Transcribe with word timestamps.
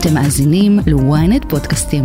אתם 0.00 0.14
מאזינים 0.14 0.78
ל-ynet 0.86 1.48
פודקאסטים. 1.48 2.04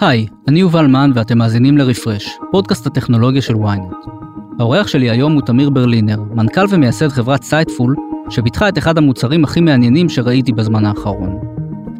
היי, 0.00 0.26
אני 0.48 0.60
יובל 0.60 0.86
מן 0.86 1.10
ואתם 1.14 1.38
מאזינים 1.38 1.78
ל 1.78 1.85
Refresh, 1.85 2.38
פודקאסט 2.50 2.86
הטכנולוגיה 2.86 3.42
של 3.42 3.54
ynet. 3.54 4.08
האורח 4.58 4.86
שלי 4.86 5.10
היום 5.10 5.32
הוא 5.32 5.42
תמיר 5.42 5.70
ברלינר, 5.70 6.20
מנכ"ל 6.34 6.64
ומייסד 6.70 7.08
חברת 7.08 7.42
Sightful, 7.42 7.96
שפיתחה 8.30 8.68
את 8.68 8.78
אחד 8.78 8.98
המוצרים 8.98 9.44
הכי 9.44 9.60
מעניינים 9.60 10.08
שראיתי 10.08 10.52
בזמן 10.52 10.84
האחרון. 10.84 11.38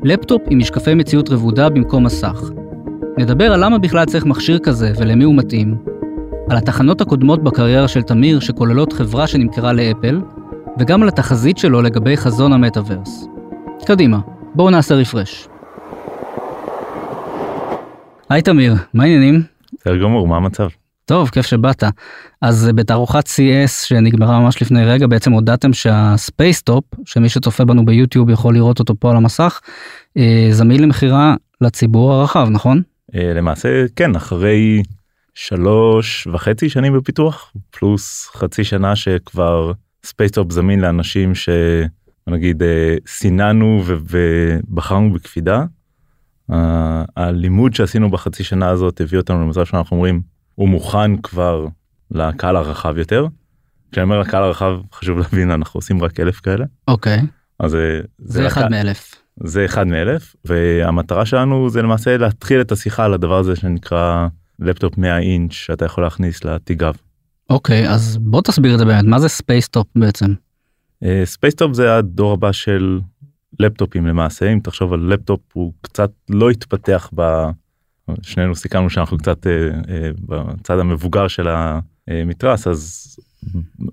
לפטופ 0.04 0.42
עם 0.50 0.58
משקפי 0.58 0.94
מציאות 0.94 1.30
רבודה 1.30 1.68
במקום 1.68 2.06
מסך. 2.06 2.42
נדבר 3.18 3.52
על 3.52 3.64
למה 3.64 3.78
בכלל 3.78 4.04
צריך 4.04 4.26
מכשיר 4.26 4.58
כזה 4.58 4.92
ולמי 4.98 5.24
הוא 5.24 5.34
מתאים, 5.34 5.76
על 6.50 6.56
התחנות 6.56 7.00
הקודמות 7.00 7.42
בקריירה 7.42 7.88
של 7.88 8.02
תמיר 8.02 8.40
שכוללות 8.40 8.92
חברה 8.92 9.26
שנמכרה 9.26 9.72
לאפל, 9.72 10.20
וגם 10.78 11.02
על 11.02 11.08
התחזית 11.08 11.58
שלו 11.58 11.82
לגבי 11.82 12.16
חזון 12.16 12.52
המטאוורס. 12.52 13.26
קדימה, 13.86 14.18
בואו 14.54 14.70
נעשה 14.70 14.94
refresh. 14.94 15.48
היי 18.28 18.42
תמיר, 18.42 18.74
מה 18.94 19.04
העניינים? 19.04 19.42
בסדר 19.72 19.96
גמור, 19.96 20.28
מה 20.28 20.36
המצב? 20.36 20.68
טוב, 21.04 21.28
כיף 21.28 21.46
שבאת. 21.46 21.84
אז 22.42 22.70
בתערוכת 22.74 23.26
CES 23.26 23.86
שנגמרה 23.86 24.40
ממש 24.40 24.62
לפני 24.62 24.84
רגע, 24.84 25.06
בעצם 25.06 25.32
הודעתם 25.32 25.72
שה 25.72 26.00
Spacetop, 26.00 26.84
שמי 27.04 27.28
שצופה 27.28 27.64
בנו 27.64 27.84
ביוטיוב 27.84 28.30
יכול 28.30 28.54
לראות 28.54 28.78
אותו 28.78 28.94
פה 29.00 29.10
על 29.10 29.16
המסך, 29.16 29.60
אה, 30.16 30.48
זמין 30.50 30.82
למכירה 30.82 31.34
לציבור 31.60 32.12
הרחב, 32.12 32.48
נכון? 32.50 32.82
אה, 33.14 33.32
למעשה 33.34 33.68
כן, 33.96 34.16
אחרי 34.16 34.82
שלוש 35.34 36.26
וחצי 36.32 36.68
שנים 36.68 36.98
בפיתוח, 36.98 37.52
פלוס 37.70 38.30
חצי 38.34 38.64
שנה 38.64 38.96
שכבר 38.96 39.72
Spacetop 40.04 40.52
זמין 40.52 40.80
לאנשים 40.80 41.32
שנגיד 41.34 42.62
אה, 42.62 42.96
סיננו 43.06 43.82
ובחרנו 43.84 45.12
בקפידה. 45.12 45.64
הלימוד 47.16 47.74
שעשינו 47.74 48.10
בחצי 48.10 48.44
שנה 48.44 48.68
הזאת 48.68 49.00
הביא 49.00 49.18
אותנו 49.18 49.44
למצב 49.44 49.64
שאנחנו 49.64 49.96
אומרים 49.96 50.20
הוא 50.54 50.68
מוכן 50.68 51.16
כבר 51.16 51.66
לקהל 52.10 52.56
הרחב 52.56 52.98
יותר. 52.98 53.26
כשאני 53.92 54.04
אומר 54.04 54.20
לקהל 54.20 54.42
הרחב 54.42 54.78
חשוב 54.92 55.18
להבין 55.18 55.50
אנחנו 55.50 55.78
עושים 55.78 56.02
רק 56.02 56.20
אלף 56.20 56.40
כאלה. 56.40 56.64
אוקיי. 56.88 57.20
אז 57.60 57.70
זה, 57.70 58.00
זה 58.18 58.46
אחד 58.46 58.60
לקה... 58.60 58.70
מאלף. 58.70 59.14
זה 59.44 59.64
אחד 59.64 59.86
מאלף 59.86 60.36
והמטרה 60.44 61.26
שלנו 61.26 61.70
זה 61.70 61.82
למעשה 61.82 62.16
להתחיל 62.16 62.60
את 62.60 62.72
השיחה 62.72 63.04
על 63.04 63.14
הדבר 63.14 63.38
הזה 63.38 63.56
שנקרא 63.56 64.28
לפטופ 64.58 64.98
100 64.98 65.18
אינץ' 65.18 65.52
שאתה 65.52 65.84
יכול 65.84 66.04
להכניס 66.04 66.44
לתיק 66.44 66.73
גב. 66.73 66.94
אוקיי 67.50 67.88
אז 67.88 68.18
בוא 68.20 68.42
תסביר 68.42 68.74
את 68.74 68.78
זה 68.78 68.84
באמת 68.84 69.04
מה 69.04 69.18
זה 69.18 69.28
Spacetop 69.28 69.86
בעצם. 69.96 70.34
Spacetop 71.24 71.72
זה 71.72 71.96
הדור 71.96 72.32
הבא 72.32 72.52
של 72.52 73.00
לפטופים 73.60 74.06
למעשה 74.06 74.52
אם 74.52 74.60
תחשוב 74.62 74.92
על 74.92 75.00
לפטופ 75.00 75.40
הוא 75.52 75.72
קצת 75.80 76.10
לא 76.28 76.50
התפתח 76.50 77.10
ב... 77.14 77.22
שנינו 78.22 78.54
סיכמנו 78.54 78.90
שאנחנו 78.90 79.18
קצת 79.18 79.46
אה, 79.46 79.52
אה, 79.88 80.10
בצד 80.28 80.78
המבוגר 80.78 81.28
של 81.28 81.48
המתרס 82.08 82.66
אז 82.66 83.16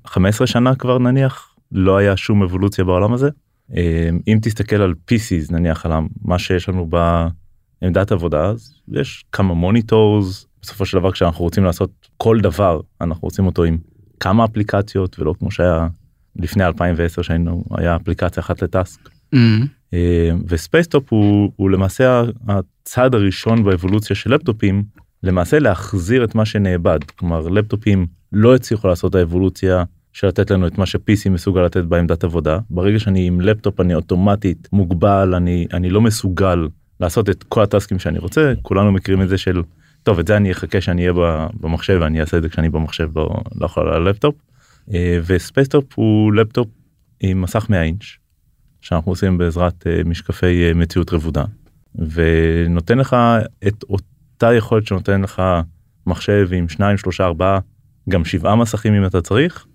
15 0.05 0.47
שנה 0.47 0.75
כבר 0.75 0.97
נניח 0.97 1.55
לא 1.71 1.97
היה 1.97 2.17
שום 2.17 2.43
אבולוציה 2.43 2.83
בעולם 2.83 3.13
הזה. 3.13 3.29
אה, 3.75 4.09
אם 4.27 4.39
תסתכל 4.41 4.81
על 4.81 4.93
PCs 5.11 5.51
נניח 5.53 5.85
על 5.85 5.91
מה 6.21 6.39
שיש 6.39 6.69
לנו 6.69 6.89
בעמדת 7.81 8.11
עבודה 8.11 8.45
אז 8.45 8.73
יש 8.91 9.25
כמה 9.31 9.53
monitors 9.53 10.47
בסופו 10.65 10.85
של 10.85 10.99
דבר 10.99 11.11
כשאנחנו 11.11 11.43
רוצים 11.43 11.63
לעשות 11.63 11.91
כל 12.17 12.39
דבר 12.39 12.81
אנחנו 13.01 13.25
רוצים 13.25 13.45
אותו 13.45 13.63
עם 13.63 13.77
כמה 14.19 14.45
אפליקציות 14.45 15.19
ולא 15.19 15.33
כמו 15.39 15.51
שהיה 15.51 15.87
לפני 16.35 16.65
2010 16.65 17.21
שהיינו 17.21 17.63
היה 17.77 17.95
אפליקציה 17.95 18.41
אחת 18.41 18.61
ל 18.61 18.69
task. 18.69 19.09
Mm-hmm. 19.35 19.95
ו 20.47 20.54
Spacetop 20.54 21.13
הוא, 21.13 21.51
הוא 21.55 21.69
למעשה 21.69 22.23
הצעד 22.47 23.15
הראשון 23.15 23.63
באבולוציה 23.63 24.15
של 24.15 24.33
לפטופים 24.33 24.83
למעשה 25.23 25.59
להחזיר 25.59 26.23
את 26.23 26.35
מה 26.35 26.45
שנאבד 26.45 26.99
כלומר 27.03 27.47
לפטופים 27.47 28.07
לא 28.31 28.55
הצליחו 28.55 28.87
לעשות 28.87 29.09
את 29.09 29.15
האבולוציה 29.15 29.83
של 30.13 30.27
לתת 30.27 30.51
לנו 30.51 30.67
את 30.67 30.77
מה 30.77 30.85
ש-PC 30.85 31.29
מסוגל 31.29 31.61
לתת 31.61 31.83
בעמדת 31.83 32.23
עבודה 32.23 32.59
ברגע 32.69 32.99
שאני 32.99 33.27
עם 33.27 33.41
לפטופ 33.41 33.79
אני 33.79 33.95
אוטומטית 33.95 34.67
מוגבל 34.71 35.33
אני 35.35 35.67
אני 35.73 35.89
לא 35.89 36.01
מסוגל 36.01 36.67
לעשות 36.99 37.29
את 37.29 37.43
כל 37.43 37.61
הטסקים 37.61 37.99
שאני 37.99 38.19
רוצה 38.19 38.53
כולנו 38.61 38.91
מכירים 38.91 39.21
את 39.21 39.29
זה 39.29 39.37
של 39.37 39.61
טוב 40.05 40.19
את 40.19 40.27
זה 40.27 40.37
אני 40.37 40.51
אחכה 40.51 40.81
שאני 40.81 41.01
אהיה 41.01 41.47
במחשב 41.59 41.97
ואני 42.01 42.21
אעשה 42.21 42.37
את 42.37 42.41
זה 42.41 42.49
כשאני 42.49 42.69
במחשב 42.69 43.09
לא, 43.15 43.29
לא 43.55 43.65
יכול 43.65 43.87
על 43.87 44.07
הלפטופ. 44.07 44.35
אה, 44.93 45.19
ו 45.25 45.32
Spacetop 45.32 45.85
הוא 45.95 46.33
לפטופ 46.33 46.67
עם 47.19 47.41
מסך 47.41 47.65
100 47.69 47.83
אינץ' 47.83 48.03
שאנחנו 48.81 49.11
עושים 49.11 49.37
בעזרת 49.37 49.87
אה, 49.87 50.01
משקפי 50.05 50.67
אה, 50.67 50.73
מציאות 50.73 51.13
רבודה. 51.13 51.43
ונותן 51.95 52.97
לך 52.97 53.15
את 53.67 53.83
אותה 53.89 54.53
יכולת 54.53 54.87
שנותן 54.87 55.21
לך 55.21 55.41
מחשב 56.07 56.49
עם 56.51 56.69
2 56.69 56.97
3 56.97 57.21
4 57.21 57.59
גם 58.09 58.25
7 58.25 58.55
מסכים 58.55 58.93
אם 58.93 59.05
אתה 59.05 59.21
צריך 59.21 59.65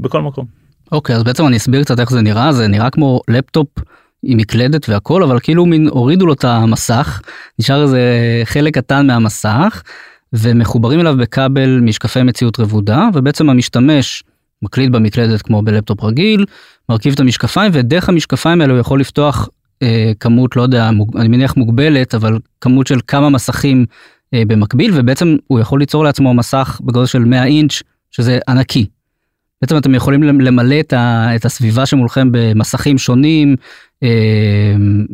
בכל 0.00 0.22
מקום. 0.22 0.46
אוקיי 0.92 1.14
okay, 1.14 1.18
אז 1.18 1.24
בעצם 1.24 1.46
אני 1.46 1.56
אסביר 1.56 1.84
קצת 1.84 2.00
איך 2.00 2.10
זה 2.10 2.20
נראה. 2.20 2.52
זה 2.52 2.68
נראה 2.68 2.90
כמו 2.90 3.20
לפטופ 3.28 3.68
עם 4.24 4.38
מקלדת 4.38 4.88
והכל 4.88 5.22
אבל 5.22 5.40
כאילו 5.40 5.66
מין 5.66 5.88
הורידו 5.88 6.26
לו 6.26 6.32
את 6.32 6.44
המסך 6.44 7.20
נשאר 7.58 7.82
איזה 7.82 8.00
חלק 8.44 8.74
קטן 8.74 9.06
מהמסך 9.06 9.82
ומחוברים 10.32 11.00
אליו 11.00 11.16
בכבל 11.16 11.80
משקפי 11.80 12.22
מציאות 12.22 12.60
רבודה 12.60 13.08
ובעצם 13.14 13.50
המשתמש 13.50 14.22
מקליד 14.62 14.92
במקלדת 14.92 15.42
כמו 15.42 15.62
בלפטופ 15.62 16.02
רגיל 16.02 16.44
מרכיב 16.88 17.12
את 17.12 17.20
המשקפיים 17.20 17.70
ודרך 17.74 18.08
המשקפיים 18.08 18.60
האלה 18.60 18.72
הוא 18.72 18.80
יכול 18.80 19.00
לפתוח 19.00 19.48
אה, 19.82 20.12
כמות 20.20 20.56
לא 20.56 20.62
יודע 20.62 20.90
מוג, 20.90 21.16
אני 21.16 21.28
מניח 21.28 21.56
מוגבלת 21.56 22.14
אבל 22.14 22.38
כמות 22.60 22.86
של 22.86 22.98
כמה 23.06 23.30
מסכים 23.30 23.86
אה, 24.34 24.42
במקביל 24.46 24.90
ובעצם 24.94 25.36
הוא 25.46 25.60
יכול 25.60 25.80
ליצור 25.80 26.04
לעצמו 26.04 26.34
מסך 26.34 26.80
בגודל 26.84 27.06
של 27.06 27.18
100 27.18 27.44
אינץ' 27.44 27.82
שזה 28.10 28.38
ענקי. 28.48 28.86
בעצם 29.64 29.76
אתם 29.76 29.94
יכולים 29.94 30.40
למלא 30.40 30.80
את, 30.80 30.92
ה, 30.92 31.36
את 31.36 31.44
הסביבה 31.44 31.86
שמולכם 31.86 32.28
במסכים 32.32 32.98
שונים 32.98 33.56
אה, 34.02 34.08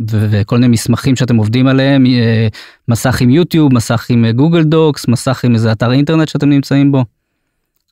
וכל 0.09 0.57
מיני 0.57 0.69
מסמכים 0.69 1.17
שאתם 1.17 1.37
עובדים 1.37 1.67
עליהם 1.67 2.07
אה, 2.07 2.49
מסך 2.89 3.21
עם 3.21 3.31
יוטיוב 3.31 3.75
מסך 3.75 4.07
עם 4.11 4.31
גוגל 4.31 4.63
דוקס 4.63 5.09
מסך 5.09 5.45
עם 5.45 5.55
איזה 5.55 5.73
אתר 5.73 5.93
אינטרנט 5.93 6.29
שאתם 6.29 6.49
נמצאים 6.49 6.93
בו. 6.93 7.05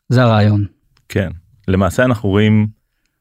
זה 0.09 0.23
הרעיון. 0.23 0.65
כן 1.09 1.29
למעשה 1.69 2.05
אנחנו 2.05 2.29
רואים 2.29 2.67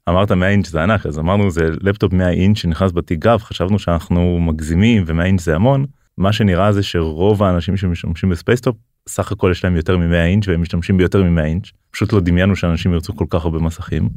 אמרת 0.09 0.31
100 0.31 0.49
אינץ' 0.49 0.67
זה 0.67 0.83
ענק 0.83 1.05
אז 1.05 1.19
אמרנו 1.19 1.51
זה 1.51 1.69
לפטופ 1.81 2.13
100 2.13 2.29
אינץ' 2.29 2.57
שנכנס 2.57 2.91
בתיק 2.91 3.19
גב 3.19 3.41
חשבנו 3.41 3.79
שאנחנו 3.79 4.39
מגזימים 4.39 5.03
ו100 5.07 5.23
אינץ' 5.23 5.41
זה 5.41 5.55
המון 5.55 5.85
מה 6.17 6.33
שנראה 6.33 6.71
זה 6.71 6.83
שרוב 6.83 7.43
האנשים 7.43 7.77
שמשתמשים 7.77 8.29
ב 8.29 8.34
Spacetop 8.34 8.75
סך 9.07 9.31
הכל 9.31 9.49
יש 9.51 9.63
להם 9.63 9.75
יותר 9.75 9.97
מ-100 9.97 10.15
אינץ' 10.15 10.47
והם 10.47 10.61
משתמשים 10.61 10.97
ביותר 10.97 11.23
מ-100 11.23 11.43
אינץ' 11.43 11.71
פשוט 11.91 12.13
לא 12.13 12.19
דמיינו 12.19 12.55
שאנשים 12.55 12.93
ירצו 12.93 13.15
כל 13.15 13.25
כך 13.29 13.45
הרבה 13.45 13.59
מסכים. 13.59 14.09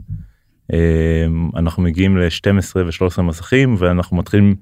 אמ, 0.73 1.51
אנחנו 1.57 1.83
מגיעים 1.83 2.19
ל-12 2.19 2.77
ו-13 2.77 3.23
מסכים 3.23 3.75
ואנחנו 3.79 4.17
מתחילים 4.17 4.55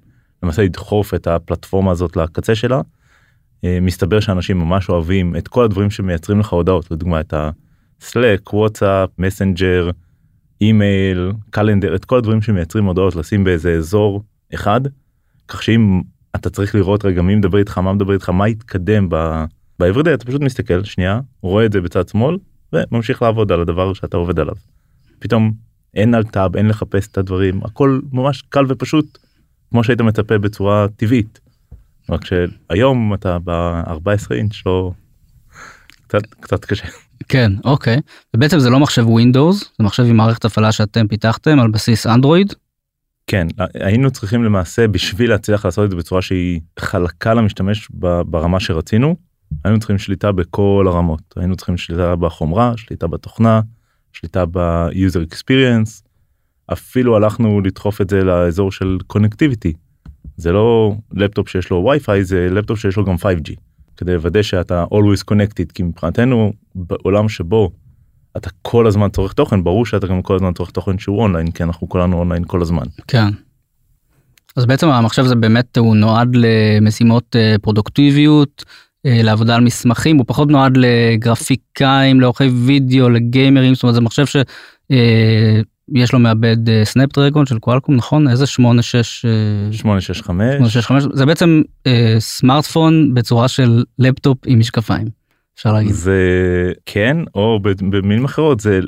למעשה 0.43 0.63
לדחוף 0.63 1.15
את 1.15 1.27
הפלטפורמה 1.27 1.91
הזאת 1.91 2.17
לקצה 2.17 2.55
שלה. 2.55 2.81
אמ, 3.65 3.85
מסתבר 3.85 4.21
שאנשים 4.21 4.59
ממש 4.59 4.89
אוהבים 4.89 5.37
את 5.37 5.49
כל 5.49 5.65
הדברים 5.65 5.91
שמייצרים 5.91 6.41
לך 6.41 6.49
הודעות 6.49 6.91
לדוגמה 6.91 7.21
את 7.21 7.33
ה-Slack, 7.33 8.55
וואטסאפ, 8.55 9.11
מסנג'ר, 9.19 9.91
אימייל, 10.61 11.33
calendar, 11.51 11.95
את 11.95 12.05
כל 12.05 12.19
הדברים 12.19 12.43
שמייצרים 12.43 12.85
הודעות 12.85 13.17
לשים 13.17 13.45
באיזה 13.45 13.73
אזור 13.73 14.23
אחד, 14.55 14.81
כך 15.49 15.63
שאם 15.63 16.01
אתה 16.37 16.51
צריך 16.51 16.75
לראות 16.75 17.05
רגע 17.05 17.23
מי 17.23 17.35
מדבר 17.35 17.59
איתך, 17.59 17.79
מה 17.79 17.93
מדבר 17.93 18.13
איתך, 18.13 18.29
מה 18.29 18.45
התקדם 18.45 19.09
ב-everyday, 19.79 20.15
אתה 20.15 20.25
פשוט 20.25 20.41
מסתכל 20.41 20.85
שנייה, 20.85 21.21
רואה 21.43 21.67
את 21.67 21.73
זה 21.73 21.81
בצד 21.81 22.09
שמאל 22.09 22.37
וממשיך 22.73 23.23
לעבוד 23.23 23.53
על 23.53 23.61
הדבר 23.61 23.93
שאתה 23.93 24.17
עובד 24.17 24.39
עליו. 24.39 24.55
פתאום 25.19 25.53
אין 25.95 26.15
alt-tab, 26.15 26.57
אין 26.57 26.69
לחפש 26.69 27.09
את 27.09 27.19
הדברים, 27.19 27.61
הכל 27.65 28.01
ממש 28.13 28.43
קל 28.43 28.65
ופשוט, 28.69 29.19
כמו 29.71 29.85
שהיית 29.85 30.01
מצפה 30.01 30.39
בצורה 30.39 30.87
טבעית. 30.97 31.41
רק 32.11 32.21
שהיום 32.25 33.15
אתה 33.15 33.39
ב-14 33.45 34.35
אינץ' 34.35 34.55
לא... 34.67 34.93
קצת, 36.07 36.23
קצת 36.41 36.65
קשה. 36.65 36.87
כן 37.29 37.53
אוקיי 37.65 38.01
ובעצם 38.37 38.59
זה 38.59 38.71
לא 38.71 38.81
מחשב 38.81 39.09
ווינדוס 39.09 39.73
זה 39.79 39.85
מחשב 39.85 40.03
עם 40.03 40.17
מערכת 40.17 40.45
הפעלה 40.45 40.73
שאתם 40.73 41.09
פיתחתם 41.09 41.61
על 41.61 41.71
בסיס 41.71 42.07
אנדרואיד. 42.07 42.55
כן 43.27 43.47
היינו 43.75 44.11
צריכים 44.11 44.45
למעשה 44.45 44.89
בשביל 44.89 45.31
להצליח 45.31 45.65
לעשות 45.65 45.85
את 45.85 45.91
זה 45.91 45.97
בצורה 45.97 46.23
שהיא 46.23 46.61
חלקה 46.79 47.35
למשתמש 47.35 47.89
ברמה 48.27 48.61
שרצינו 48.61 49.17
היינו 49.65 49.79
צריכים 49.79 49.99
שליטה 49.99 50.33
בכל 50.33 50.85
הרמות 50.89 51.23
היינו 51.37 51.57
צריכים 51.57 51.77
שליטה 51.77 52.17
בחומרה 52.17 52.73
שליטה 52.77 53.07
בתוכנה 53.07 53.61
שליטה 54.13 54.45
ב-user 54.47 55.35
experience 55.35 56.03
אפילו 56.73 57.17
הלכנו 57.17 57.61
לדחוף 57.61 58.01
את 58.01 58.11
זה 58.11 58.25
לאזור 58.25 58.73
של 58.73 58.99
connectivity 59.07 59.73
זה 60.37 60.53
לא 60.53 60.95
לפטופ 61.13 61.49
שיש 61.49 61.71
לו 61.71 61.85
וי-פיי 61.85 62.25
זה 62.25 62.49
לפטופ 62.51 62.79
שיש 62.79 62.97
לו 62.97 63.05
גם 63.05 63.15
5G. 63.15 63.55
כדי 63.97 64.15
לוודא 64.15 64.43
שאתה 64.43 64.85
always 64.85 65.33
connected 65.33 65.73
כי 65.75 65.83
מבחינתנו 65.83 66.53
בעולם 66.75 67.29
שבו 67.29 67.71
אתה 68.37 68.51
כל 68.63 68.87
הזמן 68.87 69.09
צורך 69.09 69.33
תוכן 69.33 69.65
ברור 69.65 69.87
שאתה 69.87 70.07
גם 70.07 70.23
כל 70.23 70.35
הזמן 70.35 70.53
צורך 70.53 70.71
תוכן 70.71 70.99
שהוא 70.99 71.23
אונליין 71.23 71.51
כי 71.51 71.63
אנחנו 71.63 71.89
כולנו 71.89 72.19
אונליין 72.19 72.45
כל 72.47 72.63
הזמן. 72.63 72.83
כן. 73.09 73.29
אז 74.57 74.67
בעצם 74.67 74.89
המחשב 74.89 75.25
הזה 75.25 75.35
באמת 75.35 75.77
הוא 75.79 75.97
נועד 75.97 76.37
למשימות 76.37 77.37
אה, 77.37 77.57
פרודוקטיביות, 77.63 78.65
לעבודה 79.23 79.55
על 79.57 79.61
מסמכים, 79.61 80.17
הוא 80.17 80.25
פחות 80.29 80.49
נועד 80.49 80.77
לגרפיקאים, 80.77 82.21
לעורכי 82.21 82.49
וידאו, 82.49 83.09
לגיימרים, 83.09 83.75
זאת 83.75 83.83
אומרת 83.83 83.95
זה 83.95 84.01
מחשב 84.01 84.25
שיש 84.27 86.13
לו 86.13 86.19
מעבד 86.19 86.85
Snapdragon 86.85 87.47
של 87.47 87.59
Qualcomm, 87.59 87.97
נכון? 87.97 88.29
איזה 88.29 88.47
86... 88.47 89.27
865. 89.73 90.55
865, 90.57 91.05
זה 91.13 91.27
בעצם 91.27 91.63
אה, 91.87 92.17
סמארטפון 92.19 93.15
בצורה 93.15 93.49
של 93.49 93.85
לפטופ 93.99 94.39
עם 94.47 94.59
משקפיים, 94.59 95.09
אפשר 95.55 95.73
להגיד. 95.73 95.93
זה 95.93 96.23
כן 96.87 97.17
או 97.35 97.61
במילים 97.91 98.25
אחרות 98.25 98.61
זה 98.61 98.81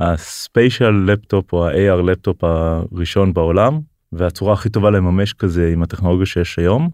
ה 0.00 0.13
spatial 0.13 1.04
laptop 1.06 1.52
או 1.52 1.68
ה 1.68 1.79
AR 1.79 2.02
laptop 2.02 2.44
הראשון 2.44 3.34
בעולם 3.34 3.80
והצורה 4.12 4.52
הכי 4.52 4.68
טובה 4.68 4.90
לממש 4.90 5.32
כזה 5.32 5.70
עם 5.72 5.82
הטכנולוגיה 5.82 6.26
שיש 6.26 6.58
היום 6.58 6.90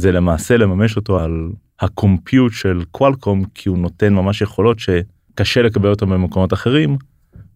זה 0.00 0.12
למעשה 0.12 0.56
לממש 0.56 0.96
אותו 0.96 1.20
על 1.20 1.48
ה 1.80 1.89
compute 1.89 2.52
של 2.52 2.82
Qualcomm 2.90 3.44
כי 3.54 3.68
הוא 3.68 3.78
נותן 3.78 4.14
ממש 4.14 4.42
יכולות 4.42 4.78
שקשה 4.78 5.62
לקבל 5.62 5.88
אותם 5.90 6.10
במקומות 6.10 6.52
אחרים 6.52 6.96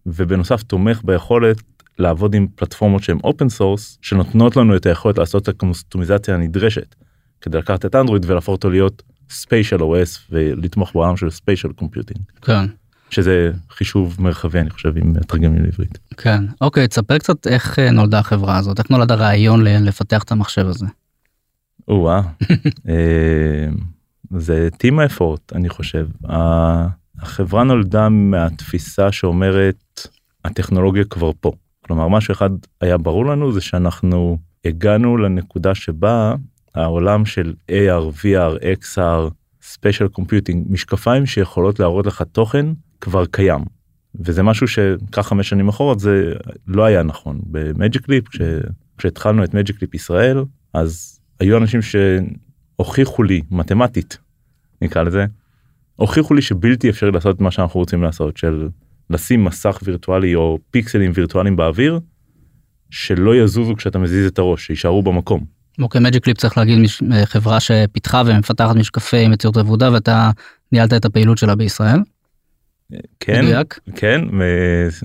ובנוסף 0.05 0.63
תומך 0.63 1.01
ביכולת 1.03 1.61
לעבוד 1.99 2.35
עם 2.35 2.47
פלטפורמות 2.55 3.03
שהן 3.03 3.17
open 3.23 3.49
source 3.49 3.97
שנותנות 4.01 4.55
לנו 4.55 4.75
את 4.75 4.85
היכולת 4.85 5.17
לעשות 5.17 5.43
את 5.43 5.47
הקוסטומיזציה 5.47 6.35
הנדרשת 6.35 6.95
כדי 7.41 7.57
לקחת 7.57 7.85
את 7.85 7.95
אנדרואיד 7.95 8.25
ולהפוך 8.25 8.55
אותו 8.55 8.69
להיות 8.69 9.03
spatial 9.29 9.79
OS 9.79 10.19
ולתמוך 10.31 10.93
בעולם 10.93 11.17
של 11.17 11.29
spatial 11.29 11.71
computing. 11.71 12.19
כן. 12.41 12.65
שזה 13.09 13.51
חישוב 13.69 14.15
מרחבי 14.19 14.59
אני 14.59 14.69
חושב 14.69 14.97
אם 14.97 15.13
מתרגמים 15.27 15.63
לעברית. 15.63 15.99
כן 16.17 16.43
אוקיי 16.61 16.87
תספר 16.87 17.17
קצת 17.17 17.47
איך 17.47 17.79
אה, 17.79 17.91
נולדה 17.91 18.19
החברה 18.19 18.57
הזאת 18.57 18.79
איך 18.79 18.89
נולד 18.89 19.11
הרעיון 19.11 19.63
לפתח 19.63 20.23
את 20.23 20.31
המחשב 20.31 20.67
הזה. 20.67 20.85
או-אה. 21.87 22.21
אה, 22.89 23.67
זה 24.37 24.69
team 24.77 24.99
effort 24.99 25.53
אני 25.53 25.69
חושב 25.69 26.07
החברה 27.19 27.63
נולדה 27.63 28.09
מהתפיסה 28.09 29.11
שאומרת 29.11 30.07
הטכנולוגיה 30.45 31.03
כבר 31.03 31.31
פה 31.39 31.51
כלומר 31.81 32.07
משהו 32.07 32.31
אחד 32.31 32.49
היה 32.81 32.97
ברור 32.97 33.25
לנו 33.25 33.51
זה 33.51 33.61
שאנחנו 33.61 34.37
הגענו 34.65 35.17
לנקודה 35.17 35.75
שבה 35.75 36.35
העולם 36.75 37.25
של 37.25 37.53
AR, 37.71 38.23
VR, 38.23 38.63
XR, 38.83 39.31
spatial 39.61 40.07
computing, 40.07 40.65
משקפיים 40.69 41.25
שיכולות 41.25 41.79
להראות 41.79 42.05
לך 42.05 42.21
תוכן 42.31 42.65
כבר 43.01 43.25
קיים. 43.25 43.61
וזה 44.19 44.43
משהו 44.43 44.67
שכך 44.67 45.27
חמש 45.27 45.49
שנים 45.49 45.69
אחורה 45.69 45.97
זה 45.97 46.33
לא 46.67 46.83
היה 46.83 47.03
נכון 47.03 47.39
ב 47.43 47.54
Magic 47.54 48.09
Leap 48.09 48.27
כש... 48.27 48.41
כשהתחלנו 48.97 49.43
את 49.43 49.53
Magic 49.53 49.81
Leap 49.81 49.93
ישראל 49.93 50.43
אז 50.73 51.14
היו 51.39 51.57
אנשים 51.57 51.79
שהוכיחו 51.81 53.23
לי 53.23 53.41
מתמטית 53.51 54.17
נקרא 54.81 55.03
לזה 55.03 55.25
הוכיחו 55.95 56.33
לי 56.33 56.41
שבלתי 56.41 56.89
אפשרי 56.89 57.11
לעשות 57.11 57.35
את 57.35 57.41
מה 57.41 57.51
שאנחנו 57.51 57.79
רוצים 57.79 58.03
לעשות 58.03 58.37
של 58.37 58.67
לשים 59.09 59.43
מסך 59.43 59.79
וירטואלי 59.83 60.35
או 60.35 60.59
פיקסלים 60.71 61.11
וירטואליים 61.13 61.55
באוויר 61.55 61.99
שלא 62.89 63.35
יזוזו 63.35 63.75
כשאתה 63.75 63.99
מזיז 63.99 64.27
את 64.27 64.39
הראש 64.39 64.65
שישארו 64.65 65.03
במקום. 65.03 65.45
אוקיי 65.79 66.01
Magic 66.01 66.23
Leap 66.23 66.37
צריך 66.37 66.57
להגיד 66.57 66.79
מש... 66.79 67.03
חברה 67.25 67.59
שפיתחה 67.59 68.21
ומפתחת 68.25 68.75
משקפי 68.75 69.27
מציאות 69.27 69.57
רבודה 69.57 69.91
ואתה 69.91 70.31
ניהלת 70.71 70.93
את 70.93 71.05
הפעילות 71.05 71.37
שלה 71.37 71.55
בישראל. 71.55 71.99
כן 73.19 73.45
מדויק? 73.45 73.79
כן 73.95 74.21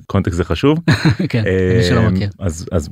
context 0.07 0.37
זה 0.37 0.45
חשוב 0.45 0.79
כן, 1.31 1.45
מי 1.77 1.83
שלא 1.83 2.11
מכיר. 2.11 2.31
אז 2.39 2.67
אז 2.73 2.89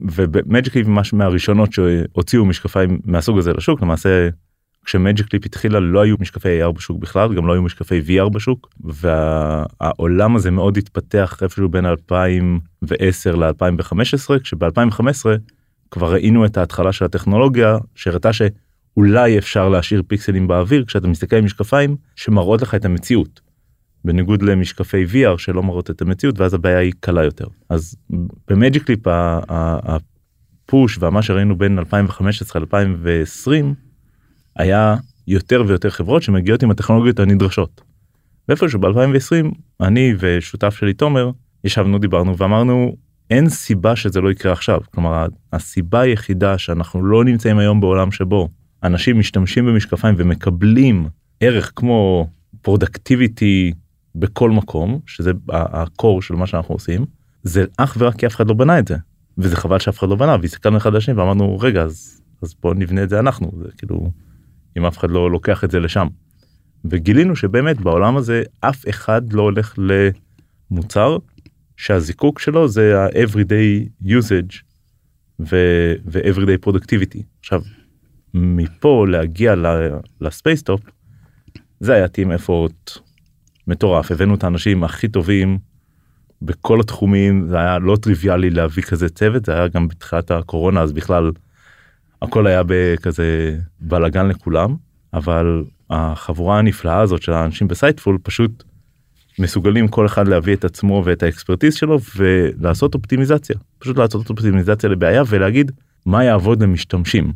ו 0.00 0.12
Magic 0.12 0.72
Leap 0.72 0.86
משהו 0.88 1.18
מהראשונות 1.18 1.72
שהוציאו 1.72 2.44
משקפיים 2.44 3.00
מהסוג 3.04 3.38
הזה 3.38 3.52
לשוק 3.52 3.82
למעשה 3.82 4.28
כש 4.84 5.03
Magic 5.03 5.26
Leap 5.26 5.44
התחילה 5.46 5.80
לא 5.80 6.00
היו 6.00 6.16
משקפי 6.20 6.62
AR 6.62 6.72
בשוק 6.72 6.98
בכלל 6.98 7.34
גם 7.34 7.46
לא 7.46 7.52
היו 7.52 7.62
משקפי 7.62 8.02
VR 8.06 8.28
בשוק 8.28 8.68
והעולם 8.80 10.36
הזה 10.36 10.50
מאוד 10.50 10.76
התפתח 10.76 11.38
איפשהו 11.42 11.68
בין 11.68 11.86
2010 11.86 13.34
ל2015 13.34 13.42
כשב2015 14.44 15.26
כבר 15.90 16.12
ראינו 16.12 16.44
את 16.44 16.56
ההתחלה 16.56 16.92
של 16.92 17.04
הטכנולוגיה 17.04 17.78
שהראתה 17.94 18.30
שאולי 18.32 19.38
אפשר 19.38 19.68
להשאיר 19.68 20.02
פיקסלים 20.06 20.48
באוויר 20.48 20.84
כשאתה 20.84 21.08
מסתכל 21.08 21.36
על 21.36 21.42
משקפיים 21.42 21.96
שמראות 22.16 22.62
לך 22.62 22.74
את 22.74 22.84
המציאות. 22.84 23.45
בניגוד 24.06 24.42
למשקפי 24.42 25.04
VR 25.12 25.38
שלא 25.38 25.62
מראות 25.62 25.90
את 25.90 26.02
המציאות 26.02 26.40
ואז 26.40 26.54
הבעיה 26.54 26.78
היא 26.78 26.92
קלה 27.00 27.24
יותר 27.24 27.46
אז 27.68 27.96
ב 28.48 28.54
Magic 28.54 28.82
Leap 28.82 29.00
ה 29.48 29.78
push 29.78 30.98
ומה 31.00 31.22
שראינו 31.22 31.58
בין 31.58 31.78
2015 31.78 32.62
ל2020 32.62 33.48
היה 34.56 34.96
יותר 35.26 35.64
ויותר 35.66 35.90
חברות 35.90 36.22
שמגיעות 36.22 36.62
עם 36.62 36.70
הטכנולוגיות 36.70 37.18
הנדרשות. 37.18 37.80
ואיפשהו 38.48 38.80
ב2020 38.80 39.54
אני 39.80 40.14
ושותף 40.18 40.76
שלי 40.76 40.92
תומר 40.92 41.30
ישבנו 41.64 41.98
דיברנו 41.98 42.36
ואמרנו 42.38 42.96
אין 43.30 43.48
סיבה 43.48 43.96
שזה 43.96 44.20
לא 44.20 44.30
יקרה 44.30 44.52
עכשיו 44.52 44.80
כלומר 44.94 45.26
הסיבה 45.52 46.00
היחידה 46.00 46.58
שאנחנו 46.58 47.04
לא 47.04 47.24
נמצאים 47.24 47.58
היום 47.58 47.80
בעולם 47.80 48.12
שבו 48.12 48.48
אנשים 48.82 49.18
משתמשים 49.18 49.66
במשקפיים 49.66 50.14
ומקבלים 50.18 51.08
ערך 51.40 51.72
כמו 51.76 52.28
productivity 52.62 53.72
בכל 54.18 54.50
מקום 54.50 55.00
שזה 55.06 55.32
ה 55.48 55.63
core 55.63 56.22
של 56.22 56.34
מה 56.34 56.46
שאנחנו 56.46 56.74
עושים 56.74 57.06
זה 57.42 57.64
אך 57.76 57.96
ורק 57.98 58.16
כי 58.16 58.26
אף 58.26 58.34
אחד 58.36 58.48
לא 58.48 58.54
בנה 58.54 58.78
את 58.78 58.88
זה 58.88 58.96
וזה 59.38 59.56
חבל 59.56 59.78
שאף 59.78 59.98
אחד 59.98 60.08
לא 60.08 60.16
בנה 60.16 60.36
והסתכלנו 60.42 60.76
אחד 60.76 60.92
לשני 60.94 61.14
ואמרנו 61.14 61.58
רגע 61.58 61.82
אז 61.82 62.20
אז 62.42 62.54
בוא 62.62 62.74
נבנה 62.74 63.02
את 63.02 63.08
זה 63.08 63.18
אנחנו 63.18 63.52
זה 63.62 63.68
כאילו 63.78 64.10
אם 64.78 64.86
אף 64.86 64.98
אחד 64.98 65.10
לא 65.10 65.30
לוקח 65.30 65.64
את 65.64 65.70
זה 65.70 65.80
לשם. 65.80 66.06
וגילינו 66.84 67.36
שבאמת 67.36 67.80
בעולם 67.80 68.16
הזה 68.16 68.42
אף 68.60 68.88
אחד 68.88 69.32
לא 69.32 69.42
הולך 69.42 69.78
למוצר 70.70 71.16
שהזיקוק 71.76 72.38
שלו 72.38 72.68
זה 72.68 73.02
ה-everyday 73.02 74.06
usage 74.06 74.62
ו-everyday 75.40 76.68
productivity. 76.68 77.22
עכשיו 77.40 77.62
מפה 78.34 79.06
להגיע 79.08 79.54
לספייסטופ 80.20 80.80
זה 81.80 81.94
היה 81.94 82.08
טים 82.08 82.32
אפורט 82.32 82.98
מטורף 83.66 84.10
הבאנו 84.10 84.34
את 84.34 84.44
האנשים 84.44 84.84
הכי 84.84 85.08
טובים 85.08 85.58
בכל 86.42 86.80
התחומים 86.80 87.46
זה 87.48 87.58
היה 87.58 87.78
לא 87.78 87.96
טריוויאלי 87.96 88.50
להביא 88.50 88.82
כזה 88.82 89.08
צוות 89.08 89.44
זה 89.44 89.52
היה 89.52 89.68
גם 89.68 89.88
בתחילת 89.88 90.30
הקורונה 90.30 90.80
אז 90.80 90.92
בכלל 90.92 91.32
הכל 92.22 92.46
היה 92.46 92.62
בכזה 92.66 93.58
בלאגן 93.80 94.26
לכולם 94.26 94.76
אבל 95.14 95.64
החבורה 95.90 96.58
הנפלאה 96.58 97.00
הזאת 97.00 97.22
של 97.22 97.32
האנשים 97.32 97.68
ב 97.68 97.74
Sightful 97.74 98.18
פשוט 98.22 98.64
מסוגלים 99.38 99.88
כל 99.88 100.06
אחד 100.06 100.28
להביא 100.28 100.54
את 100.54 100.64
עצמו 100.64 101.02
ואת 101.04 101.22
ה 101.22 101.27
expertise 101.27 101.74
שלו 101.74 101.98
ולעשות 102.16 102.94
אופטימיזציה 102.94 103.56
פשוט 103.78 103.98
לעשות 103.98 104.30
אופטימיזציה 104.30 104.88
לבעיה 104.88 105.22
ולהגיד 105.28 105.72
מה 106.06 106.24
יעבוד 106.24 106.62
למשתמשים. 106.62 107.32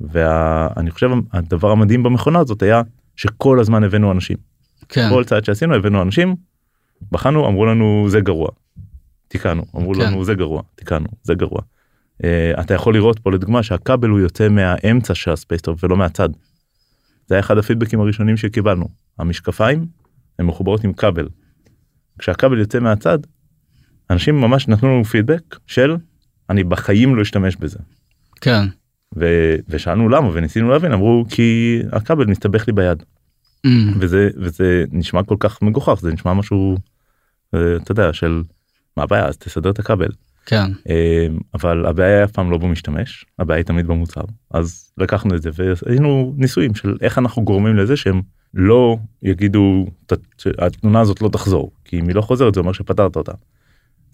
ואני 0.00 0.90
חושב 0.90 1.10
הדבר 1.32 1.70
המדהים 1.70 2.02
במכונה 2.02 2.38
הזאת 2.38 2.62
היה 2.62 2.82
שכל 3.16 3.60
הזמן 3.60 3.84
הבאנו 3.84 4.12
אנשים. 4.12 4.36
כן. 4.90 5.08
כל 5.10 5.24
צעד 5.24 5.44
שעשינו 5.44 5.74
הבאנו 5.74 6.02
אנשים 6.02 6.36
בחנו 7.12 7.48
אמרו 7.48 7.66
לנו 7.66 8.06
זה 8.08 8.20
גרוע. 8.20 8.48
תיקנו 9.28 9.64
אמרו 9.76 9.94
כן. 9.94 10.00
לנו 10.00 10.24
זה 10.24 10.34
גרוע 10.34 10.62
תיקנו 10.74 11.06
זה 11.22 11.34
גרוע. 11.34 11.60
אה, 12.22 12.60
אתה 12.60 12.74
יכול 12.74 12.94
לראות 12.94 13.18
פה 13.18 13.30
לדוגמה 13.30 13.62
שהכבל 13.62 14.08
הוא 14.08 14.20
יוצא 14.20 14.48
מהאמצע 14.48 15.14
של 15.14 15.30
הספייסטופ 15.30 15.84
ולא 15.84 15.96
מהצד. 15.96 16.28
זה 17.26 17.34
היה 17.34 17.40
אחד 17.40 17.58
הפידבקים 17.58 18.00
הראשונים 18.00 18.36
שקיבלנו 18.36 18.88
המשקפיים 19.18 19.86
הן 20.38 20.46
מחוברות 20.46 20.84
עם 20.84 20.92
כבל. 20.92 21.28
כשהכבל 22.18 22.58
יוצא 22.58 22.80
מהצד 22.80 23.18
אנשים 24.10 24.40
ממש 24.40 24.68
נתנו 24.68 24.88
לנו 24.88 25.04
פידבק 25.04 25.56
של 25.66 25.96
אני 26.50 26.64
בחיים 26.64 27.16
לא 27.16 27.22
אשתמש 27.22 27.56
בזה. 27.56 27.78
כן. 28.40 28.66
ו- 29.16 29.54
ושאלנו 29.68 30.08
למה 30.08 30.30
וניסינו 30.32 30.70
להבין 30.70 30.92
אמרו 30.92 31.24
כי 31.30 31.78
הכבל 31.92 32.26
מסתבך 32.26 32.66
לי 32.66 32.72
ביד 32.72 33.02
אמ, 33.66 33.70
וזה 34.00 34.28
וזה 34.36 34.84
נשמע 34.92 35.22
כל 35.22 35.36
כך 35.40 35.62
מגוחך 35.62 35.98
זה 36.00 36.12
נשמע 36.12 36.34
משהו 36.34 36.76
אה, 37.54 37.76
אתה 37.76 37.92
יודע 37.92 38.12
של 38.12 38.42
מה 38.96 39.02
הבעיה 39.02 39.26
אז 39.26 39.36
תסדר 39.38 39.70
את 39.70 39.78
הכבל 39.78 40.08
כן. 40.46 40.70
אה, 40.88 41.26
אבל 41.54 41.86
הבעיה 41.86 42.16
היא 42.16 42.24
אף 42.24 42.30
פעם 42.32 42.50
לא 42.50 42.58
במשתמש 42.58 43.24
הבעיה 43.38 43.56
היא 43.56 43.64
תמיד 43.64 43.86
במוצר 43.86 44.20
אז 44.50 44.92
לקחנו 44.98 45.34
את 45.36 45.42
זה 45.42 45.50
והיינו 45.54 46.34
ניסויים 46.36 46.74
של 46.74 46.96
איך 47.00 47.18
אנחנו 47.18 47.44
גורמים 47.44 47.76
לזה 47.76 47.96
שהם 47.96 48.22
לא 48.54 48.96
יגידו 49.22 49.86
"ת- 50.06 50.12
התלונה 50.58 51.00
הזאת 51.00 51.22
לא 51.22 51.28
תחזור 51.28 51.70
כי 51.84 52.00
אם 52.00 52.06
היא 52.08 52.14
לא 52.14 52.20
חוזרת 52.20 52.54
זה 52.54 52.60
אומר 52.60 52.72
שפתרת 52.72 53.16
אותה. 53.16 53.32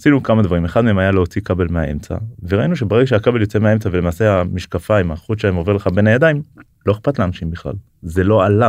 עשינו 0.00 0.22
כמה 0.22 0.42
דברים 0.42 0.64
אחד 0.64 0.80
מהם 0.84 0.98
היה 0.98 1.10
להוציא 1.10 1.40
כבל 1.42 1.66
מהאמצע 1.70 2.16
וראינו 2.48 2.76
שברגע 2.76 3.06
שהכבל 3.06 3.40
יוצא 3.40 3.58
מהאמצע 3.58 3.88
ולמעשה 3.92 4.40
המשקפיים 4.40 5.12
החוט 5.12 5.38
שלהם 5.38 5.54
עובר 5.54 5.72
לך 5.72 5.86
בין 5.86 6.06
הידיים 6.06 6.42
לא 6.86 6.92
אכפת 6.92 7.18
לאנשים 7.18 7.50
בכלל 7.50 7.72
זה 8.02 8.24
לא 8.24 8.44
עלה. 8.44 8.68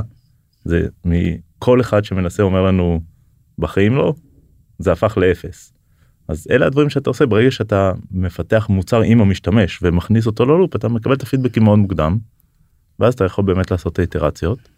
זה 0.67 0.87
מכל 1.05 1.81
אחד 1.81 2.05
שמנסה 2.05 2.43
אומר 2.43 2.63
לנו 2.63 3.01
בחיים 3.59 3.95
לא, 3.95 4.13
זה 4.79 4.91
הפך 4.91 5.17
לאפס. 5.17 5.73
אז 6.27 6.47
אלה 6.51 6.65
הדברים 6.65 6.89
שאתה 6.89 7.09
עושה 7.09 7.25
ברגע 7.25 7.51
שאתה 7.51 7.91
מפתח 8.11 8.67
מוצר 8.69 9.01
עם 9.01 9.21
המשתמש 9.21 9.79
ומכניס 9.81 10.25
אותו 10.25 10.45
ל 10.45 10.51
loop 10.51 10.75
אתה 10.75 10.87
מקבל 10.87 11.13
את 11.13 11.23
הפידבקים 11.23 11.63
מאוד 11.63 11.79
מוקדם. 11.79 12.17
ואז 12.99 13.13
אתה 13.13 13.25
יכול 13.25 13.45
באמת 13.45 13.71
לעשות 13.71 13.93
את 13.93 13.99
האיטרציות. 13.99 14.69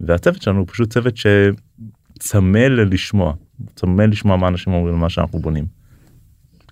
והצוות 0.00 0.42
שלנו 0.42 0.58
הוא 0.58 0.66
פשוט 0.68 0.92
צוות 0.92 1.14
שצמא 1.16 2.58
ללשמוע, 2.58 3.34
צמא 3.74 4.02
לשמוע 4.02 4.36
מה 4.36 4.48
אנשים 4.48 4.72
אומרים 4.72 4.94
על 4.94 5.00
מה 5.00 5.10
שאנחנו 5.10 5.38
בונים. 5.38 5.66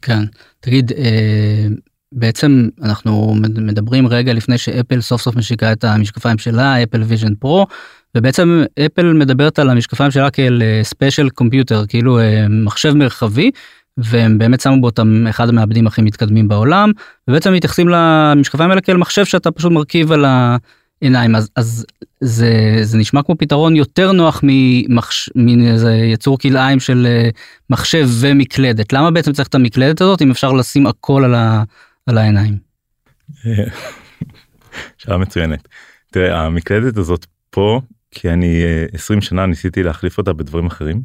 כן, 0.02 0.22
תגיד, 0.60 0.92
אה, 0.92 1.66
בעצם 2.12 2.68
אנחנו 2.82 3.34
מדברים 3.56 4.06
רגע 4.06 4.32
לפני 4.32 4.58
ש 4.58 4.70
Apple 4.70 5.00
סוף 5.00 5.22
סוף 5.22 5.36
משיקה 5.36 5.72
את 5.72 5.84
המשקפיים 5.84 6.38
שלה, 6.38 6.82
Apple 6.82 7.02
Vision 7.02 7.34
Pro, 7.34 7.66
ובעצם 8.14 8.64
Apple 8.86 9.12
מדברת 9.12 9.58
על 9.58 9.70
המשקפיים 9.70 10.10
שלה 10.10 10.30
כאל 10.30 10.62
spatial 10.82 11.28
computer, 11.28 11.86
כאילו 11.86 12.18
אה, 12.18 12.46
מחשב 12.48 12.94
מרחבי, 12.94 13.50
והם 13.98 14.38
באמת 14.38 14.60
שמו 14.60 14.80
בו 14.80 14.86
אותם 14.86 15.26
אחד 15.30 15.48
המעבדים 15.48 15.86
הכי 15.86 16.02
מתקדמים 16.02 16.48
בעולם, 16.48 16.92
ובעצם 17.28 17.52
מתייחסים 17.52 17.88
למשקפיים 17.88 18.70
האלה 18.70 18.80
כאל 18.80 18.96
מחשב 18.96 19.24
שאתה 19.24 19.50
פשוט 19.50 19.72
מרכיב 19.72 20.12
על 20.12 20.24
העיניים, 20.24 21.36
אז, 21.36 21.50
אז 21.56 21.86
זה, 22.20 22.78
זה 22.82 22.98
נשמע 22.98 23.22
כמו 23.22 23.38
פתרון 23.38 23.76
יותר 23.76 24.12
נוח 24.12 24.40
ממחש... 24.42 25.30
מאיזה 25.34 25.94
יצור 25.94 26.38
כלאיים 26.38 26.80
של 26.80 27.06
אה, 27.06 27.30
מחשב 27.70 28.08
ומקלדת. 28.20 28.92
למה 28.92 29.10
בעצם 29.10 29.32
צריך 29.32 29.48
את 29.48 29.54
המקלדת 29.54 30.00
הזאת 30.00 30.22
אם 30.22 30.30
אפשר 30.30 30.52
לשים 30.52 30.86
הכל 30.86 31.24
על, 31.24 31.34
ה... 31.34 31.62
על 32.08 32.18
העיניים? 32.18 32.58
שאלה 34.98 35.18
מצוינת. 35.18 35.68
תראה, 36.10 36.46
המקלדת 36.46 36.96
הזאת 36.96 37.26
פה 37.50 37.80
כי 38.10 38.30
אני 38.30 38.62
20 38.92 39.18
אה, 39.18 39.24
שנה 39.24 39.46
ניסיתי 39.46 39.82
להחליף 39.82 40.18
אותה 40.18 40.32
בדברים 40.32 40.66
אחרים. 40.66 41.02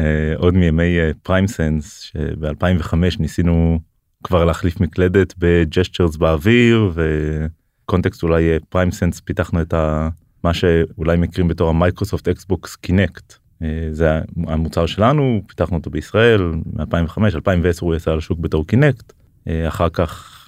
אה, 0.00 0.32
עוד 0.36 0.54
מימי 0.54 0.96
PrimeSense 1.22 2.00
שב-2005 2.00 2.94
ניסינו 3.18 3.78
כבר 4.24 4.44
להחליף 4.44 4.80
מקלדת 4.80 5.34
ב 5.38 5.47
gestures 5.47 6.16
באוויר 6.16 6.92
ו 6.94 7.10
context 7.10 8.22
אולי 8.22 8.58
PrimeSense 8.68 9.20
פיתחנו 9.20 9.62
את 9.62 9.74
ה... 9.74 10.08
מה 10.44 10.54
שאולי 10.54 11.16
מכירים 11.16 11.48
בתור 11.48 11.70
ה 11.70 11.76
Microsoft 11.76 12.28
Xbox 12.28 12.76
Kinect. 12.76 13.34
זה 13.90 14.20
המוצר 14.46 14.86
שלנו 14.86 15.42
פיתחנו 15.46 15.76
אותו 15.76 15.90
בישראל 15.90 16.42
מ-2005 16.42 17.18
2010 17.34 17.86
הוא 17.86 17.94
יצא 17.94 18.14
לשוק 18.14 18.38
בתור 18.38 18.66
Kinect 18.66 19.12
אה, 19.12 19.21
אחר 19.48 19.88
כך 19.88 20.38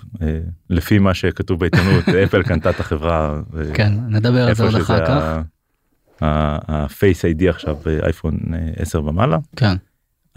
לפי 0.71 0.99
מה 0.99 1.15
שכתוב 1.15 1.61
בעיתונות 1.61 2.09
אפל 2.25 2.43
קנתה 2.43 2.71
את 2.71 2.81
החברה 2.81 3.41
כן 3.75 3.93
נדבר 4.09 4.49
על 4.49 4.55
זה 4.55 4.65
עוד 4.65 4.77
אחר 4.77 5.07
כך. 5.07 5.41
הפייס 6.21 7.25
איי-די 7.25 7.49
עכשיו 7.49 7.77
באייפון 7.85 8.39
10 8.77 8.99
אה, 8.99 9.05
ומעלה. 9.05 9.39
כן. 9.57 9.77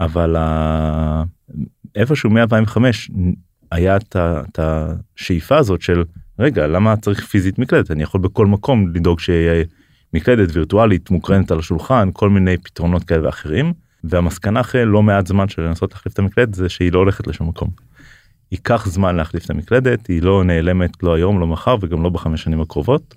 אבל 0.00 0.36
איפשהו 1.94 2.30
מ-2005 2.30 2.78
היה 3.70 3.96
את 3.96 4.58
השאיפה 4.58 5.56
הזאת 5.56 5.82
של 5.82 6.04
רגע 6.38 6.66
למה 6.66 6.96
צריך 6.96 7.26
פיזית 7.26 7.58
מקלדת 7.58 7.90
אני 7.90 8.02
יכול 8.02 8.20
בכל 8.20 8.46
מקום 8.46 8.88
לדאוג 8.94 9.20
שיהיה 9.20 9.64
מקלדת 10.14 10.56
וירטואלית 10.56 11.10
מוקרנת 11.10 11.50
על 11.50 11.58
השולחן 11.58 12.10
כל 12.12 12.30
מיני 12.30 12.56
פתרונות 12.56 13.04
כאלה 13.04 13.26
ואחרים 13.26 13.72
והמסקנה 14.04 14.60
אחרי 14.60 14.84
לא 14.84 15.02
מעט 15.02 15.26
זמן 15.26 15.48
של 15.48 15.62
לנסות 15.62 15.92
להחליף 15.92 16.12
את 16.12 16.18
המקלדת 16.18 16.54
זה 16.54 16.68
שהיא 16.68 16.92
לא 16.92 16.98
הולכת 16.98 17.26
לשום 17.26 17.48
מקום. 17.48 17.70
ייקח 18.52 18.88
זמן 18.88 19.16
להחליף 19.16 19.44
את 19.44 19.50
המקלדת 19.50 20.06
היא 20.06 20.22
לא 20.22 20.44
נעלמת 20.44 21.02
לא 21.02 21.14
היום 21.14 21.40
לא 21.40 21.46
מחר 21.46 21.76
וגם 21.80 22.02
לא 22.02 22.08
בחמש 22.08 22.42
שנים 22.42 22.60
הקרובות. 22.60 23.14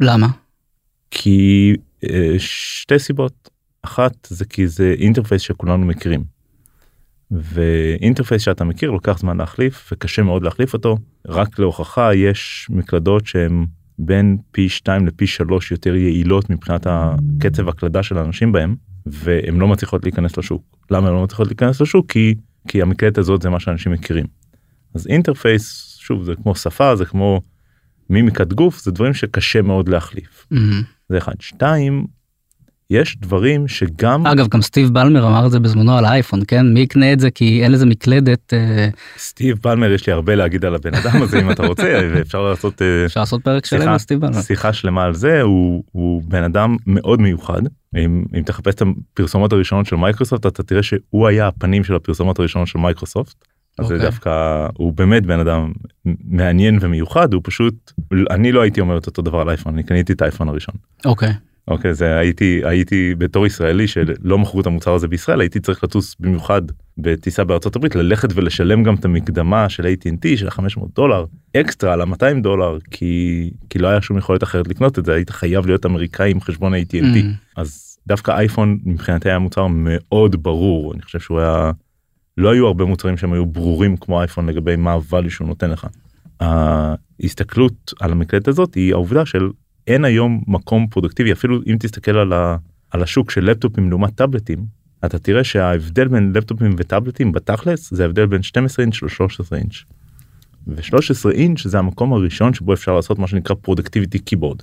למה? 0.00 0.28
כי 1.10 1.72
אה, 2.04 2.34
שתי 2.38 2.98
סיבות 2.98 3.50
אחת 3.82 4.12
זה 4.30 4.44
כי 4.44 4.68
זה 4.68 4.94
interface 4.98 5.42
שכולנו 5.42 5.86
מכירים. 5.86 6.36
ו 7.30 7.41
interface 7.41 8.42
שאתה 8.42 8.64
מכיר 8.64 8.90
לוקח 8.90 9.18
זמן 9.18 9.36
להחליף 9.36 9.92
וקשה 9.92 10.22
מאוד 10.22 10.42
להחליף 10.42 10.72
אותו 10.72 10.98
רק 11.28 11.58
להוכחה 11.58 12.14
יש 12.14 12.66
מקלדות 12.70 13.26
שהן 13.26 13.66
בין 13.98 14.36
פי 14.50 14.68
2 14.68 15.06
לפי 15.06 15.26
3 15.26 15.70
יותר 15.70 15.94
יעילות 15.94 16.50
מבחינת 16.50 16.86
הקצב 16.90 17.68
הקלדה 17.68 18.02
של 18.02 18.18
האנשים 18.18 18.52
בהם 18.52 18.76
והן 19.06 19.58
לא 19.58 19.68
מצליחות 19.68 20.02
להיכנס 20.02 20.36
לשוק 20.36 20.62
למה 20.90 21.08
הן 21.08 21.14
לא 21.14 21.22
מצליחות 21.22 21.46
להיכנס 21.46 21.80
לשוק 21.80 22.12
כי 22.12 22.34
כי 22.66 22.82
המקלדת 22.82 23.18
הזאת 23.18 23.42
זה 23.42 23.50
מה 23.50 23.60
שאנשים 23.60 23.92
מכירים. 23.92 24.26
אז 24.94 25.06
interface 25.06 25.96
שוב 26.00 26.24
זה 26.24 26.34
כמו 26.42 26.54
שפה 26.54 26.96
זה 26.96 27.04
כמו 27.04 27.40
מימיקת 28.10 28.52
גוף 28.52 28.82
זה 28.82 28.90
דברים 28.90 29.14
שקשה 29.14 29.62
מאוד 29.62 29.88
להחליף. 29.88 30.46
Mm-hmm. 30.52 30.56
זה 31.08 31.18
אחד. 31.18 31.34
שתיים, 31.40 32.06
יש 32.90 33.16
דברים 33.16 33.68
שגם 33.68 34.26
אגב 34.26 34.48
גם 34.48 34.62
סטיב 34.62 34.88
בלמר 34.88 35.26
אמר 35.26 35.46
את 35.46 35.50
זה 35.50 35.60
בזמנו 35.60 35.98
על 35.98 36.04
האייפון 36.04 36.40
כן 36.48 36.66
מי 36.66 36.80
יקנה 36.80 37.12
את 37.12 37.20
זה 37.20 37.30
כי 37.30 37.62
אין 37.64 37.72
לזה 37.72 37.86
מקלדת. 37.86 38.54
אה, 38.54 38.88
סטיב 39.18 39.58
בלמר 39.62 39.92
יש 39.92 40.06
לי 40.06 40.12
הרבה 40.12 40.34
להגיד 40.34 40.64
על 40.64 40.74
הבן 40.74 40.94
אדם 40.94 41.22
הזה 41.22 41.40
אם 41.40 41.50
אתה 41.50 41.66
רוצה 41.66 42.00
ואפשר 42.14 42.42
לעשות 42.42 42.82
אה, 42.82 43.04
אפשר 43.06 43.20
לעשות 43.20 43.42
פרק 43.42 43.66
שלם 43.66 43.88
על 43.88 43.98
סטיב 43.98 44.20
בלמר 44.20 44.42
שיחה 44.42 44.72
שלמה 44.72 45.04
על 45.04 45.14
זה 45.14 45.42
הוא, 45.42 45.84
הוא 45.92 46.22
בן 46.26 46.42
אדם 46.42 46.76
מאוד 46.86 47.20
מיוחד 47.20 47.62
אם, 47.96 48.24
אם 48.38 48.42
תחפש 48.42 48.74
את 48.74 48.82
הפרסומות 48.82 49.52
הראשונות 49.52 49.86
של 49.86 49.96
מייקרוסופט 49.96 50.46
אתה 50.46 50.62
תראה 50.62 50.82
שהוא 50.82 51.26
היה 51.26 51.46
הפנים 51.48 51.84
של 51.84 51.94
הפרסומות 51.94 52.38
הראשונות 52.38 52.68
של 52.68 52.78
מייקרוסופט. 52.78 53.34
אז 53.78 53.84
okay. 53.84 53.88
זה 53.88 53.94
אוקיי. 53.94 54.10
דווקא 54.10 54.66
הוא 54.76 54.92
באמת 54.92 55.26
בן 55.26 55.40
אדם 55.40 55.72
מעניין 56.24 56.78
ומיוחד 56.80 57.34
הוא 57.34 57.40
פשוט 57.44 57.92
אני 58.30 58.52
לא 58.52 58.60
הייתי 58.60 58.80
אומר 58.80 58.98
את 58.98 59.06
אותו 59.06 59.22
דבר 59.22 59.40
על 59.40 59.48
אייפון 59.48 59.74
אני 59.74 59.82
קניתי 59.82 60.12
את 60.12 60.22
האייפון 60.22 60.48
הראשון. 60.48 60.74
אוקיי. 61.04 61.28
Okay. 61.28 61.45
אוקיי 61.68 61.94
זה 61.94 62.18
הייתי 62.18 62.60
הייתי 62.64 63.14
בתור 63.18 63.46
ישראלי 63.46 63.88
שלא 63.88 64.38
מכרו 64.38 64.60
את 64.60 64.66
המוצר 64.66 64.94
הזה 64.94 65.08
בישראל 65.08 65.40
הייתי 65.40 65.60
צריך 65.60 65.84
לטוס 65.84 66.16
במיוחד 66.20 66.62
בטיסה 66.98 67.44
בארצות 67.44 67.76
הברית 67.76 67.94
ללכת 67.94 68.28
ולשלם 68.34 68.82
גם 68.82 68.94
את 68.94 69.04
המקדמה 69.04 69.68
של 69.68 69.84
AT&T 69.86 70.36
של 70.36 70.50
500 70.50 70.94
דולר 70.94 71.24
אקסטרה 71.56 71.92
על 71.92 72.04
200 72.04 72.42
דולר 72.42 72.78
כי 72.90 73.50
כי 73.70 73.78
לא 73.78 73.88
היה 73.88 74.00
שום 74.00 74.18
יכולת 74.18 74.42
אחרת 74.42 74.68
לקנות 74.68 74.98
את 74.98 75.04
זה 75.04 75.14
היית 75.14 75.30
חייב 75.30 75.66
להיות 75.66 75.86
אמריקאי 75.86 76.30
עם 76.30 76.40
חשבון 76.40 76.74
AT&T 76.74 77.16
mm. 77.16 77.26
אז 77.56 77.98
דווקא 78.06 78.30
אייפון 78.30 78.78
מבחינתי 78.84 79.28
היה 79.28 79.38
מוצר 79.38 79.66
מאוד 79.66 80.42
ברור 80.42 80.94
אני 80.94 81.02
חושב 81.02 81.20
שהוא 81.20 81.40
היה 81.40 81.70
לא 82.36 82.52
היו 82.52 82.66
הרבה 82.66 82.84
מוצרים 82.84 83.16
שהם 83.16 83.32
היו 83.32 83.46
ברורים 83.46 83.96
כמו 83.96 84.20
אייפון 84.20 84.46
לגבי 84.46 84.76
מה 84.76 84.96
ה 84.96 85.02
value 85.02 85.30
שהוא 85.30 85.48
נותן 85.48 85.70
לך. 85.70 85.86
ההסתכלות 86.40 87.92
על 88.00 88.12
המקלדת 88.12 88.48
הזאת 88.48 88.74
היא 88.74 88.92
העובדה 88.92 89.26
של 89.26 89.50
אין 89.86 90.04
היום 90.04 90.42
מקום 90.46 90.86
productive 90.86 91.32
אפילו 91.32 91.60
אם 91.66 91.76
תסתכל 91.80 92.16
על, 92.16 92.32
ה, 92.32 92.56
על 92.90 93.02
השוק 93.02 93.30
של 93.30 93.50
לפטופים 93.50 93.90
לעומת 93.90 94.14
טאבלטים 94.14 94.76
אתה 95.04 95.18
תראה 95.18 95.44
שההבדל 95.44 96.08
בין 96.08 96.32
לפטופים 96.34 96.74
וטאבלטים 96.78 97.32
בתכלס 97.32 97.94
זה 97.94 98.02
ההבדל 98.02 98.26
בין 98.26 98.42
12 98.42 98.84
אינץ' 98.84 99.02
ל-13 99.02 99.56
אינץ'. 99.56 99.74
ו-13 100.66 101.30
אינץ' 101.32 101.66
זה 101.66 101.78
המקום 101.78 102.12
הראשון 102.12 102.54
שבו 102.54 102.72
אפשר 102.72 102.94
לעשות 102.96 103.18
מה 103.18 103.26
שנקרא 103.26 103.56
productivity 103.56 104.18
keyboard. 104.18 104.62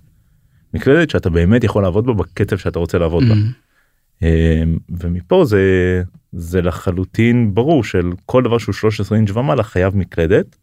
מקלדת 0.74 1.10
שאתה 1.10 1.30
באמת 1.30 1.64
יכול 1.64 1.84
לעבוד 1.84 2.06
בה 2.06 2.14
בקצב 2.14 2.58
שאתה 2.58 2.80
רוצה 2.80 2.98
לעבוד 2.98 3.24
בה. 3.24 3.34
Mm-hmm. 3.34 4.26
אמ, 4.26 4.78
ומפה 4.90 5.46
זה 5.46 6.04
זה 6.32 6.62
לחלוטין 6.62 7.54
ברור 7.54 7.84
של 7.84 8.12
כל 8.26 8.44
דבר 8.44 8.58
שהוא 8.58 8.74
13 8.74 9.18
אינץ' 9.18 9.30
ומעלה 9.32 9.64
חייב 9.64 9.96
מקלדת. 9.98 10.56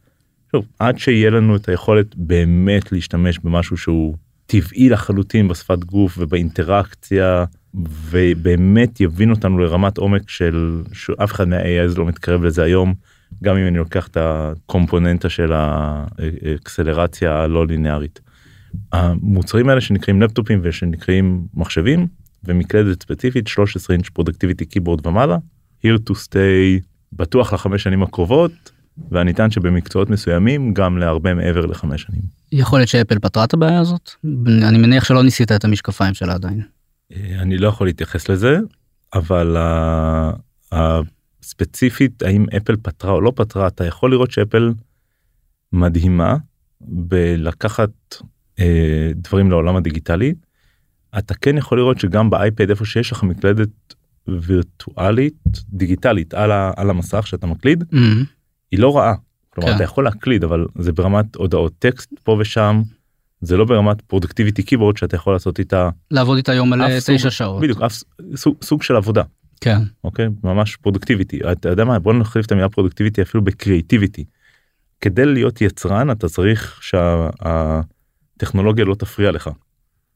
שוב, 0.53 0.67
עד 0.79 0.99
שיהיה 0.99 1.31
לנו 1.31 1.57
את 1.57 1.69
היכולת 1.69 2.17
באמת 2.17 2.93
להשתמש 2.93 3.39
במשהו 3.39 3.77
שהוא 3.77 4.17
טבעי 4.51 4.89
לחלוטין 4.89 5.49
בשפת 5.49 5.85
גוף 5.85 6.19
ובאינטראקציה 6.19 7.45
ובאמת 7.75 9.01
יבין 9.01 9.31
אותנו 9.31 9.59
לרמת 9.59 9.99
עומק 9.99 10.31
של 10.31 10.83
שאף 10.93 11.33
אחד 11.33 11.49
מה-AI 11.49 11.99
לא 11.99 12.07
מתקרב 12.07 12.45
לזה 12.45 12.63
היום 12.63 12.95
גם 13.43 13.57
אם 13.57 13.67
אני 13.67 13.79
לוקח 13.79 14.07
את 14.07 14.17
הקומפוננטה 14.21 15.29
של 15.29 15.53
האקסלרציה 15.53 17.43
הלא 17.43 17.67
לינארית. 17.67 18.21
המוצרים 18.93 19.69
האלה 19.69 19.81
שנקראים 19.81 20.23
לפטופים 20.23 20.61
ושנקראים 20.63 21.47
מחשבים 21.55 22.07
ומקלדת 22.45 23.03
ספציפית 23.03 23.49
13 23.49 23.97
אינץ' 23.97 24.09
productivity 24.09 24.65
keyboard 24.65 25.07
ומעלה 25.07 25.37
here 25.87 26.11
to 26.11 26.15
stay 26.15 26.85
בטוח 27.13 27.53
לחמש 27.53 27.83
שנים 27.83 28.03
הקרובות 28.03 28.71
ואני 29.11 29.33
אטען 29.33 29.51
שבמקצועות 29.51 30.11
מסוימים 30.11 30.75
גם 30.75 30.99
להרבה 30.99 31.35
מעבר 31.35 31.67
לחמש 31.67 32.03
שנים. 32.03 32.23
יכול 32.53 32.79
להיות 32.79 32.89
שאפל 32.89 33.19
פתרה 33.19 33.45
את 33.45 33.55
הבעיה 33.55 33.81
הזאת? 33.81 34.11
אני 34.47 34.79
מניח 34.79 35.05
שלא 35.05 35.23
ניסית 35.23 35.53
את 35.53 35.65
המשקפיים 35.65 36.15
שלה 36.15 36.35
עדיין. 36.35 36.63
אה, 37.13 37.43
אני 37.43 37.59
לא 37.59 37.69
יכול 37.69 37.87
להתייחס 37.87 38.29
לזה 38.29 38.59
אבל 39.15 39.57
הספציפית 40.73 42.23
האם 42.23 42.47
אפל 42.57 42.77
פתרה 42.77 43.13
או 43.13 43.21
לא 43.21 43.33
פתרה 43.37 43.67
אתה 43.67 43.85
יכול 43.85 44.11
לראות 44.11 44.31
שאפל 44.31 44.73
מדהימה 45.73 46.37
בלקחת 46.81 47.91
אה, 48.59 49.11
דברים 49.15 49.51
לעולם 49.51 49.77
הדיגיטלי. 49.77 50.35
אתה 51.19 51.35
כן 51.35 51.59
יכול 51.59 51.79
לראות 51.79 52.01
שגם 52.01 52.31
באייפד 52.31 52.71
איפה 52.71 52.85
שיש 52.85 53.13
לך 53.13 53.23
מקלדת 53.23 53.95
וירטואלית 54.29 55.35
דיגיטלית 55.69 56.35
על, 56.35 56.51
ה, 56.53 56.73
על 56.77 56.91
המסך 56.91 57.27
שאתה 57.27 57.47
מקליד 57.47 57.83
mm-hmm. 57.83 58.25
היא 58.71 58.81
לא 58.81 58.97
רעה. 58.97 59.15
כלומר 59.51 59.71
כן. 59.71 59.77
אתה 59.77 59.85
יכול 59.85 60.05
להקליד 60.05 60.45
אבל 60.45 60.67
זה 60.79 60.93
ברמת 60.93 61.37
הודעות 61.37 61.73
טקסט 61.79 62.11
פה 62.25 62.37
ושם 62.41 62.83
זה 63.41 63.57
לא 63.57 63.65
ברמת 63.65 64.01
productivity 64.01 64.63
keyboard 64.63 64.97
שאתה 64.97 65.17
יכול 65.17 65.33
לעשות 65.33 65.59
איתה 65.59 65.89
לעבוד 66.11 66.37
איתה 66.37 66.55
יום 66.55 66.71
מלא 66.71 66.87
תשע 67.07 67.31
שעות. 67.31 67.63
בדיוק 67.63 67.83
אף 67.83 68.03
סוג, 68.37 68.57
סוג 68.63 68.83
של 68.83 68.97
עבודה 68.97 69.23
כן, 69.61 69.79
אוקיי 70.05 70.29
ממש 70.45 70.77
productivity 70.77 71.41
אתה 71.53 71.69
יודע 71.69 71.85
מה 71.85 71.99
בוא 71.99 72.13
נחליף 72.13 72.47
את 72.47 72.53
המילה 72.53 72.69
productivity 72.69 73.23
אפילו 73.23 73.45
ב 73.45 73.51
creativity. 73.51 74.25
כדי 75.01 75.27
להיות 75.27 75.61
יצרן 75.61 76.11
אתה 76.11 76.29
צריך 76.29 76.81
שהטכנולוגיה 76.83 78.85
לא 78.85 78.95
תפריע 78.95 79.31
לך 79.31 79.51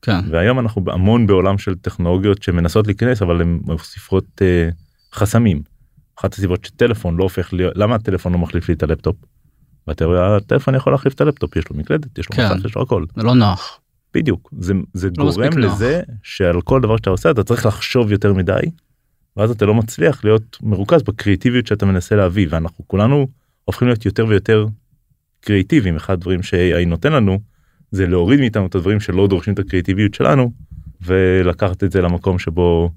כן, 0.02 0.20
והיום 0.30 0.58
אנחנו 0.58 0.84
המון 0.92 1.26
בעולם 1.26 1.58
של 1.58 1.74
טכנולוגיות 1.74 2.42
שמנסות 2.42 2.86
להיכנס 2.86 3.22
אבל 3.22 3.40
הן 3.40 3.60
מוסיפות 3.62 4.42
אה, 4.42 4.68
חסמים. 5.12 5.73
אחת 6.18 6.34
הסיבות 6.34 6.64
שטלפון 6.64 7.16
לא 7.16 7.22
הופך 7.22 7.52
להיות 7.52 7.72
למה 7.76 7.94
הטלפון 7.94 8.32
לא 8.32 8.38
מחליף 8.38 8.68
לי 8.68 8.74
את 8.74 8.82
הלפטופ. 8.82 9.16
בתיאוריה 9.86 10.36
הטלפון 10.36 10.74
יכול 10.74 10.92
להחליף 10.92 11.14
את 11.14 11.20
הלפטופ 11.20 11.56
יש 11.56 11.64
לו 11.70 11.76
מקלדת 11.76 12.18
יש 12.18 12.30
לו 12.30 12.36
כן. 12.36 12.54
מסך 12.54 12.64
יש 12.64 12.76
לו 12.76 12.82
הכל 12.82 13.04
זה 13.16 13.22
לא 13.22 13.34
נוח. 13.34 13.80
בדיוק 14.14 14.50
זה 14.58 14.74
זה 14.92 15.08
לא 15.18 15.30
גורם 15.30 15.44
נוח. 15.44 15.72
לזה 15.74 16.02
שעל 16.22 16.60
כל 16.60 16.80
דבר 16.80 16.96
שאתה 16.96 17.10
עושה 17.10 17.30
אתה 17.30 17.44
צריך 17.44 17.66
לחשוב 17.66 18.12
יותר 18.12 18.32
מדי. 18.32 18.60
ואז 19.36 19.50
אתה 19.50 19.66
לא 19.66 19.74
מצליח 19.74 20.24
להיות 20.24 20.58
מרוכז 20.62 21.02
בקריאיטיביות 21.02 21.66
שאתה 21.66 21.86
מנסה 21.86 22.16
להביא 22.16 22.46
ואנחנו 22.50 22.88
כולנו 22.88 23.26
הופכים 23.64 23.88
להיות 23.88 24.06
יותר 24.06 24.26
ויותר 24.26 24.66
קריאיטיביים 25.40 25.96
אחד 25.96 26.12
הדברים 26.12 26.42
ש-AI 26.42 26.86
נותן 26.86 27.12
לנו 27.12 27.38
זה 27.90 28.06
להוריד 28.06 28.40
מאיתנו 28.40 28.66
את 28.66 28.74
הדברים 28.74 29.00
שלא 29.00 29.28
דורשים 29.28 29.54
את 29.54 29.58
הקריאיטיביות 29.58 30.14
שלנו 30.14 30.52
ולקחת 31.00 31.84
את 31.84 31.92
זה 31.92 32.02
למקום 32.02 32.38
שבו 32.38 32.90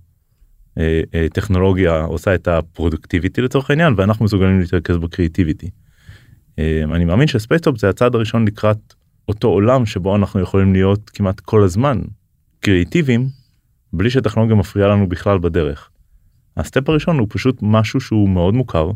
טכנולוגיה 1.34 2.02
עושה 2.02 2.36
את 2.36 2.48
ה 2.48 2.55
productivity 2.55 3.42
לצורך 3.42 3.70
העניין 3.70 3.94
ואנחנו 3.98 4.26
מסוגלים 4.26 4.60
להתרכז 4.60 4.98
ב 4.98 5.04
creativity. 5.04 5.70
אה, 6.60 6.84
אני 6.96 7.06
מאמין 7.06 7.28
ש 7.28 7.38
Spacetop 7.38 7.78
זה 7.78 7.90
הצעד 7.90 8.16
הראשון 8.16 8.48
לקראת 8.48 8.94
אותו 9.28 9.48
עולם 9.48 9.86
שבו 9.86 10.16
אנחנו 10.16 10.40
יכולים 10.40 10.74
להיות 10.74 11.10
כמעט 11.10 11.40
כל 11.40 11.64
הזמן 11.64 12.02
קריאיטיביים 12.60 13.28
בלי 13.94 14.10
שטכנולוגיה 14.10 14.56
מפריעה 14.56 14.90
לנו 14.90 15.10
בכלל 15.10 15.38
בדרך. 15.38 15.90
ה 16.58 16.64
step 16.64 16.90
הראשון 16.90 17.20
הוא 17.20 17.28
פשוט 17.30 17.60
משהו 17.62 18.00
שהוא 18.00 18.30
מאוד 18.30 18.54
מוכר 18.54 18.92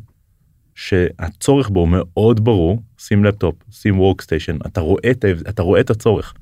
שהצורך 0.76 1.70
בו 1.70 1.86
מאוד 1.86 2.44
ברור 2.44 2.82
שים 2.98 3.24
לפטופ 3.24 3.56
שים 3.72 4.00
workstation 4.00 4.58
אתה 4.66 4.82
רואה 4.82 5.12
את 5.12 5.26
אתה 5.50 5.64
רואה 5.64 5.82
את 5.82 5.90
הצורך. 5.90 6.34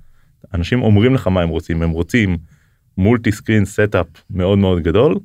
אנשים 0.53 0.81
אומרים 0.81 1.13
לך 1.13 1.27
מה 1.27 1.41
הם 1.41 1.49
רוצים 1.49 1.81
הם 1.81 1.89
רוצים 1.89 2.37
multi 2.97 3.31
screen 3.31 3.65
setup 3.65 4.07
מאוד 4.29 4.57
מאוד 4.57 4.79
גדול. 4.79 5.15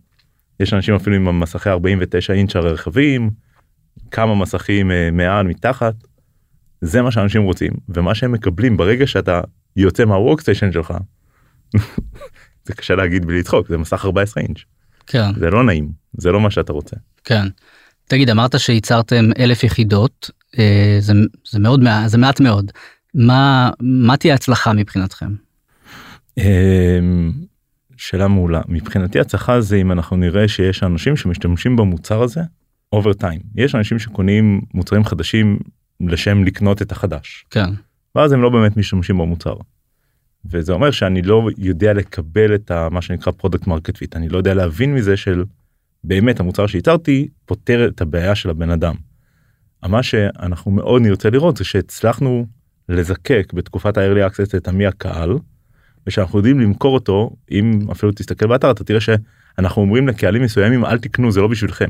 יש 0.60 0.72
אנשים 0.72 0.94
אפילו 0.94 1.16
עם 1.16 1.28
המסכי 1.28 1.70
49 1.70 2.32
אינץ' 2.32 2.56
הרחבים 2.56 3.30
כמה 4.10 4.34
מסכים 4.34 4.90
אה, 4.90 5.10
מעל 5.12 5.46
מתחת. 5.46 5.94
זה 6.80 7.02
מה 7.02 7.10
שאנשים 7.10 7.42
רוצים 7.42 7.72
ומה 7.88 8.14
שהם 8.14 8.32
מקבלים 8.32 8.76
ברגע 8.76 9.06
שאתה 9.06 9.40
יוצא 9.76 10.04
מה 10.04 10.15
workstation 10.15 10.72
שלך. 10.72 10.94
זה 12.66 12.74
קשה 12.74 12.94
להגיד 12.94 13.24
בלי 13.24 13.38
לצחוק 13.38 13.68
זה 13.68 13.78
מסך 13.78 14.04
14 14.04 14.42
אינץ' 14.42 14.58
כן, 15.06 15.34
זה 15.38 15.50
לא 15.50 15.64
נעים 15.64 15.88
זה 16.18 16.32
לא 16.32 16.40
מה 16.40 16.50
שאתה 16.50 16.72
רוצה. 16.72 16.96
כן. 17.24 17.46
תגיד, 18.08 18.30
אמרת 18.30 18.60
שייצרתם 18.60 19.24
אלף 19.38 19.64
יחידות, 19.64 20.30
אה, 20.58 20.96
זה, 21.00 21.12
זה 21.50 21.58
מאוד 21.58 21.80
זה 22.06 22.18
מעט 22.18 22.40
מאוד. 22.40 22.72
מה, 23.14 23.70
מה 23.80 24.16
תהיה 24.16 24.34
הצלחה 24.34 24.72
מבחינתכם? 24.72 25.32
שאלה 28.04 28.28
מעולה. 28.28 28.60
מבחינתי 28.68 29.20
הצלחה 29.20 29.60
זה 29.60 29.76
אם 29.76 29.92
אנחנו 29.92 30.16
נראה 30.16 30.48
שיש 30.48 30.82
אנשים 30.82 31.16
שמשתמשים 31.16 31.76
במוצר 31.76 32.22
הזה 32.22 32.40
אובר 32.92 33.12
טיים 33.12 33.40
יש 33.54 33.74
אנשים 33.74 33.98
שקונים 33.98 34.60
מוצרים 34.74 35.04
חדשים 35.04 35.58
לשם 36.00 36.44
לקנות 36.44 36.82
את 36.82 36.92
החדש. 36.92 37.46
כן, 37.50 37.70
ואז 38.14 38.32
הם 38.32 38.42
לא 38.42 38.48
באמת 38.48 38.76
משתמשים 38.76 39.18
במוצר. 39.18 39.54
וזה 40.50 40.72
אומר 40.72 40.90
שאני 40.90 41.22
לא 41.22 41.48
יודע 41.58 41.92
לקבל 41.92 42.54
את 42.54 42.70
ה, 42.70 42.88
מה 42.90 43.02
שנקרא 43.02 43.32
product 43.32 43.66
market 43.66 43.96
fit 43.96 44.16
אני 44.16 44.28
לא 44.28 44.38
יודע 44.38 44.54
להבין 44.54 44.94
מזה 44.94 45.16
של 45.16 45.44
באמת 46.04 46.40
המוצר 46.40 46.66
שייצרתי 46.66 47.28
פותר 47.44 47.88
את 47.88 48.00
הבעיה 48.00 48.34
של 48.34 48.50
הבן 48.50 48.70
אדם. 48.70 48.94
מה 49.82 50.02
שאנחנו 50.02 50.70
מאוד 50.70 51.02
נרצה 51.02 51.30
לראות 51.30 51.56
זה 51.56 51.64
שהצלחנו 51.64 52.46
לזקק 52.88 53.52
בתקופת 53.54 53.98
ה-early 53.98 54.30
access 54.30 54.56
את 54.56 54.68
המי 54.68 54.86
הקהל 54.86 55.38
ושאנחנו 56.06 56.38
יודעים 56.38 56.60
למכור 56.60 56.94
אותו 56.94 57.30
אם 57.50 57.86
אפילו 57.92 58.12
תסתכל 58.12 58.46
באתר 58.46 58.70
אתה 58.70 58.84
תראה 58.84 59.00
שאנחנו 59.00 59.82
אומרים 59.82 60.08
לקהלים 60.08 60.42
מסוימים 60.42 60.84
אל 60.84 60.98
תקנו 60.98 61.32
זה 61.32 61.40
לא 61.40 61.48
בשבילכם. 61.48 61.88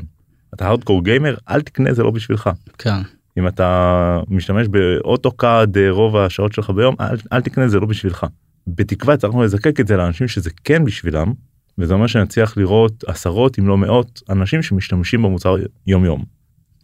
אתה 0.53 0.67
hardcore 0.67 1.03
gamer 1.03 1.35
אל 1.49 1.61
תקנה 1.61 1.93
זה 1.93 2.03
לא 2.03 2.11
בשבילך. 2.11 2.49
כן, 2.77 2.97
אם 3.37 3.47
אתה 3.47 4.19
משתמש 4.27 4.67
באוטוקאד 4.67 5.77
אה, 5.77 5.91
רוב 5.91 6.17
השעות 6.17 6.53
שלך 6.53 6.69
ביום 6.69 6.95
אל, 6.99 7.15
אל 7.33 7.41
תקנה 7.41 7.67
זה 7.67 7.79
לא 7.79 7.85
בשבילך. 7.85 8.25
בתקווה 8.67 9.13
הצלחנו 9.13 9.43
לזקק 9.43 9.79
את 9.79 9.87
זה 9.87 9.97
לאנשים 9.97 10.27
שזה 10.27 10.49
כן 10.63 10.85
בשבילם 10.85 11.33
וזה 11.77 11.93
אומר 11.93 12.07
שנצליח 12.07 12.57
לראות 12.57 13.03
עשרות 13.07 13.59
אם 13.59 13.67
לא 13.67 13.77
מאות 13.77 14.21
אנשים 14.29 14.61
שמשתמשים 14.61 15.21
במוצר 15.21 15.55
יום 15.87 16.05
יום. 16.05 16.23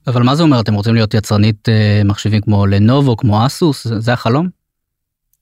אבל 0.08 0.24
מה 0.24 0.36
זה 0.36 0.44
אומר, 0.44 0.60
אתם 0.60 0.74
רוצים 0.74 0.94
להיות 0.94 1.14
יצרנית 1.14 1.70
אה, 1.70 2.02
מחשבים 2.06 2.42
כמו 2.42 2.66
לנובו, 2.66 3.18
כמו 3.18 3.46
אסוס, 3.46 3.88
זה, 3.88 4.00
זה 4.00 4.14
החלום? 4.14 4.50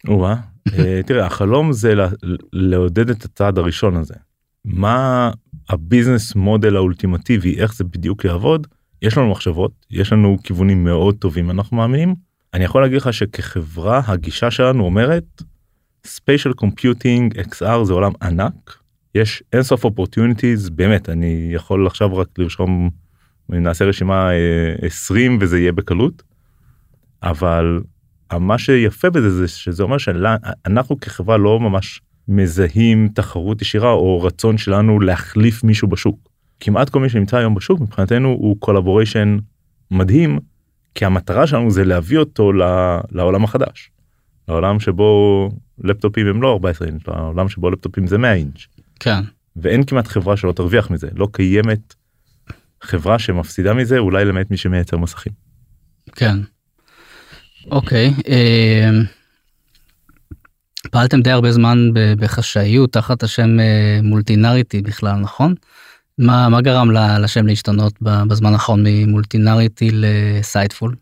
או-אה. 0.07 0.35
אה, 0.77 1.01
תראה 1.05 1.25
החלום 1.25 1.73
זה 1.73 1.93
לעודד 2.53 3.09
את 3.09 3.25
הצעד 3.25 3.57
הראשון 3.57 3.95
הזה. 3.95 4.13
מה 4.65 5.31
ה 5.69 5.77
business 5.77 6.35
model 6.35 6.75
האולטימטיבי 6.75 7.59
איך 7.59 7.75
זה 7.75 7.83
בדיוק 7.83 8.25
יעבוד 8.25 8.67
יש 9.01 9.17
לנו 9.17 9.31
מחשבות 9.31 9.71
יש 9.91 10.13
לנו 10.13 10.37
כיוונים 10.43 10.83
מאוד 10.83 11.15
טובים 11.15 11.51
אנחנו 11.51 11.77
מאמינים. 11.77 12.15
אני 12.53 12.63
יכול 12.63 12.81
להגיד 12.81 12.97
לך 12.97 13.13
שכחברה 13.13 14.01
הגישה 14.07 14.51
שלנו 14.51 14.83
אומרת 14.83 15.43
spatial 16.05 16.53
computing 16.53 17.39
XR 17.39 17.83
זה 17.83 17.93
עולם 17.93 18.11
ענק 18.21 18.77
יש 19.15 19.43
אינסוף 19.53 19.83
opportunities 19.83 20.69
באמת 20.69 21.09
אני 21.09 21.49
יכול 21.53 21.87
עכשיו 21.87 22.17
רק 22.17 22.27
לרשום 22.37 22.89
אם 23.51 23.63
נעשה 23.63 23.85
רשימה 23.85 24.31
אה, 24.31 24.75
20 24.81 25.37
וזה 25.41 25.59
יהיה 25.59 25.71
בקלות. 25.71 26.23
אבל 27.23 27.81
מה 28.39 28.57
שיפה 28.57 29.09
בזה 29.09 29.29
זה 29.29 29.47
שזה 29.47 29.83
אומר 29.83 29.97
שאנחנו 29.97 30.99
כחברה 30.99 31.37
לא 31.37 31.59
ממש 31.59 32.01
מזהים 32.27 33.09
תחרות 33.15 33.61
ישירה 33.61 33.91
או 33.91 34.21
רצון 34.21 34.57
שלנו 34.57 34.99
להחליף 34.99 35.63
מישהו 35.63 35.87
בשוק. 35.87 36.29
כמעט 36.59 36.89
כל 36.89 36.99
מי 36.99 37.09
שנמצא 37.09 37.37
היום 37.37 37.55
בשוק 37.55 37.79
מבחינתנו 37.79 38.29
הוא 38.29 38.55
collaboration 38.59 39.37
מדהים 39.91 40.39
כי 40.95 41.05
המטרה 41.05 41.47
שלנו 41.47 41.71
זה 41.71 41.83
להביא 41.83 42.17
אותו 42.17 42.51
לעולם 43.11 43.43
החדש. 43.43 43.91
לעולם 44.47 44.79
שבו 44.79 45.49
לפטופים 45.83 46.27
הם 46.27 46.41
לא 46.41 46.51
14 46.51 46.87
אינץ', 46.87 47.07
לעולם 47.07 47.49
שבו 47.49 47.69
לפטופים 47.69 48.07
זה 48.07 48.17
100 48.17 48.33
אינץ'. 48.33 48.67
כן, 48.99 49.19
ואין 49.55 49.83
כמעט 49.83 50.07
חברה 50.07 50.37
שלא 50.37 50.51
תרוויח 50.51 50.91
מזה 50.91 51.07
לא 51.15 51.27
קיימת 51.31 51.95
חברה 52.81 53.19
שמפסידה 53.19 53.73
מזה 53.73 53.97
אולי 53.97 54.25
למעט 54.25 54.51
מי 54.51 54.57
שמייצר 54.57 54.97
מסכים. 54.97 55.33
כן. 56.15 56.37
אוקיי, 57.71 58.13
אה, 58.27 58.89
פעלתם 60.91 61.21
די 61.21 61.31
הרבה 61.31 61.51
זמן 61.51 61.89
בחשאיות 61.93 62.93
תחת 62.93 63.23
השם 63.23 63.59
אה, 63.59 63.99
מולטינריטי 64.03 64.81
בכלל, 64.81 65.15
נכון? 65.15 65.55
מה, 66.17 66.49
מה 66.49 66.61
גרם 66.61 66.91
לשם 66.91 67.47
להשתנות 67.47 67.93
בזמן 68.01 68.53
האחרון 68.53 68.83
ממולטינריטי 68.85 69.89
לסייטפול? 69.93 70.95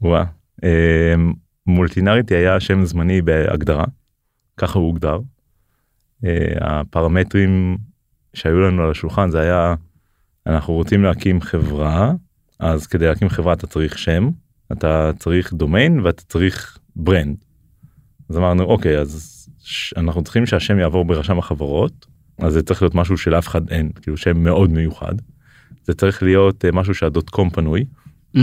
וואה. 0.00 0.24
אמ, 0.64 1.32
מולטינריטי 1.66 2.34
היה 2.34 2.60
שם 2.60 2.84
זמני 2.84 3.22
בהגדרה, 3.22 3.84
ככה 4.56 4.78
הוא 4.78 4.86
הוגדר. 4.86 5.18
אה, 6.24 6.54
הפרמטרים 6.60 7.78
שהיו 8.34 8.60
לנו 8.60 8.82
על 8.82 8.90
השולחן 8.90 9.30
זה 9.30 9.40
היה 9.40 9.74
אנחנו 10.46 10.74
רוצים 10.74 11.02
להקים 11.02 11.40
חברה 11.40 12.12
אז 12.58 12.86
כדי 12.86 13.06
להקים 13.06 13.28
חברה 13.28 13.52
אתה 13.52 13.66
צריך 13.66 13.98
שם 13.98 14.30
אתה 14.72 15.10
צריך 15.18 15.52
דומיין 15.52 16.00
ואתה 16.00 16.22
צריך 16.22 16.78
brand. 16.96 17.36
אז 18.30 18.38
אמרנו 18.38 18.62
אוקיי 18.62 18.98
אז 18.98 19.46
אנחנו 19.96 20.22
צריכים 20.22 20.46
שהשם 20.46 20.78
יעבור 20.78 21.04
ברשם 21.04 21.38
החברות 21.38 22.06
אז 22.38 22.52
זה 22.52 22.62
צריך 22.62 22.82
להיות 22.82 22.94
משהו 22.94 23.18
שלאף 23.18 23.48
אחד 23.48 23.70
אין 23.70 23.90
כאילו 24.02 24.16
שם 24.16 24.42
מאוד 24.42 24.70
מיוחד. 24.70 25.14
זה 25.84 25.94
צריך 25.94 26.22
להיות 26.22 26.64
אה, 26.64 26.72
משהו 26.72 26.94
שה 26.94 27.12
dot 27.12 27.30
com 27.30 27.50
פנוי 27.50 27.84
Mm, 28.36 28.40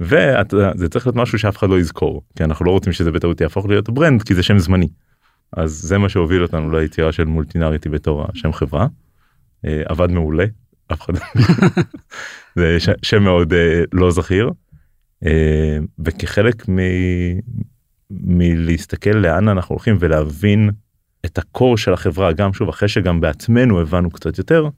וזה 0.00 0.88
צריך 0.90 1.06
להיות 1.06 1.16
משהו 1.16 1.38
שאף 1.38 1.56
אחד 1.56 1.68
לא 1.68 1.80
יזכור 1.80 2.22
כי 2.36 2.44
אנחנו 2.44 2.64
לא 2.64 2.70
רוצים 2.70 2.92
שזה 2.92 3.12
בטעות 3.12 3.40
יהפוך 3.40 3.66
להיות 3.66 3.90
brand 3.90 4.22
כי 4.22 4.34
זה 4.34 4.42
שם 4.42 4.58
זמני. 4.58 4.88
אז 5.56 5.72
זה 5.72 5.98
מה 5.98 6.08
שהוביל 6.08 6.42
אותנו 6.42 6.70
ליצירה 6.70 7.12
של 7.12 7.24
Multinarity 7.24 7.88
בתור 7.88 8.26
השם 8.28 8.52
חברה. 8.52 8.86
אה, 9.64 9.82
עבד 9.84 10.10
מעולה. 10.10 10.44
אף 10.92 11.00
אחד 11.00 11.14
זה 12.58 12.76
שם 13.02 13.22
מאוד 13.22 13.52
אה, 13.52 13.82
לא 13.92 14.10
זכיר. 14.10 14.50
אה, 15.24 15.78
וכחלק 16.04 16.68
מ... 16.68 16.78
מלהסתכל 18.10 19.10
לאן 19.10 19.48
אנחנו 19.48 19.72
הולכים 19.72 19.96
ולהבין 20.00 20.70
את 21.26 21.38
ה 21.38 21.46
core 21.46 21.78
של 21.78 21.92
החברה 21.92 22.32
גם 22.32 22.52
שוב 22.52 22.68
אחרי 22.68 22.88
שגם 22.88 23.20
בעצמנו 23.20 23.80
הבנו 23.80 24.10
קצת 24.10 24.38
יותר. 24.38 24.68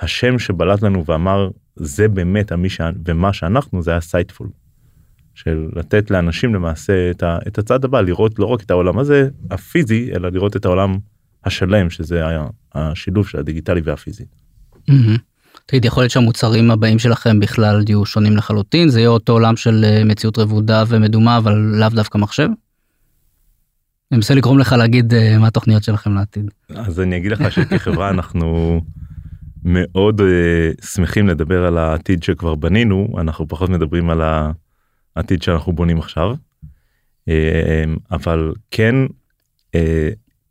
השם 0.00 0.38
שבלט 0.38 0.82
לנו 0.82 1.04
ואמר 1.06 1.50
זה 1.76 2.08
באמת 2.08 2.52
המי 2.52 2.70
ש... 2.70 2.80
ומה 3.04 3.32
שאנחנו 3.32 3.82
זה 3.82 3.90
היה 3.90 4.00
Sightful. 4.00 4.48
של 5.34 5.68
לתת 5.76 6.10
לאנשים 6.10 6.54
למעשה 6.54 7.10
את, 7.10 7.22
ה, 7.22 7.38
את 7.46 7.58
הצד 7.58 7.84
הבא 7.84 8.00
לראות 8.00 8.38
לא 8.38 8.46
רק 8.46 8.62
את 8.62 8.70
העולם 8.70 8.98
הזה 8.98 9.28
הפיזי 9.50 10.10
אלא 10.14 10.28
לראות 10.28 10.56
את 10.56 10.64
העולם 10.64 10.98
השלם 11.44 11.90
שזה 11.90 12.26
היה 12.26 12.46
השילוב 12.74 13.28
של 13.28 13.38
הדיגיטלי 13.38 13.80
והפיזי. 13.84 14.24
תגיד 15.66 15.84
יכול 15.84 16.02
להיות 16.02 16.10
שהמוצרים 16.10 16.70
הבאים 16.70 16.98
שלכם 16.98 17.40
בכלל 17.40 17.84
יהיו 17.88 18.06
שונים 18.06 18.36
לחלוטין 18.36 18.88
זה 18.88 19.00
יהיה 19.00 19.08
אותו 19.08 19.32
עולם 19.32 19.56
של 19.56 19.84
אה, 19.84 20.04
מציאות 20.04 20.38
רבודה 20.38 20.84
ומדומה 20.88 21.38
אבל 21.38 21.52
לאו 21.54 21.88
דווקא 21.88 22.18
מחשב. 22.18 22.48
אני 24.10 24.16
מנסה 24.16 24.34
לגרום 24.34 24.58
לך 24.58 24.72
להגיד 24.72 25.14
אה, 25.14 25.38
מה 25.38 25.46
התוכניות 25.46 25.82
שלכם 25.82 26.14
לעתיד. 26.14 26.50
אז 26.74 27.00
אני 27.00 27.16
אגיד 27.16 27.32
לך 27.32 27.52
שכחברה 27.52 28.10
אנחנו 28.14 28.80
מאוד 29.64 30.20
uh, 30.20 30.86
שמחים 30.86 31.28
לדבר 31.28 31.66
על 31.66 31.78
העתיד 31.78 32.22
שכבר 32.22 32.54
בנינו 32.54 33.08
אנחנו 33.18 33.48
פחות 33.48 33.70
מדברים 33.70 34.10
על 34.10 34.22
העתיד 35.16 35.42
שאנחנו 35.42 35.72
בונים 35.72 35.98
עכשיו. 35.98 36.34
אבל 38.10 38.52
כן 38.70 38.94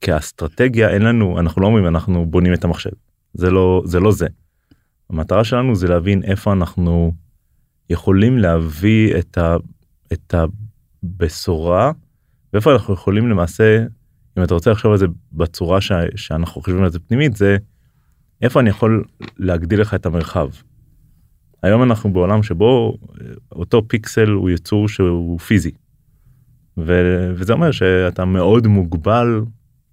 כאסטרטגיה 0.01 0.89
אין 0.89 1.01
לנו 1.01 1.39
אנחנו 1.39 1.61
לא 1.61 1.67
אומרים 1.67 1.87
אנחנו 1.87 2.25
בונים 2.25 2.53
את 2.53 2.63
המחשב 2.63 2.89
זה 3.33 3.51
לא 3.51 3.81
זה 3.85 3.99
לא 3.99 4.11
זה. 4.11 4.27
המטרה 5.11 5.43
שלנו 5.43 5.75
זה 5.75 5.87
להבין 5.87 6.23
איפה 6.23 6.53
אנחנו 6.53 7.11
יכולים 7.89 8.37
להביא 8.37 9.19
את, 9.19 9.37
ה, 9.37 9.55
את 10.13 10.35
הבשורה 11.03 11.91
ואיפה 12.53 12.73
אנחנו 12.73 12.93
יכולים 12.93 13.29
למעשה 13.29 13.85
אם 14.37 14.43
אתה 14.43 14.53
רוצה 14.53 14.71
לחשוב 14.71 14.91
על 14.91 14.97
זה 14.97 15.05
בצורה 15.33 15.81
ש, 15.81 15.91
שאנחנו 16.15 16.61
חושבים 16.61 16.83
על 16.83 16.89
זה 16.89 16.99
פנימית 16.99 17.35
זה 17.35 17.57
איפה 18.41 18.59
אני 18.59 18.69
יכול 18.69 19.03
להגדיל 19.37 19.81
לך 19.81 19.93
את 19.93 20.05
המרחב. 20.05 20.49
היום 21.63 21.83
אנחנו 21.83 22.13
בעולם 22.13 22.43
שבו 22.43 22.97
אותו 23.51 23.87
פיקסל 23.87 24.29
הוא 24.29 24.49
יצור 24.49 24.87
שהוא 24.87 25.39
פיזי. 25.39 25.71
ו- 26.77 27.33
וזה 27.35 27.53
אומר 27.53 27.71
שאתה 27.71 28.25
מאוד 28.25 28.67
מוגבל 28.67 29.41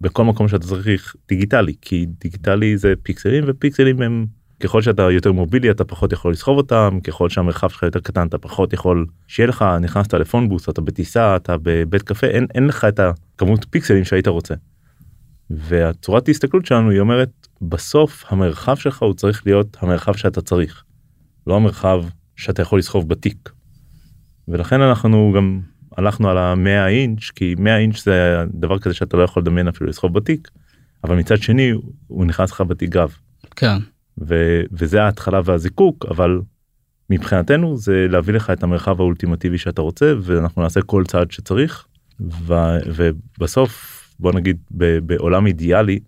בכל 0.00 0.24
מקום 0.24 0.48
שאתה 0.48 0.66
צריך 0.66 1.16
דיגיטלי 1.28 1.74
כי 1.80 2.06
דיגיטלי 2.20 2.78
זה 2.78 2.94
פיקסלים 3.02 3.44
ופיקסלים 3.46 4.02
הם 4.02 4.26
ככל 4.60 4.82
שאתה 4.82 5.02
יותר 5.02 5.32
מובילי 5.32 5.70
אתה 5.70 5.84
פחות 5.84 6.12
יכול 6.12 6.32
לסחוב 6.32 6.56
אותם 6.56 6.98
ככל 7.04 7.28
שהמרחב 7.28 7.68
שלך 7.68 7.82
יותר 7.82 8.00
קטן 8.00 8.26
אתה 8.26 8.38
פחות 8.38 8.72
יכול 8.72 9.06
שיהיה 9.26 9.46
לך 9.46 9.64
נכנסת 9.80 10.14
לפונבוס 10.14 10.68
אתה 10.68 10.80
בטיסה 10.80 11.36
אתה 11.36 11.56
בבית 11.62 12.02
קפה 12.02 12.26
אין, 12.26 12.46
אין 12.54 12.66
לך 12.66 12.84
את 12.84 13.00
הכמות 13.00 13.66
פיקסלים 13.70 14.04
שהיית 14.04 14.26
רוצה. 14.28 14.54
והצורת 15.50 16.28
ההסתכלות 16.28 16.66
שלנו 16.66 16.90
היא 16.90 17.00
אומרת 17.00 17.30
בסוף 17.62 18.24
המרחב 18.28 18.76
שלך 18.76 19.02
הוא 19.02 19.14
צריך 19.14 19.46
להיות 19.46 19.76
המרחב 19.80 20.16
שאתה 20.16 20.40
צריך. 20.40 20.84
לא 21.46 21.56
המרחב 21.56 22.04
שאתה 22.36 22.62
יכול 22.62 22.78
לסחוב 22.78 23.08
בתיק. 23.08 23.50
ולכן 24.48 24.80
אנחנו 24.80 25.32
גם 25.36 25.60
הלכנו 25.96 26.28
על 26.28 26.38
המאה 26.38 26.88
אינץ' 26.88 27.30
כי 27.34 27.54
100 27.58 27.78
אינץ' 27.78 28.04
זה 28.04 28.44
דבר 28.54 28.78
כזה 28.78 28.94
שאתה 28.94 29.16
לא 29.16 29.22
יכול 29.22 29.42
לדמיין 29.42 29.68
אפילו 29.68 29.90
לסחוב 29.90 30.14
בתיק. 30.14 30.50
אבל 31.04 31.16
מצד 31.16 31.36
שני 31.38 31.72
הוא 32.06 32.26
נכנס 32.26 32.50
לך 32.50 32.60
בתיק 32.60 32.90
גב. 32.90 33.16
כן. 33.56 33.78
ו- 34.20 34.62
וזה 34.72 35.02
ההתחלה 35.02 35.40
והזיקוק 35.44 36.06
אבל 36.10 36.40
מבחינתנו 37.10 37.76
זה 37.76 38.06
להביא 38.10 38.34
לך 38.34 38.50
את 38.50 38.62
המרחב 38.62 39.00
האולטימטיבי 39.00 39.58
שאתה 39.58 39.82
רוצה 39.82 40.12
ואנחנו 40.22 40.62
נעשה 40.62 40.82
כל 40.82 41.04
צעד 41.04 41.30
שצריך 41.30 41.86
ו- 42.20 42.78
ובסוף 42.96 44.04
בוא 44.20 44.32
נגיד 44.32 44.56
ב- 44.70 44.98
בעולם 44.98 45.46
אידיאלי 45.46 45.98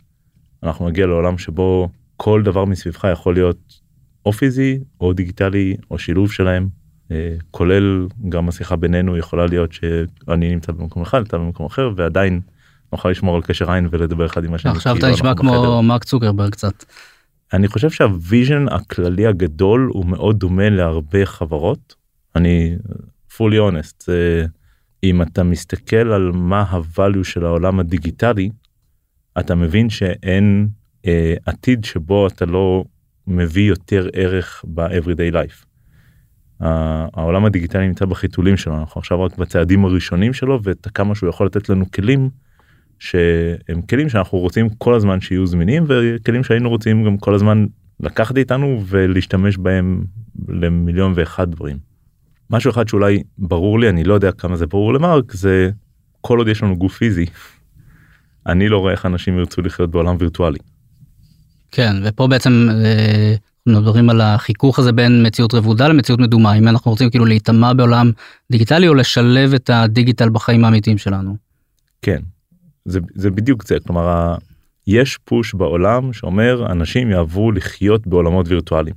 אנחנו 0.62 0.88
נגיע 0.88 1.06
לעולם 1.06 1.38
שבו 1.38 1.88
כל 2.16 2.42
דבר 2.42 2.64
מסביבך 2.64 3.06
יכול 3.12 3.34
להיות 3.34 3.80
או 4.26 4.32
פיזי 4.32 4.78
או 5.00 5.12
דיגיטלי 5.12 5.76
או 5.90 5.98
שילוב 5.98 6.32
שלהם 6.32 6.68
אה, 7.10 7.34
כולל 7.50 8.06
גם 8.28 8.48
השיחה 8.48 8.76
בינינו 8.76 9.16
יכולה 9.16 9.46
להיות 9.46 9.72
שאני 9.72 10.50
נמצא 10.54 10.72
במקום 10.72 11.02
אחד 11.02 11.26
אתה 11.26 11.38
במקום 11.38 11.66
אחר 11.66 11.90
ועדיין 11.96 12.40
נוכל 12.92 13.10
לשמור 13.10 13.36
על 13.36 13.42
קשר 13.42 13.70
עין 13.70 13.88
ולדבר 13.90 14.26
אחד 14.26 14.44
עם 14.44 14.54
השני. 14.54 14.72
עכשיו 14.72 14.92
אתה 14.92 15.00
כאילו 15.00 15.14
נשמע 15.14 15.28
אנחנו 15.28 15.42
כמו 15.42 15.62
בחדר. 15.62 15.80
מרק 15.80 16.04
צוקרברג 16.04 16.50
קצת. 16.50 16.84
אני 17.52 17.68
חושב 17.68 17.90
שה 17.90 18.16
vision 18.16 18.68
הכללי 18.68 19.26
הגדול 19.26 19.90
הוא 19.92 20.06
מאוד 20.06 20.38
דומה 20.38 20.70
להרבה 20.70 21.26
חברות. 21.26 21.94
אני 22.36 22.76
fully 23.32 23.70
honest 23.70 24.08
אם 25.02 25.22
אתה 25.22 25.42
מסתכל 25.42 26.12
על 26.12 26.30
מה 26.32 26.64
ה 26.72 26.81
value 26.81 27.24
של 27.24 27.44
העולם 27.44 27.80
הדיגיטלי 27.80 28.50
אתה 29.40 29.54
מבין 29.54 29.90
שאין 29.90 30.68
אה, 31.06 31.34
עתיד 31.46 31.84
שבו 31.84 32.26
אתה 32.26 32.46
לא 32.46 32.84
מביא 33.26 33.68
יותר 33.68 34.08
ערך 34.12 34.64
ב-everyday 34.68 35.34
life. 35.34 35.64
העולם 36.60 37.44
הדיגיטלי 37.44 37.88
נמצא 37.88 38.04
בחיתולים 38.04 38.56
שלו 38.56 38.78
אנחנו 38.78 38.98
עכשיו 38.98 39.22
רק 39.22 39.36
בצעדים 39.36 39.84
הראשונים 39.84 40.32
שלו 40.32 40.60
ואת 40.62 40.88
כמה 40.94 41.14
שהוא 41.14 41.28
יכול 41.28 41.46
לתת 41.46 41.68
לנו 41.68 41.90
כלים 41.90 42.30
שהם 43.00 43.82
כלים 43.90 44.08
שאנחנו 44.08 44.38
רוצים 44.38 44.68
כל 44.68 44.94
הזמן 44.94 45.20
שיהיו 45.20 45.46
זמינים 45.46 45.84
וכלים 45.88 46.44
שהיינו 46.44 46.68
רוצים 46.68 47.04
גם 47.04 47.18
כל 47.18 47.34
הזמן 47.34 47.66
לקחת 48.00 48.36
איתנו 48.36 48.82
ולהשתמש 48.86 49.56
בהם 49.56 50.04
למיליון 50.48 51.12
ואחד 51.16 51.50
דברים. 51.50 51.78
משהו 52.50 52.70
אחד 52.70 52.88
שאולי 52.88 53.22
ברור 53.38 53.80
לי 53.80 53.88
אני 53.88 54.04
לא 54.04 54.14
יודע 54.14 54.32
כמה 54.32 54.56
זה 54.56 54.66
ברור 54.66 54.94
למרק 54.94 55.32
זה 55.32 55.70
כל 56.20 56.38
עוד 56.38 56.48
יש 56.48 56.62
לנו 56.62 56.76
גוף 56.76 56.96
פיזי. 56.96 57.26
אני 58.46 58.68
לא 58.68 58.78
רואה 58.78 58.92
איך 58.92 59.06
אנשים 59.06 59.38
ירצו 59.38 59.62
לחיות 59.62 59.90
בעולם 59.90 60.16
וירטואלי. 60.18 60.58
כן 61.70 61.96
ופה 62.04 62.26
בעצם 62.26 62.68
אה, 62.84 63.34
מדברים 63.66 64.10
על 64.10 64.20
החיכוך 64.20 64.78
הזה 64.78 64.92
בין 64.92 65.26
מציאות 65.26 65.54
רבודה 65.54 65.88
למציאות 65.88 66.20
מדומה 66.20 66.54
אם 66.54 66.68
אנחנו 66.68 66.90
רוצים 66.90 67.10
כאילו 67.10 67.24
להיטמע 67.24 67.72
בעולם 67.72 68.10
דיגיטלי 68.52 68.88
או 68.88 68.94
לשלב 68.94 69.54
את 69.54 69.70
הדיגיטל 69.70 70.28
בחיים 70.28 70.64
האמיתיים 70.64 70.98
שלנו. 70.98 71.36
כן 72.02 72.20
זה, 72.90 73.00
זה 73.14 73.30
בדיוק 73.30 73.66
זה 73.66 73.76
כלומר 73.86 74.34
יש 74.86 75.18
פוש 75.24 75.54
בעולם 75.54 76.12
שאומר 76.12 76.66
אנשים 76.72 77.10
יעברו 77.10 77.52
לחיות 77.52 78.06
בעולמות 78.06 78.48
וירטואליים. 78.48 78.94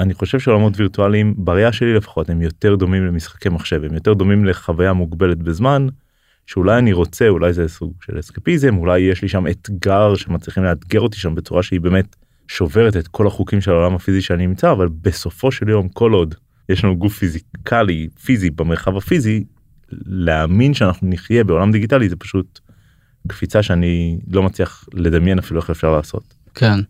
אני 0.00 0.14
חושב 0.14 0.38
שעולמות 0.38 0.72
וירטואליים 0.76 1.34
בראייה 1.36 1.72
שלי 1.72 1.94
לפחות 1.94 2.30
הם 2.30 2.42
יותר 2.42 2.74
דומים 2.74 3.06
למשחקי 3.06 3.48
מחשב 3.48 3.84
הם 3.84 3.94
יותר 3.94 4.14
דומים 4.14 4.44
לחוויה 4.44 4.92
מוגבלת 4.92 5.38
בזמן 5.38 5.86
שאולי 6.46 6.78
אני 6.78 6.92
רוצה 6.92 7.28
אולי 7.28 7.52
זה 7.52 7.68
סוג 7.68 7.92
של 8.06 8.20
אסקפיזם 8.20 8.76
אולי 8.76 9.00
יש 9.00 9.22
לי 9.22 9.28
שם 9.28 9.46
אתגר 9.46 10.14
שמצליחים 10.14 10.64
לאתגר 10.64 11.00
אותי 11.00 11.16
שם 11.16 11.34
בצורה 11.34 11.62
שהיא 11.62 11.80
באמת 11.80 12.16
שוברת 12.48 12.96
את 12.96 13.08
כל 13.08 13.26
החוקים 13.26 13.60
של 13.60 13.70
העולם 13.70 13.94
הפיזי 13.94 14.22
שאני 14.22 14.46
נמצא 14.46 14.72
אבל 14.72 14.88
בסופו 15.02 15.52
של 15.52 15.68
יום 15.68 15.88
כל 15.88 16.12
עוד 16.12 16.34
יש 16.68 16.84
לנו 16.84 16.96
גוף 16.96 17.18
פיזיקלי 17.18 18.08
פיזי 18.24 18.50
במרחב 18.50 18.96
הפיזי 18.96 19.44
להאמין 20.06 20.74
שאנחנו 20.74 21.08
נחיה 21.08 21.44
בעולם 21.44 21.72
דיגיטלי 21.72 22.08
זה 22.08 22.16
פשוט 22.16 22.60
קפיצה 23.26 23.62
שאני 23.62 24.18
לא 24.30 24.42
מצליח 24.42 24.84
לדמיין 24.94 25.38
אפילו 25.38 25.60
איך 25.60 25.70
אפשר 25.70 25.90
לעשות. 25.90 26.34
כן. 26.54 26.80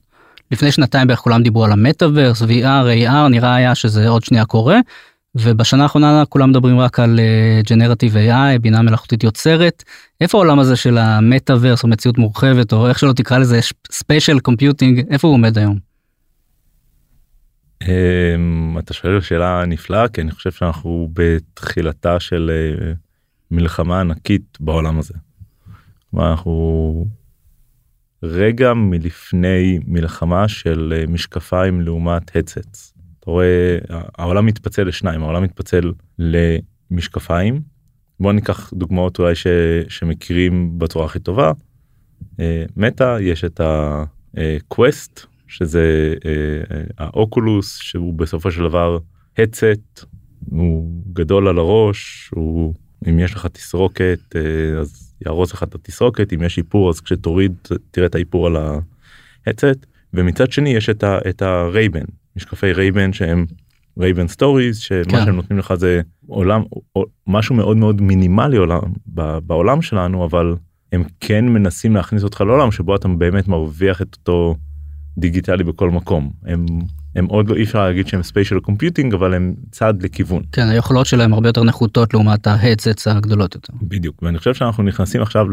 לפני 0.50 0.72
שנתיים 0.72 1.08
בערך 1.08 1.18
כולם 1.18 1.42
דיברו 1.42 1.64
על 1.64 1.72
המטאוורס, 1.72 2.42
VR, 2.42 3.08
AR, 3.08 3.28
נראה 3.30 3.54
היה 3.54 3.74
שזה 3.74 4.08
עוד 4.08 4.24
שנייה 4.24 4.44
קורה, 4.44 4.78
ובשנה 5.34 5.82
האחרונה 5.82 6.24
כולם 6.28 6.50
מדברים 6.50 6.78
רק 6.78 7.00
על 7.00 7.20
generative 7.70 8.16
AI, 8.16 8.58
בינה 8.60 8.82
מלאכותית 8.82 9.24
יוצרת. 9.24 9.82
איפה 10.20 10.38
העולם 10.38 10.58
הזה 10.58 10.76
של 10.76 10.98
המטאוורס 10.98 11.82
או 11.82 11.88
מציאות 11.88 12.18
מורחבת 12.18 12.72
או 12.72 12.88
איך 12.88 12.98
שלא 12.98 13.12
תקרא 13.12 13.38
לזה 13.38 13.60
spatial 13.92 14.38
computing, 14.38 15.04
איפה 15.10 15.28
הוא 15.28 15.34
עומד 15.34 15.58
היום? 15.58 15.78
אמ, 17.82 18.76
אתה 18.78 18.94
שואל 18.94 19.20
שאלה 19.20 19.64
נפלאה 19.66 20.08
כי 20.08 20.20
אני 20.20 20.30
חושב 20.30 20.50
שאנחנו 20.50 21.08
בתחילתה 21.12 22.20
של 22.20 22.50
אה, 22.50 22.92
מלחמה 23.50 24.00
ענקית 24.00 24.58
בעולם 24.60 24.98
הזה. 24.98 25.14
אנחנו 26.20 27.06
רגע 28.22 28.74
מלפני 28.74 29.78
מלחמה 29.86 30.48
של 30.48 30.94
אה, 30.96 31.06
משקפיים 31.06 31.80
לעומת 31.80 32.36
headsets. 32.36 32.94
אתה 33.20 33.30
רואה 33.30 33.78
העולם 34.18 34.46
מתפצל 34.46 34.82
לשניים 34.82 35.22
העולם 35.22 35.42
מתפצל 35.42 35.92
למשקפיים. 36.18 37.62
בוא 38.20 38.32
ניקח 38.32 38.72
דוגמאות 38.72 39.18
אולי 39.18 39.34
ש, 39.34 39.46
שמכירים 39.88 40.78
בצורה 40.78 41.04
הכי 41.04 41.18
טובה. 41.18 41.52
אה, 42.40 42.64
מטא 42.76 43.18
יש 43.20 43.44
את 43.44 43.60
שזה 45.48 46.14
אה, 46.24 46.82
האוקולוס 46.98 47.78
שהוא 47.78 48.14
בסופו 48.14 48.50
של 48.50 48.62
דבר 48.62 48.98
הדסט 49.38 50.04
הוא 50.50 50.90
גדול 51.12 51.48
על 51.48 51.58
הראש 51.58 52.30
הוא 52.34 52.74
אם 53.08 53.18
יש 53.18 53.34
לך 53.34 53.46
תסרוקת 53.46 54.36
אז 54.80 55.11
יהרוס 55.26 55.52
לך 55.52 55.62
את 55.62 55.74
התסרוקת 55.74 56.32
אם 56.32 56.42
יש 56.42 56.58
איפור 56.58 56.90
אז 56.90 57.00
כשתוריד 57.00 57.52
תראה 57.90 58.06
את 58.06 58.14
האיפור 58.14 58.46
על 58.46 58.56
ההדסט 58.56 59.86
ומצד 60.14 60.52
שני 60.52 60.70
יש 60.70 60.90
את, 60.90 61.04
ה, 61.04 61.18
את 61.28 61.42
ה 61.42 61.50
Ray-Ban 61.50 62.04
משקפי 62.36 62.72
Ray-Ban 62.72 63.12
שהם 63.12 63.46
Ray-Ban 63.98 64.28
Stories 64.28 64.78
שמה 64.78 65.04
כן. 65.04 65.24
שהם 65.24 65.36
נותנים 65.36 65.58
לך 65.58 65.74
זה 65.74 66.00
עולם 66.26 66.62
משהו 67.26 67.54
מאוד 67.54 67.76
מאוד 67.76 68.00
מינימלי 68.00 68.56
עולם 68.56 68.80
בעולם 69.46 69.82
שלנו 69.82 70.24
אבל 70.24 70.56
הם 70.92 71.04
כן 71.20 71.48
מנסים 71.48 71.94
להכניס 71.94 72.22
אותך 72.22 72.40
לעולם 72.40 72.72
שבו 72.72 72.96
אתה 72.96 73.08
באמת 73.08 73.48
מרוויח 73.48 74.02
את 74.02 74.14
אותו 74.14 74.56
דיגיטלי 75.18 75.64
בכל 75.64 75.90
מקום 75.90 76.32
הם 76.44 76.66
הם 77.16 77.24
עוד 77.26 77.48
לא 77.48 77.56
אי 77.56 77.62
אפשר 77.62 77.84
להגיד 77.84 78.08
שהם 78.08 78.22
spatial 78.22 78.60
computing 78.60 79.14
אבל 79.14 79.34
הם 79.34 79.54
צעד 79.70 80.02
לכיוון. 80.02 80.42
כן, 80.52 80.68
היכולות 80.68 81.06
שלהם 81.06 81.32
הרבה 81.32 81.48
יותר 81.48 81.64
נחותות 81.64 82.14
לעומת 82.14 82.46
ה 82.46 82.53
headsets 82.53 83.08
הגדולות 83.08 83.54
יותר. 83.54 83.72
בדיוק 83.82 84.22
ואני 84.22 84.38
חושב 84.38 84.54
שאנחנו 84.54 84.82
נכנסים 84.82 85.22
עכשיו 85.22 85.46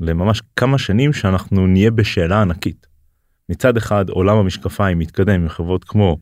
לממש 0.00 0.42
כמה 0.56 0.78
שנים 0.78 1.12
שאנחנו 1.12 1.66
נהיה 1.66 1.90
בשאלה 1.90 2.42
ענקית. 2.42 2.86
מצד 3.48 3.76
אחד 3.76 4.08
עולם 4.08 4.36
המשקפיים 4.36 4.98
מתקדם 4.98 5.42
עם 5.42 5.48
חברות 5.48 5.84
כמו 5.84 6.18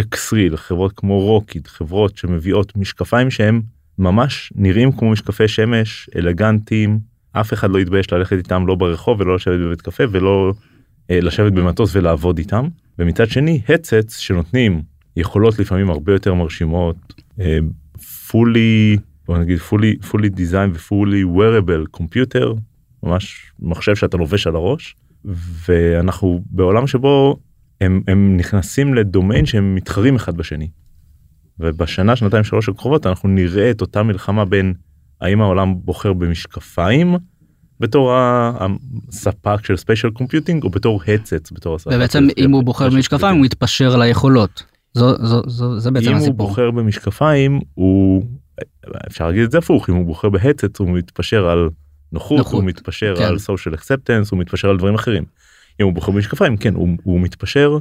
אקסריל 0.00 0.56
חברות 0.56 0.92
כמו 0.96 1.20
רוקיד 1.20 1.66
חברות 1.66 2.16
שמביאות 2.16 2.76
משקפיים 2.76 3.30
שהם 3.30 3.62
ממש 3.98 4.52
נראים 4.56 4.92
כמו 4.92 5.10
משקפי 5.10 5.48
שמש 5.48 6.10
אלגנטיים 6.16 6.98
אף 7.32 7.52
אחד 7.52 7.70
לא 7.70 7.78
יתבייש 7.78 8.12
ללכת 8.12 8.36
איתם 8.36 8.66
לא 8.66 8.74
ברחוב 8.74 9.20
ולא 9.20 9.34
לשבת 9.34 9.60
בבית 9.60 9.80
קפה 9.80 10.04
ולא 10.10 10.52
אה, 11.10 11.20
לשבת 11.20 11.52
במטוס 11.52 11.96
ולעבוד 11.96 12.38
איתם 12.38 12.68
ומצד 12.98 13.28
שני 13.28 13.60
הצץ 13.68 14.18
שנותנים 14.18 14.82
יכולות 15.16 15.58
לפעמים 15.58 15.90
הרבה 15.90 16.12
יותר 16.12 16.34
מרשימות 16.34 16.96
אה, 17.40 17.58
fully 17.98 19.00
בוא 19.26 19.38
נגיד 19.38 19.58
fully 19.58 20.06
fully 20.06 20.30
design 20.36 20.70
ו-fully 20.74 21.38
wearable 21.38 22.00
computer 22.00 22.54
ממש 23.02 23.52
מחשב 23.58 23.94
שאתה 23.94 24.16
לובש 24.16 24.46
על 24.46 24.56
הראש 24.56 24.96
ואנחנו 25.68 26.42
בעולם 26.50 26.86
שבו 26.86 27.36
הם, 27.80 28.02
הם 28.08 28.36
נכנסים 28.36 28.94
לדומיין 28.94 29.46
שהם 29.46 29.74
מתחרים 29.74 30.14
אחד 30.14 30.36
בשני. 30.36 30.68
ובשנה 31.60 32.16
שנתיים 32.16 32.44
שלוש 32.44 32.68
הקרובות 32.68 33.06
אנחנו 33.06 33.28
נראה 33.28 33.70
את 33.70 33.80
אותה 33.80 34.02
מלחמה 34.02 34.44
בין 34.44 34.74
האם 35.20 35.40
העולם 35.40 35.74
בוחר 35.84 36.12
במשקפיים 36.12 37.14
בתור 37.80 38.12
הספק 38.14 39.66
של 39.66 39.76
spatial 39.76 40.10
computing 40.10 40.64
או 40.64 40.70
בתור 40.70 41.00
headsets 41.08 41.52
בתור 41.52 41.74
הספק. 41.74 41.90
ובעצם 41.94 42.28
אם 42.38 42.50
הוא 42.50 42.64
בוחר 42.64 42.90
במשקפיים 42.90 43.36
הוא 43.36 43.44
מתפשר 43.44 43.94
על 43.94 44.02
היכולות. 44.02 44.62
זו, 44.94 45.26
זו, 45.26 45.42
זו, 45.46 45.80
זה 45.80 45.90
בעצם 45.90 46.10
אם 46.10 46.16
הסיפור. 46.16 46.34
אם 46.34 46.40
הוא 46.40 46.48
בוחר 46.48 46.70
במשקפיים 46.70 47.60
הוא 47.74 48.24
אפשר 49.06 49.26
להגיד 49.26 49.42
את 49.42 49.50
זה 49.50 49.58
הפוך 49.58 49.90
אם 49.90 49.94
הוא 49.94 50.06
בוחר 50.06 50.28
בהצץ 50.28 50.78
הוא 50.78 50.88
מתפשר 50.88 51.48
על 51.48 51.68
נוחות, 52.12 52.38
נוחות. 52.38 52.54
הוא 52.54 52.64
מתפשר 52.64 53.14
כן. 53.16 53.24
על 53.24 53.36
social 53.36 53.76
acceptance 53.78 54.28
הוא 54.30 54.38
מתפשר 54.38 54.70
על 54.70 54.76
דברים 54.76 54.94
אחרים. 54.94 55.24
אם 55.80 55.84
הוא 55.84 55.92
בוחר 55.92 56.12
במשקפיים 56.12 56.56
כן 56.56 56.74
הוא, 56.74 56.88
הוא 57.02 57.20
מתפשר 57.20 57.78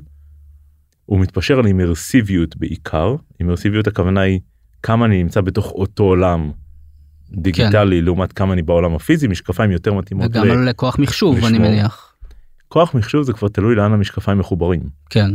הוא 1.05 1.19
מתפשר 1.19 1.59
על 1.59 1.65
אימרסיביות 1.65 2.57
בעיקר 2.57 3.15
אימרסיביות 3.39 3.87
הכוונה 3.87 4.21
היא 4.21 4.39
כמה 4.83 5.05
אני 5.05 5.23
נמצא 5.23 5.41
בתוך 5.41 5.71
אותו 5.71 6.03
עולם 6.03 6.51
דיגיטלי 7.35 7.99
כן. 7.99 8.05
לעומת 8.05 8.33
כמה 8.33 8.53
אני 8.53 8.61
בעולם 8.61 8.95
הפיזי 8.95 9.27
משקפיים 9.27 9.71
יותר 9.71 9.93
מתאימות 9.93 10.25
וגם 10.25 10.47
ל... 10.47 10.69
לכוח 10.69 10.99
מחשוב 10.99 11.35
לשמור. 11.35 11.49
אני 11.49 11.59
מניח. 11.59 12.15
כוח 12.67 12.93
מחשוב 12.93 13.23
זה 13.23 13.33
כבר 13.33 13.47
תלוי 13.47 13.75
לאן 13.75 13.93
המשקפיים 13.93 14.37
מחוברים. 14.37 14.81
כן. 15.09 15.31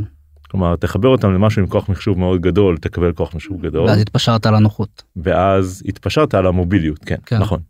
כלומר 0.50 0.76
תחבר 0.76 1.08
אותם 1.08 1.32
למשהו 1.32 1.62
עם 1.62 1.68
כוח 1.68 1.88
מחשוב 1.88 2.18
מאוד 2.18 2.40
גדול 2.40 2.76
תקבל 2.76 3.12
כוח 3.12 3.34
מחשוב 3.34 3.66
גדול. 3.66 3.88
ואז 3.88 4.00
התפשרת 4.00 4.46
על 4.46 4.54
הנוחות. 4.54 5.02
ואז 5.16 5.82
התפשרת 5.86 6.34
על 6.34 6.46
המוביליות 6.46 7.04
כן, 7.04 7.16
כן. 7.26 7.38
נכון. 7.38 7.60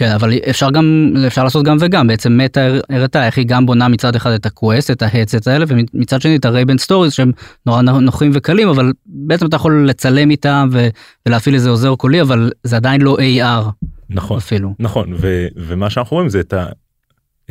כן 0.00 0.10
אבל 0.10 0.32
אפשר 0.50 0.70
גם 0.70 1.12
אפשר 1.26 1.44
לעשות 1.44 1.64
גם 1.64 1.76
וגם. 1.80 2.06
בעצם 2.06 2.38
מטה 2.38 2.60
הראתה 2.90 3.26
איך 3.26 3.38
היא 3.38 3.46
גם 3.48 3.66
בונה 3.66 3.88
מצד 3.88 4.16
אחד 4.16 4.30
את 4.30 4.46
ה 4.46 4.53
Quest 4.53 4.90
את 4.90 5.02
ה 5.02 5.08
headset 5.08 5.48
האלה 5.48 5.64
ומצד 5.68 6.20
שני 6.20 6.36
את 6.36 6.44
ה 6.44 6.48
Ray-Ban 6.48 6.78
Stories 6.78 7.12
שהם 7.12 7.32
נורא 7.66 7.82
נוחים 7.82 8.30
וקלים 8.34 8.68
אבל 8.68 8.92
בעצם 9.06 9.46
אתה 9.46 9.56
יכול 9.56 9.88
לצלם 9.88 10.30
איתם 10.30 10.68
ו- 10.72 10.88
ולהפעיל 11.26 11.54
איזה 11.54 11.70
עוזר 11.70 11.94
קולי 11.94 12.20
אבל 12.22 12.50
זה 12.64 12.76
עדיין 12.76 13.00
לא 13.00 13.16
AR 13.18 13.70
נכון. 14.10 14.36
אפילו. 14.36 14.74
נכון 14.78 15.12
ו- 15.18 15.46
ומה 15.56 15.90
שאנחנו 15.90 16.14
רואים 16.16 16.28
זה 16.28 16.40
את, 16.40 16.52
ה- 16.52 16.66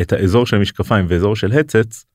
את 0.02 0.14
האזור 0.14 0.46
של 0.46 0.58
משקפיים 0.58 1.06
ואזור 1.10 1.36
של 1.36 1.52
הדסט 1.52 2.06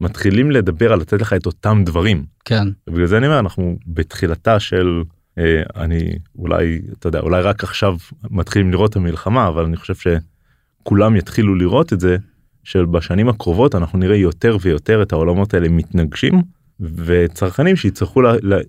מתחילים 0.00 0.50
לדבר 0.50 0.92
על 0.92 1.00
לתת 1.00 1.20
לך 1.20 1.32
את 1.32 1.46
אותם 1.46 1.82
דברים. 1.86 2.24
כן. 2.44 2.68
ובגלל 2.88 3.06
זה 3.06 3.18
אני 3.18 3.26
אומר 3.26 3.38
אנחנו 3.38 3.76
בתחילתה 3.86 4.60
של 4.60 5.02
אני 5.76 6.18
אולי 6.38 6.80
אתה 6.98 7.08
יודע 7.08 7.20
אולי 7.20 7.42
רק 7.42 7.64
עכשיו 7.64 7.96
מתחילים 8.30 8.72
לראות 8.72 8.90
את 8.90 8.96
המלחמה 8.96 9.48
אבל 9.48 9.64
אני 9.64 9.76
חושב 9.76 9.94
שכולם 9.94 11.16
יתחילו 11.16 11.54
לראות 11.54 11.92
את 11.92 12.00
זה 12.00 12.16
שבשנים 12.64 13.28
הקרובות 13.28 13.74
אנחנו 13.74 13.98
נראה 13.98 14.16
יותר 14.16 14.56
ויותר 14.60 15.02
את 15.02 15.12
העולמות 15.12 15.54
האלה 15.54 15.68
מתנגשים 15.68 16.42
וצרכנים 16.80 17.76
שיצטרכו 17.76 18.22
ל, 18.22 18.26
ל, 18.42 18.60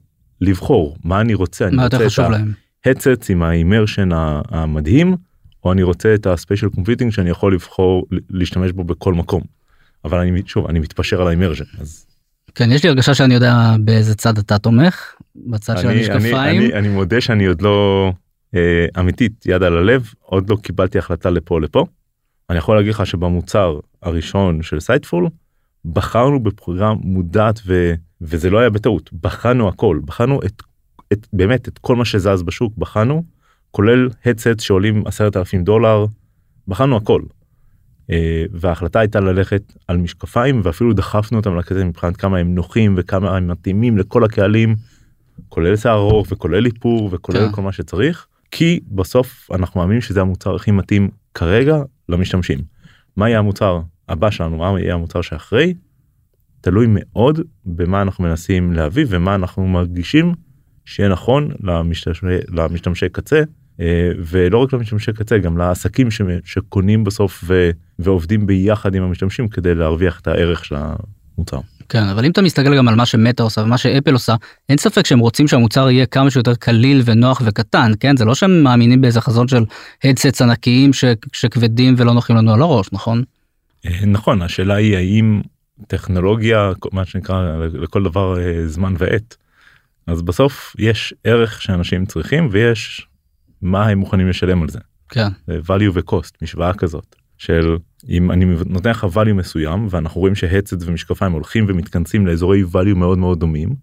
לבחור 0.42 0.98
מה 1.04 1.22
אני 1.22 1.34
רוצה 1.34 1.70
מה 1.72 1.84
יותר 1.84 2.06
חשוב 2.06 2.26
להם. 2.26 2.52
headsets 2.86 3.30
עם 3.30 3.44
ה 3.44 3.50
immersion 3.50 4.10
המדהים 4.50 5.16
או 5.64 5.72
אני 5.72 5.84
רוצה 5.84 6.14
את 6.16 6.28
ה 6.28 6.33
spatial 6.33 6.70
computing 6.70 7.12
שאני 7.12 7.30
יכול 7.30 7.54
לבחור 7.54 8.06
להשתמש 8.30 8.72
בו 8.72 8.84
בכל 8.84 9.14
מקום. 9.14 9.42
אבל 10.06 10.20
אני 10.20 10.42
שוב 10.46 10.68
אני 10.68 10.80
מתפשר 10.80 11.22
על 11.22 11.28
ה 11.28 11.31
immersion 11.31 11.64
אז 11.80 12.05
כן, 12.56 12.72
יש 12.72 12.84
לי 12.84 12.90
הרגשה 12.90 13.14
שאני 13.14 13.34
יודע 13.34 13.76
באיזה 13.80 14.16
צד 14.16 14.38
אתה 14.38 14.58
תומך, 14.58 15.14
בצד 15.36 15.78
של 15.78 15.90
המשקפיים. 15.90 16.36
אני, 16.36 16.58
אני, 16.58 16.74
אני 16.74 16.88
מודה 16.88 17.22
שאני 17.22 17.46
עוד 17.46 17.62
לא, 17.62 18.12
אה, 18.56 18.86
אמיתית, 19.00 19.46
יד 19.46 19.64
על 19.64 19.78
הלב, 19.78 20.14
עוד 20.20 20.50
לא 20.50 20.56
קיבלתי 20.56 20.98
החלטה 20.98 21.30
לפה 21.30 21.62
לפה. 21.62 21.86
אני 22.50 22.58
יכול 22.58 22.76
להגיד 22.76 22.92
לך 22.92 23.06
שבמוצר 23.06 23.80
הראשון 24.04 24.62
של 24.62 24.80
Sightful, 24.80 25.30
בחרנו 25.86 26.44
בבחירה 26.44 26.94
מודעת 26.94 27.60
ו, 27.66 27.94
וזה 28.22 28.50
לא 28.50 28.60
היה 28.60 28.70
בטעות, 28.70 29.10
בחנו 29.22 29.70
הכל, 29.70 30.00
בחנו 30.06 30.40
את, 30.46 30.64
את 31.14 31.28
באמת 31.34 31.68
את 31.68 31.78
כל 31.78 31.96
מה 31.96 32.06
שזז 32.06 32.44
בשוק, 32.44 32.78
בחנו, 32.78 33.24
כולל 33.72 34.10
הדסט 34.26 34.60
שעולים 34.60 35.08
עשרת 35.08 35.38
אלפים 35.38 35.64
דולר, 35.64 36.06
בחנו 36.68 36.98
הכל. 36.98 37.22
אה, 38.12 38.46
וההחלטה 38.52 39.00
הייתה 39.00 39.20
ללכת 39.20 39.74
על 39.88 39.98
משקפיים 39.98 40.62
ואפילו 40.64 40.94
דחפנו 40.94 41.38
אותם 41.38 41.58
לכזה 41.58 41.86
מבחינת 41.86 42.18
כמה 42.18 42.38
הם 42.38 42.56
נוחים 42.56 42.94
וכמה 42.98 43.38
הם 43.38 43.48
מתאימים 43.48 43.98
לכל 43.98 44.24
הקהלים 44.24 44.76
כולל 45.50 45.76
שיער 45.76 45.98
ארוך 45.98 46.28
וכולל 46.32 46.66
איפור 46.66 47.10
וכולל 47.12 47.40
כן. 47.40 47.52
כל 47.52 47.62
מה 47.62 47.72
שצריך 47.72 48.28
כי 48.52 48.80
בסוף 48.88 49.50
אנחנו 49.52 49.80
מאמינים 49.80 50.02
שזה 50.02 50.22
המוצר 50.22 50.56
הכי 50.56 50.72
מתאים 50.72 51.10
כרגע 51.34 51.78
למשתמשים. 52.10 52.60
מה 53.18 53.30
יהיה 53.30 53.40
המוצר 53.40 53.82
הבא 54.10 54.32
שלנו 54.32 54.58
מה 54.58 54.80
יהיה 54.80 54.94
המוצר 54.94 55.22
שאחרי 55.22 55.74
תלוי 56.62 56.86
מאוד 56.90 57.40
במה 57.66 58.02
אנחנו 58.02 58.24
מנסים 58.24 58.74
להביא 58.74 59.06
ומה 59.10 59.36
אנחנו 59.36 59.68
מרגישים 59.68 60.34
שיהיה 60.86 61.10
נכון 61.10 61.52
למשתמשי, 61.64 62.26
למשתמשי 62.50 63.10
קצה 63.10 63.44
ולא 64.26 64.58
רק 64.58 64.74
למשתמשי 64.74 65.14
קצה 65.14 65.38
גם 65.38 65.58
לעסקים 65.58 66.08
שקונים 66.44 67.04
בסוף 67.04 67.44
ו, 67.48 67.70
ועובדים 68.00 68.48
ביחד 68.48 68.96
עם 68.96 69.04
המשתמשים 69.04 69.48
כדי 69.48 69.76
להרוויח 69.76 70.20
את 70.20 70.28
הערך 70.28 70.66
של 70.66 70.76
המוצר. 71.38 71.60
כן 71.90 72.04
אבל 72.04 72.26
אם 72.26 72.32
אתה 72.32 72.42
מסתכל 72.42 72.78
גם 72.78 72.88
על 72.88 72.96
מה 72.96 73.06
שמטה 73.06 73.44
עושה 73.44 73.62
ומה 73.62 73.78
שאפל 73.78 74.14
עושה 74.14 74.36
אין 74.70 74.78
ספק 74.78 75.06
שהם 75.06 75.20
רוצים 75.20 75.48
שהמוצר 75.48 75.90
יהיה 75.90 76.06
כמה 76.06 76.32
שיותר 76.32 76.56
קליל 76.56 77.02
ונוח 77.06 77.42
וקטן 77.46 77.92
כן 78.00 78.18
זה 78.18 78.26
לא 78.26 78.36
שהם 78.36 78.64
מאמינים 78.64 79.02
באיזה 79.02 79.22
חזון 79.22 79.48
של 79.48 79.64
הדסטס 80.04 80.42
ענקיים 80.42 80.94
ש, 80.94 81.06
שכבדים 81.34 81.96
ולא 81.98 82.14
נוחים 82.14 82.36
לנו 82.36 82.54
על 82.54 82.62
הראש 82.62 82.88
נכון. 82.92 83.24
אה, 83.86 84.06
נכון 84.06 84.42
השאלה 84.42 84.76
היא 84.76 84.98
האם 84.98 85.42
טכנולוגיה 85.88 86.72
מה 86.92 87.06
שנקרא 87.06 87.58
לכל 87.74 88.04
דבר 88.04 88.40
אה, 88.40 88.68
זמן 88.68 88.94
ועת. 88.98 89.38
אז 90.08 90.22
בסוף 90.22 90.76
יש 90.80 91.14
ערך 91.24 91.62
שאנשים 91.62 92.06
צריכים 92.06 92.50
ויש 92.52 93.08
מה 93.66 93.88
הם 93.88 93.98
מוכנים 93.98 94.30
לשלם 94.30 94.62
על 94.62 94.70
זה. 94.70 94.80
כן. 95.10 95.28
value 95.48 95.92
ו-cost 95.94 96.32
משוואה 96.42 96.74
כזאת 96.74 97.16
של 97.38 97.78
אם 98.10 98.32
אני 98.32 98.46
נותן 98.66 98.90
לך 98.90 99.04
value 99.04 99.34
מסוים 99.34 99.88
ואנחנו 99.90 100.22
רואים 100.22 100.36
שהצד 100.36 100.90
ומשקפיים 100.90 101.32
הולכים 101.32 101.66
ומתכנסים 101.68 102.28
לאזורי 102.28 102.64
value 102.64 102.96
מאוד 102.96 103.18
מאוד 103.18 103.40
דומים 103.40 103.76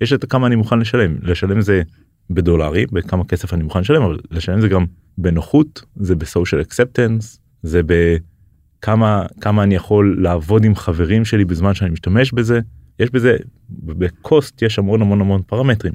יש 0.00 0.12
את 0.12 0.24
כמה 0.24 0.46
אני 0.46 0.56
מוכן 0.56 0.78
לשלם 0.78 1.16
לשלם 1.22 1.60
זה 1.60 1.82
בדולרים 2.30 2.88
בכמה 2.92 3.24
כסף 3.24 3.54
אני 3.54 3.62
מוכן 3.62 3.80
לשלם 3.80 4.02
אבל 4.02 4.18
לשלם 4.30 4.60
זה 4.60 4.68
גם 4.68 4.84
בנוחות 5.18 5.82
זה 5.96 6.16
ב 6.16 6.22
social 6.22 6.60
acceptance 6.60 7.40
זה 7.62 7.80
בכמה 7.86 9.26
כמה 9.40 9.62
אני 9.62 9.74
יכול 9.74 10.18
לעבוד 10.22 10.64
עם 10.64 10.74
חברים 10.74 11.24
שלי 11.24 11.44
בזמן 11.44 11.74
שאני 11.74 11.90
משתמש 11.90 12.32
בזה 12.32 12.60
יש 12.98 13.10
בזה 13.10 13.36
ב 13.70 13.88
cost 13.88 14.62
יש 14.62 14.78
המון 14.78 15.02
המון 15.02 15.20
המון 15.20 15.42
פרמטרים. 15.46 15.94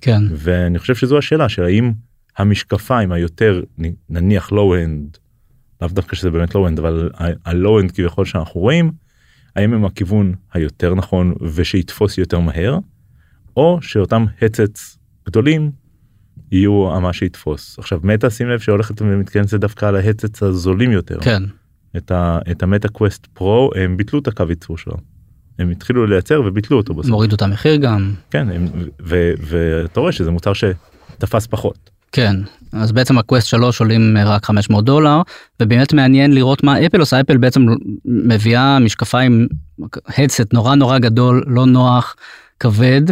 כן. 0.00 0.22
ואני 0.30 0.78
חושב 0.78 0.94
שזו 0.94 1.18
השאלה 1.18 1.48
של 1.48 1.62
האם 1.62 1.92
המשקפיים 2.40 3.12
היותר 3.12 3.62
נניח 4.08 4.52
low 4.52 4.76
end 4.76 5.18
לאו 5.82 5.88
דווקא 5.88 6.16
שזה 6.16 6.30
באמת 6.30 6.54
low 6.54 6.68
end 6.68 6.78
אבל 6.78 7.10
ה 7.44 7.53
low 7.53 7.80
end 7.80 7.90
כביכול 7.90 8.24
שאנחנו 8.24 8.60
רואים 8.60 8.92
האם 9.56 9.74
הם 9.74 9.84
הכיוון 9.84 10.34
היותר 10.52 10.94
נכון 10.94 11.34
ושיתפוס 11.54 12.18
יותר 12.18 12.40
מהר 12.40 12.78
או 13.56 13.78
שאותם 13.82 14.24
headsets 14.42 14.98
גדולים 15.26 15.70
יהיו 16.52 17.00
מה 17.00 17.12
שיתפוס 17.12 17.78
עכשיו 17.78 18.00
מטה 18.02 18.30
שים 18.30 18.48
לב 18.48 18.60
שהולכת 18.60 19.02
ומתכנסת 19.02 19.60
דווקא 19.60 19.86
על 19.86 19.96
ה 19.96 20.01
headsets 20.01 20.42
הזולים 20.42 20.92
יותר 20.92 21.20
כן 21.20 21.42
את, 21.96 22.10
ה, 22.10 22.38
את 22.50 22.62
המטה 22.62 22.88
Quest 22.88 23.26
Pro 23.26 23.70
הם 23.74 23.96
ביטלו 23.96 24.18
את 24.18 24.28
הקו 24.28 24.44
ייצור 24.48 24.78
שלו. 24.78 24.96
הם 25.58 25.70
התחילו 25.70 26.06
לייצר 26.06 26.42
וביטלו 26.46 26.76
אותו 26.76 26.94
בסוף. 26.94 27.10
מורידו 27.10 27.36
את 27.36 27.42
המחיר 27.42 27.76
גם. 27.76 28.14
כן 28.30 28.48
ואתה 28.98 30.00
רואה 30.00 30.12
שזה 30.12 30.30
מוצר 30.30 30.52
שתפס 30.52 31.46
פחות. 31.46 31.90
כן, 32.12 32.36
אז 32.72 32.92
בעצם 32.92 33.18
ה 33.18 33.23
Quest 33.23 33.46
3 33.46 33.80
עולים 33.80 34.16
רק 34.24 34.44
500 34.44 34.84
דולר, 34.84 35.22
ובאמת 35.60 35.92
מעניין 35.92 36.34
לראות 36.34 36.62
מה 36.62 36.86
אפל 36.86 37.00
עושה, 37.00 37.20
אפל 37.20 37.36
בעצם 37.36 37.66
מביאה 38.04 38.78
משקפיים, 38.78 39.48
הדסט 40.18 40.52
נורא 40.52 40.74
נורא 40.74 40.98
גדול, 40.98 41.44
לא 41.46 41.66
נוח, 41.66 42.16
כבד 42.60 43.02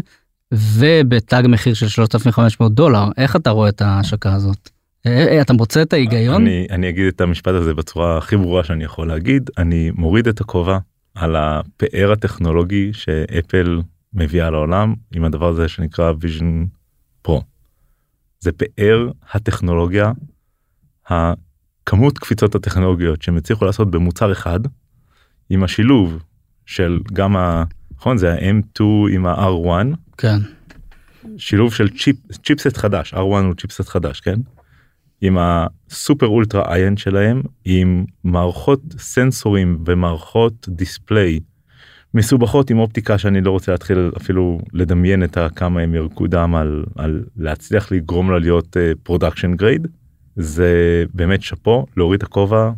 ובתג 0.52 1.42
מחיר 1.48 1.74
של 1.74 1.88
3,500 1.88 2.74
דולר 2.74 3.04
איך 3.16 3.36
אתה 3.36 3.50
רואה 3.50 3.68
את 3.68 3.82
ההשקה 3.82 4.34
הזאת. 4.34 4.70
אה, 5.06 5.26
אה, 5.26 5.40
אתה 5.40 5.52
מוצא 5.52 5.82
את 5.82 5.92
ההיגיון? 5.92 6.42
אני, 6.42 6.66
אני 6.70 6.88
אגיד 6.88 7.06
את 7.06 7.20
המשפט 7.20 7.52
הזה 7.54 7.74
בצורה 7.74 8.18
הכי 8.18 8.36
ברורה 8.36 8.64
שאני 8.64 8.84
יכול 8.84 9.08
להגיד 9.08 9.50
אני 9.58 9.90
מוריד 9.94 10.28
את 10.28 10.40
הכובע 10.40 10.78
על 11.14 11.36
הפאר 11.36 12.12
הטכנולוגי 12.12 12.90
שאפל 12.92 13.80
מביאה 14.14 14.50
לעולם 14.50 14.94
עם 15.14 15.24
הדבר 15.24 15.48
הזה 15.48 15.68
שנקרא 15.68 16.12
vision 16.12 16.66
pro. 17.28 17.40
זה 18.40 18.52
פאר 18.52 19.10
הטכנולוגיה, 19.32 20.12
הכמות 21.06 22.18
קפיצות 22.18 22.54
הטכנולוגיות 22.54 23.22
שהם 23.22 23.36
הצליחו 23.36 23.64
לעשות 23.64 23.90
במוצר 23.90 24.32
אחד 24.32 24.60
עם 25.50 25.64
השילוב 25.64 26.22
של 26.66 27.00
גם 27.12 27.36
ה... 27.36 27.64
נכון 27.96 28.18
זה 28.18 28.32
ה-M2 28.32 28.84
עם 29.12 29.26
ה-R1. 29.26 29.96
כן. 30.18 30.38
שילוב 31.38 31.74
של 31.74 31.88
צ'יפ, 31.88 32.16
chipset 32.44 32.76
חדש, 32.76 33.14
R1 33.14 33.18
הוא 33.18 33.54
chipset 33.54 33.88
חדש, 33.88 34.20
כן? 34.20 34.40
עם 35.20 35.38
ה 35.40 35.55
super 35.55 36.26
ultra 36.26 36.74
high-end 36.74 36.96
שלהם, 36.96 37.42
עם 37.64 38.04
מערכות 38.24 38.80
סנסורים 38.98 39.84
ומערכות 39.86 40.68
display 40.68 41.40
מסובכות 42.14 42.70
עם 42.70 42.78
אופטיקה 42.78 43.18
שאני 43.18 43.40
לא 43.40 43.50
רוצה 43.50 43.72
להתחיל 43.72 44.10
אפילו 44.16 44.60
לדמיין 44.72 45.24
את 45.24 45.38
כמה 45.56 45.80
הם 45.80 45.94
ירקו 45.94 46.26
דם 46.26 46.54
על, 46.54 46.84
על 46.96 47.24
להצליח 47.36 47.92
לגרום 47.92 48.30
לה 48.30 48.38
להיות 48.38 48.76
production 49.02 49.52
uh, 49.52 49.56
grade. 49.56 49.88
זה 50.36 51.04
באמת 51.14 51.42
שאפו 51.42 51.86
להוריד 51.96 52.22
את 52.22 52.28
הכובע 52.28 52.70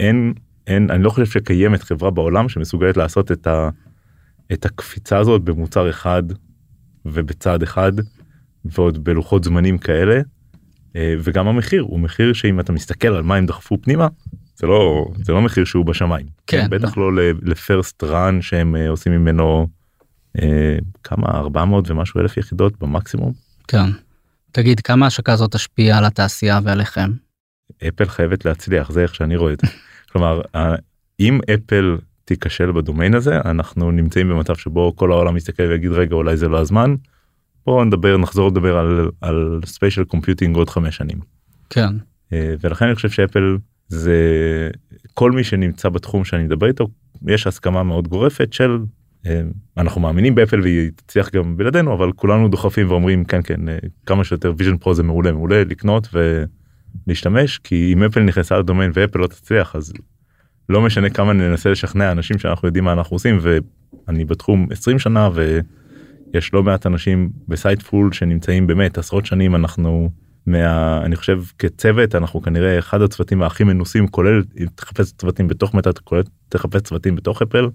אין 0.00 0.32
אין 0.66 0.90
אני 0.90 1.02
לא 1.02 1.10
חושב 1.10 1.26
שקיימת 1.26 1.82
חברה 1.82 2.10
בעולם 2.10 2.48
שמסוגלת 2.48 2.96
לעשות 2.96 3.32
את, 3.32 3.46
ה, 3.46 3.68
את 4.52 4.64
הקפיצה 4.64 5.18
הזאת 5.18 5.42
במוצר 5.42 5.90
אחד 5.90 6.22
ובצעד 7.06 7.62
אחד 7.62 7.92
ועוד 8.64 9.04
בלוחות 9.04 9.44
זמנים 9.44 9.78
כאלה 9.78 10.20
אה, 10.96 11.14
וגם 11.22 11.48
המחיר 11.48 11.82
הוא 11.82 12.00
מחיר 12.00 12.32
שאם 12.32 12.60
אתה 12.60 12.72
מסתכל 12.72 13.08
על 13.08 13.22
מה 13.22 13.36
הם 13.36 13.46
דחפו 13.46 13.78
פנימה 13.82 14.08
זה 14.56 14.66
לא 14.66 15.06
זה 15.22 15.32
לא 15.32 15.42
מחיר 15.42 15.64
שהוא 15.64 15.86
בשמיים 15.86 16.26
כן 16.46 16.66
בטח 16.70 16.96
לא 16.96 17.14
לפרסט 17.42 18.04
רן 18.04 18.42
שהם 18.42 18.76
אה, 18.76 18.88
עושים 18.88 19.12
ממנו 19.12 19.66
אה, 20.42 20.76
כמה 21.04 21.26
400 21.26 21.90
ומשהו 21.90 22.20
אלף 22.20 22.36
יחידות 22.36 22.78
במקסימום. 22.78 23.32
כן. 23.68 23.90
תגיד 24.52 24.80
כמה 24.80 25.06
השקה 25.06 25.32
הזאת 25.32 25.52
תשפיע 25.52 25.98
על 25.98 26.04
התעשייה 26.04 26.60
ועליכם. 26.64 27.12
אפל 27.88 28.04
חייבת 28.04 28.44
להצליח 28.44 28.90
זה 28.90 29.02
איך 29.02 29.14
שאני 29.14 29.36
רואה 29.36 29.52
את 29.52 29.60
זה. 29.60 29.66
כלומר 30.12 30.40
אם 31.20 31.40
אפל 31.54 31.96
תיכשל 32.24 32.72
בדומיין 32.72 33.14
הזה 33.14 33.36
אנחנו 33.44 33.90
נמצאים 33.90 34.28
במצב 34.28 34.54
שבו 34.54 34.96
כל 34.96 35.12
העולם 35.12 35.34
מסתכל 35.34 35.62
ויגיד 35.62 35.92
רגע 35.92 36.14
אולי 36.14 36.36
זה 36.36 36.48
לא 36.48 36.58
הזמן. 36.58 36.94
בואו 37.66 37.84
נדבר 37.84 38.16
נחזור 38.16 38.48
לדבר 38.48 38.78
על 38.78 39.10
על 39.20 39.60
spatial 39.64 40.04
computing 40.04 40.56
עוד 40.56 40.70
חמש 40.70 40.96
שנים. 40.96 41.20
כן. 41.70 41.94
ולכן 42.32 42.86
אני 42.86 42.94
חושב 42.94 43.10
שאפל 43.10 43.56
זה 43.88 44.16
כל 45.14 45.32
מי 45.32 45.44
שנמצא 45.44 45.88
בתחום 45.88 46.24
שאני 46.24 46.44
מדבר 46.44 46.66
איתו 46.66 46.88
יש 47.26 47.46
הסכמה 47.46 47.82
מאוד 47.82 48.08
גורפת 48.08 48.52
של 48.52 48.78
אנחנו 49.76 50.00
מאמינים 50.00 50.34
באפל 50.34 50.60
והיא 50.60 50.90
תצליח 50.96 51.30
גם 51.30 51.56
בלעדינו 51.56 51.94
אבל 51.94 52.12
כולנו 52.12 52.48
דוחפים 52.48 52.90
ואומרים 52.90 53.24
כן 53.24 53.42
כן 53.42 53.60
כמה 54.06 54.24
שיותר 54.24 54.52
vision 54.58 54.84
pro 54.84 54.92
זה 54.92 55.02
מעולה 55.02 55.32
מעולה 55.32 55.64
לקנות 55.64 56.08
ולהשתמש 57.06 57.58
כי 57.58 57.92
אם 57.92 58.02
אפל 58.02 58.20
נכנסה 58.20 58.58
לדומיין 58.58 58.90
ואפל 58.94 59.18
לא 59.18 59.26
תצליח 59.26 59.76
אז 59.76 59.92
לא 60.68 60.80
משנה 60.82 61.10
כמה 61.10 61.32
ננסה 61.32 61.70
לשכנע 61.70 62.12
אנשים 62.12 62.38
שאנחנו 62.38 62.68
יודעים 62.68 62.84
מה 62.84 62.92
אנחנו 62.92 63.14
עושים 63.14 63.38
ואני 63.40 64.24
בתחום 64.24 64.66
20 64.70 64.98
שנה 64.98 65.30
ויש 66.32 66.54
לא 66.54 66.62
מעט 66.62 66.86
אנשים 66.86 67.30
בסייטפול 67.48 68.12
שנמצאים 68.12 68.66
באמת 68.66 68.98
עשרות 68.98 69.26
שנים 69.26 69.54
אנחנו 69.54 70.10
מה 70.46 71.02
אני 71.04 71.16
חושב 71.16 71.42
כצוות 71.58 72.14
אנחנו 72.14 72.42
כנראה 72.42 72.78
אחד 72.78 73.02
הצוותים 73.02 73.42
הכי 73.42 73.64
מנוסים 73.64 74.08
כולל 74.08 74.42
אם 74.60 74.66
תחפש 74.74 75.12
צוותים 75.12 75.48
בתוך 75.48 75.74
מטה 75.74 75.90
כולל 76.04 76.22
תחפש 76.48 76.80
צוותים 76.80 77.16
בתוך 77.16 77.42
אפל. 77.42 77.68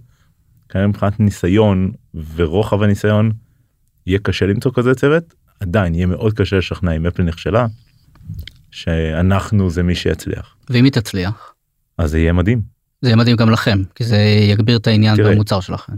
כנראה 0.69 0.87
מבחינת 0.87 1.19
ניסיון 1.19 1.91
ורוחב 2.35 2.81
הניסיון 2.81 3.31
יהיה 4.07 4.19
קשה 4.19 4.45
למצוא 4.45 4.71
כזה 4.73 4.95
צוות 4.95 5.33
עדיין 5.59 5.95
יהיה 5.95 6.05
מאוד 6.05 6.33
קשה 6.33 6.57
לשכנע 6.57 6.91
אם 6.91 7.05
אפל 7.05 7.23
נכשלה 7.23 7.67
שאנחנו 8.71 9.69
זה 9.69 9.83
מי 9.83 9.95
שיצליח. 9.95 10.55
ואם 10.69 10.83
היא 10.83 10.91
תצליח? 10.91 11.53
אז 11.97 12.11
זה 12.11 12.19
יהיה 12.19 12.33
מדהים. 12.33 12.61
זה 13.01 13.09
יהיה 13.09 13.15
מדהים 13.15 13.35
גם 13.35 13.49
לכם 13.49 13.83
כי 13.95 14.03
זה 14.03 14.17
יגביר 14.51 14.77
את 14.77 14.87
העניין 14.87 15.15
תראה, 15.15 15.31
במוצר 15.31 15.59
שלכם. 15.59 15.93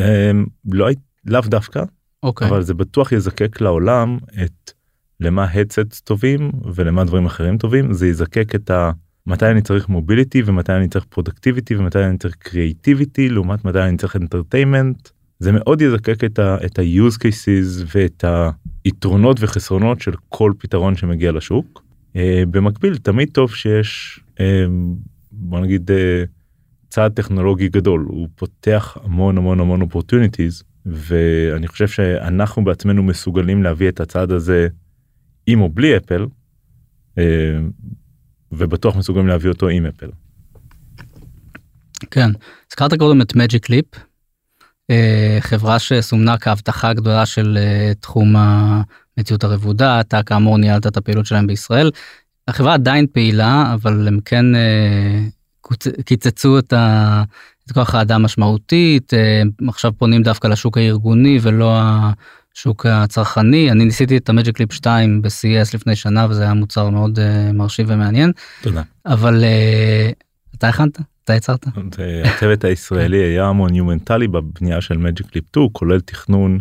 אמ, 0.00 0.46
לא 0.72 0.88
לאו 1.24 1.40
דווקא 1.40 1.82
אוקיי. 2.22 2.48
אבל 2.48 2.62
זה 2.62 2.74
בטוח 2.74 3.12
יזקק 3.12 3.60
לעולם 3.60 4.18
את 4.44 4.72
למה 5.20 5.52
headsets 5.52 6.00
טובים 6.04 6.50
ולמה 6.74 7.04
דברים 7.04 7.26
אחרים 7.26 7.58
טובים 7.58 7.92
זה 7.92 8.06
יזקק 8.06 8.54
את 8.54 8.70
ה... 8.70 8.90
מתי 9.26 9.46
אני 9.46 9.62
צריך 9.62 9.88
mobility 9.88 10.42
ומתי 10.46 10.72
אני 10.72 10.88
צריך 10.88 11.04
productivity 11.04 11.76
ומתי 11.76 12.04
אני 12.04 12.18
צריך 12.18 12.34
creativity 12.34 13.28
לעומת 13.28 13.64
מתי 13.64 13.78
אני 13.78 13.96
צריך 13.96 14.16
entertainment 14.16 15.08
זה 15.38 15.52
מאוד 15.52 15.82
יזקק 15.82 16.24
את 16.24 16.78
ה-use 16.78 17.16
cases 17.16 17.84
ואת 17.94 18.24
היתרונות 18.84 19.36
וחסרונות 19.40 20.00
של 20.00 20.12
כל 20.28 20.52
פתרון 20.58 20.96
שמגיע 20.96 21.32
לשוק. 21.32 21.82
Uh, 22.14 22.18
במקביל 22.50 22.96
תמיד 22.96 23.28
טוב 23.32 23.54
שיש 23.54 24.20
uh, 24.34 24.40
בוא 25.32 25.60
נגיד 25.60 25.90
uh, 25.90 25.94
צעד 26.88 27.12
טכנולוגי 27.12 27.68
גדול 27.68 28.06
הוא 28.08 28.28
פותח 28.34 28.96
המון 29.02 29.38
המון 29.38 29.60
המון 29.60 29.82
opportunities 29.82 30.64
ואני 30.86 31.68
חושב 31.68 31.88
שאנחנו 31.88 32.64
בעצמנו 32.64 33.02
מסוגלים 33.02 33.62
להביא 33.62 33.88
את 33.88 34.00
הצעד 34.00 34.32
הזה 34.32 34.68
עם 35.46 35.60
או 35.60 35.68
בלי 35.68 35.96
אפל. 35.96 36.26
Uh, 37.14 37.20
ובטוח 38.52 38.96
מסוגלים 38.96 39.26
להביא 39.26 39.50
אותו 39.50 39.68
עם 39.68 39.86
אפל. 39.86 40.10
כן, 42.10 42.30
הזכרת 42.70 42.94
קודם 42.94 43.22
את 43.22 43.36
מג'יק 43.36 43.70
ליפ, 43.70 43.86
חברה 45.40 45.78
שסומנה 45.78 46.38
כהבטחה 46.38 46.92
גדולה 46.92 47.26
של 47.26 47.58
אה, 47.60 47.92
תחום 48.00 48.36
המציאות 48.36 49.44
הרבודה, 49.44 50.00
אתה 50.00 50.22
כאמור 50.22 50.58
ניהלת 50.58 50.86
את 50.86 50.96
הפעילות 50.96 51.26
שלהם 51.26 51.46
בישראל. 51.46 51.90
החברה 52.48 52.74
עדיין 52.74 53.06
פעילה, 53.12 53.74
אבל 53.74 54.08
הם 54.08 54.18
כן 54.24 54.54
אה, 54.54 55.20
קיצצו 56.04 56.58
את, 56.58 56.72
ה, 56.72 57.22
את 57.66 57.72
כוח 57.72 57.94
האדם 57.94 58.22
משמעותית, 58.22 59.14
אה, 59.14 59.42
עכשיו 59.68 59.92
פונים 59.98 60.22
דווקא 60.22 60.46
לשוק 60.46 60.78
הארגוני 60.78 61.38
ולא 61.42 61.80
השוק 62.56 62.86
הצרכני. 62.86 63.70
אני 63.70 63.84
ניסיתי 63.84 64.16
את 64.16 64.28
המג'יק 64.28 64.60
ליפ 64.60 64.72
2 64.72 65.22
ב-CES 65.22 65.74
לפני 65.74 65.96
שנה 65.96 66.26
וזה 66.30 66.42
היה 66.42 66.54
מוצר 66.54 66.90
מאוד 66.90 67.18
uh, 67.18 67.52
מרשים 67.52 67.86
ומעניין. 67.88 68.32
תודה. 68.62 68.82
אבל 69.06 69.44
uh, 69.44 70.56
אתה 70.58 70.68
הכנת? 70.68 70.98
אתה 71.24 71.34
יצרת? 71.34 71.66
הצוות 72.24 72.64
הישראלי 72.64 73.18
היה 73.18 73.52
מונומנטלי 73.52 74.28
בבנייה 74.28 74.80
של 74.80 74.96
מג'יק 74.96 75.34
ליפ 75.34 75.44
2 75.48 75.68
כולל 75.72 76.00
תכנון 76.00 76.58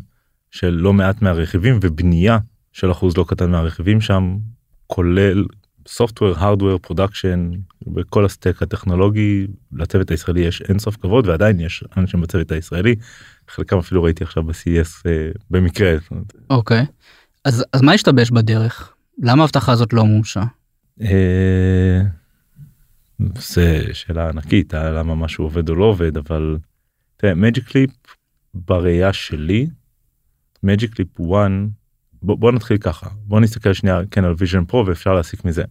של 0.52 0.70
לא 0.70 0.94
מעט 0.94 1.22
מהרכיבים 1.22 1.80
ובנייה 1.82 2.38
של 2.74 2.92
אחוז 2.92 3.18
לא 3.18 3.26
קטן 3.28 3.52
מהרכיבים 3.52 4.02
שם 4.02 4.38
כולל 4.88 5.46
software 5.90 6.38
hardware 6.40 6.90
production 6.90 7.58
בכל 7.88 8.26
הסטק 8.26 8.62
הטכנולוגי 8.62 9.48
לצוות 9.74 10.12
הישראלי 10.12 10.42
יש 10.42 10.62
אינסוף 10.62 10.98
כבוד 10.98 11.28
ועדיין 11.28 11.60
יש 11.60 11.84
אנשים 11.98 12.22
בצוות 12.22 12.52
הישראלי 12.52 12.96
חלקם 13.50 13.78
אפילו 13.78 14.04
ראיתי 14.04 14.24
עכשיו 14.24 14.44
ב-CES 14.44 15.02
אה, 15.06 15.30
במקרה. 15.50 15.96
אוקיי 16.50 16.82
okay. 16.82 16.86
אז 17.46 17.66
אז 17.74 17.82
מה 17.82 17.94
השתבש 17.94 18.32
בדרך 18.32 18.94
למה 19.18 19.44
ההבטחה 19.44 19.72
הזאת 19.72 19.94
לא 19.94 20.06
מומשה. 20.06 20.44
אה, 21.02 22.02
זה 23.36 23.84
שאלה 23.94 24.30
ענקית 24.30 24.74
למה 24.74 25.16
משהו 25.16 25.44
עובד 25.44 25.70
או 25.70 25.76
לא 25.76 25.86
עובד 25.86 26.18
אבל 26.18 26.58
מג'יק 27.24 27.68
ליפ 27.68 27.92
בראייה 28.54 29.14
שלי 29.14 29.68
מג'יק 30.64 30.94
ליפ 30.94 31.22
1 31.22 31.52
בוא, 32.22 32.38
בוא 32.38 32.52
נתחיל 32.52 32.78
ככה 32.78 33.10
בוא 33.16 33.40
נסתכל 33.40 33.74
שנייה 33.74 34.00
כן 34.12 34.24
על 34.24 34.34
Vision 34.34 34.72
Pro 34.72 34.76
ואפשר 34.76 35.14
להסיק 35.14 35.46
מזה. 35.46 35.64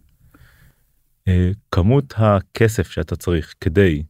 Uh, 1.29 1.31
כמות 1.71 2.13
הכסף 2.17 2.91
שאתה 2.91 3.15
צריך 3.15 3.53
כדי 3.61 4.03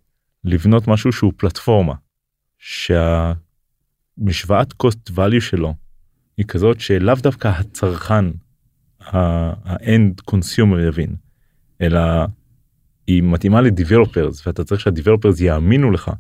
לבנות 0.43 0.88
משהו 0.88 1.11
שהוא 1.11 1.34
פלטפורמה 1.38 1.93
שהמשוואת 4.20 4.74
cost 4.84 5.11
value 5.16 5.41
שלו 5.41 5.74
היא 6.38 6.45
כזאת 6.45 6.80
שלאו 6.80 7.16
דווקא 7.16 7.47
הצרכן 7.47 8.26
ה 8.99 9.30
end 9.30 10.22
consumer 10.22 10.80
יבין 10.80 11.16
אלא 11.82 11.99
היא 13.07 13.24
מתאימה 13.24 13.61
ל 13.62 13.69
developers 13.69 14.47
ואתה 14.47 14.63
צריך 14.63 14.82
שה 14.82 14.95
developers 14.95 15.41
יאמינו 15.41 15.91
לך 15.91 16.11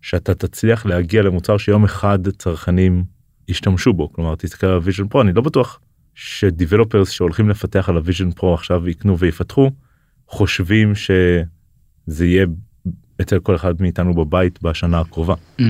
שאתה 0.00 0.34
תצליח 0.34 0.86
להגיע 0.86 1.22
למוצר 1.22 1.56
שיום 1.56 1.84
אחד 1.84 2.28
צרכנים 2.28 3.04
ישתמשו 3.48 3.92
בו 3.92 4.12
כלומר 4.12 4.34
תסתכל 4.36 4.66
על 4.66 4.80
Vision 4.80 5.14
Pro 5.14 5.20
אני 5.20 5.32
לא 5.32 5.42
בטוח 5.42 5.80
ש 6.14 6.30
developers 6.30 7.10
שהולכים 7.10 7.48
לפתח 7.48 7.88
על 7.88 7.96
ה 7.96 8.01
Vision 8.01 8.30
Pro 8.30 8.54
עכשיו 8.54 8.88
יקנו 8.88 9.18
ויפתחו 9.18 9.70
חושבים 10.28 10.94
שזה 10.94 12.26
יהיה 12.26 12.46
אצל 13.20 13.40
כל 13.40 13.56
אחד 13.56 13.82
מאיתנו 13.82 14.14
בבית 14.14 14.62
בשנה 14.62 15.00
הקרובה. 15.00 15.34
Mm. 15.60 15.62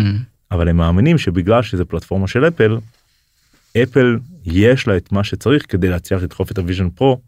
אבל 0.52 0.68
הם 0.68 0.76
מאמינים 0.76 1.18
שבגלל 1.18 1.62
שזה 1.62 1.84
פלטפורמה 1.84 2.28
של 2.28 2.48
אפל, 2.48 2.78
אפל 3.82 4.18
יש 4.44 4.88
לה 4.88 4.96
את 4.96 5.12
מה 5.12 5.24
שצריך 5.24 5.64
כדי 5.68 5.88
להצליח 5.88 6.22
לדחוף 6.22 6.50
את 6.50 6.58
ה 6.58 6.63
Vision 6.63 6.90
Pro 6.90 7.20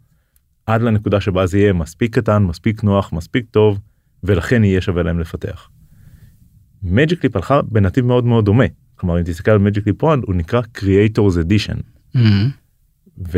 עד 0.65 0.81
לנקודה 0.81 1.21
שבה 1.21 1.45
זה 1.45 1.57
יהיה 1.57 1.73
מספיק 1.73 2.15
קטן, 2.15 2.43
מספיק 2.43 2.83
נוח, 2.83 3.13
מספיק 3.13 3.45
טוב, 3.51 3.79
ולכן 4.23 4.63
יהיה 4.63 4.81
שווה 4.81 5.03
להם 5.03 5.19
לפתח. 5.19 5.69
מג'יק 6.83 7.23
ליפ 7.23 7.35
הלכה 7.35 7.61
בנתיב 7.61 8.05
מאוד 8.05 8.25
מאוד 8.25 8.45
דומה. 8.45 8.65
כלומר 8.95 9.19
אם 9.19 9.23
תסתכל 9.23 9.51
על 9.51 9.57
מג'יק 9.57 9.87
ליפ 9.87 10.03
1 10.03 10.17
הוא 10.25 10.35
נקרא 10.35 10.61
Creators 10.77 11.35
Edition. 11.45 11.79
Mm-hmm. 12.15 13.29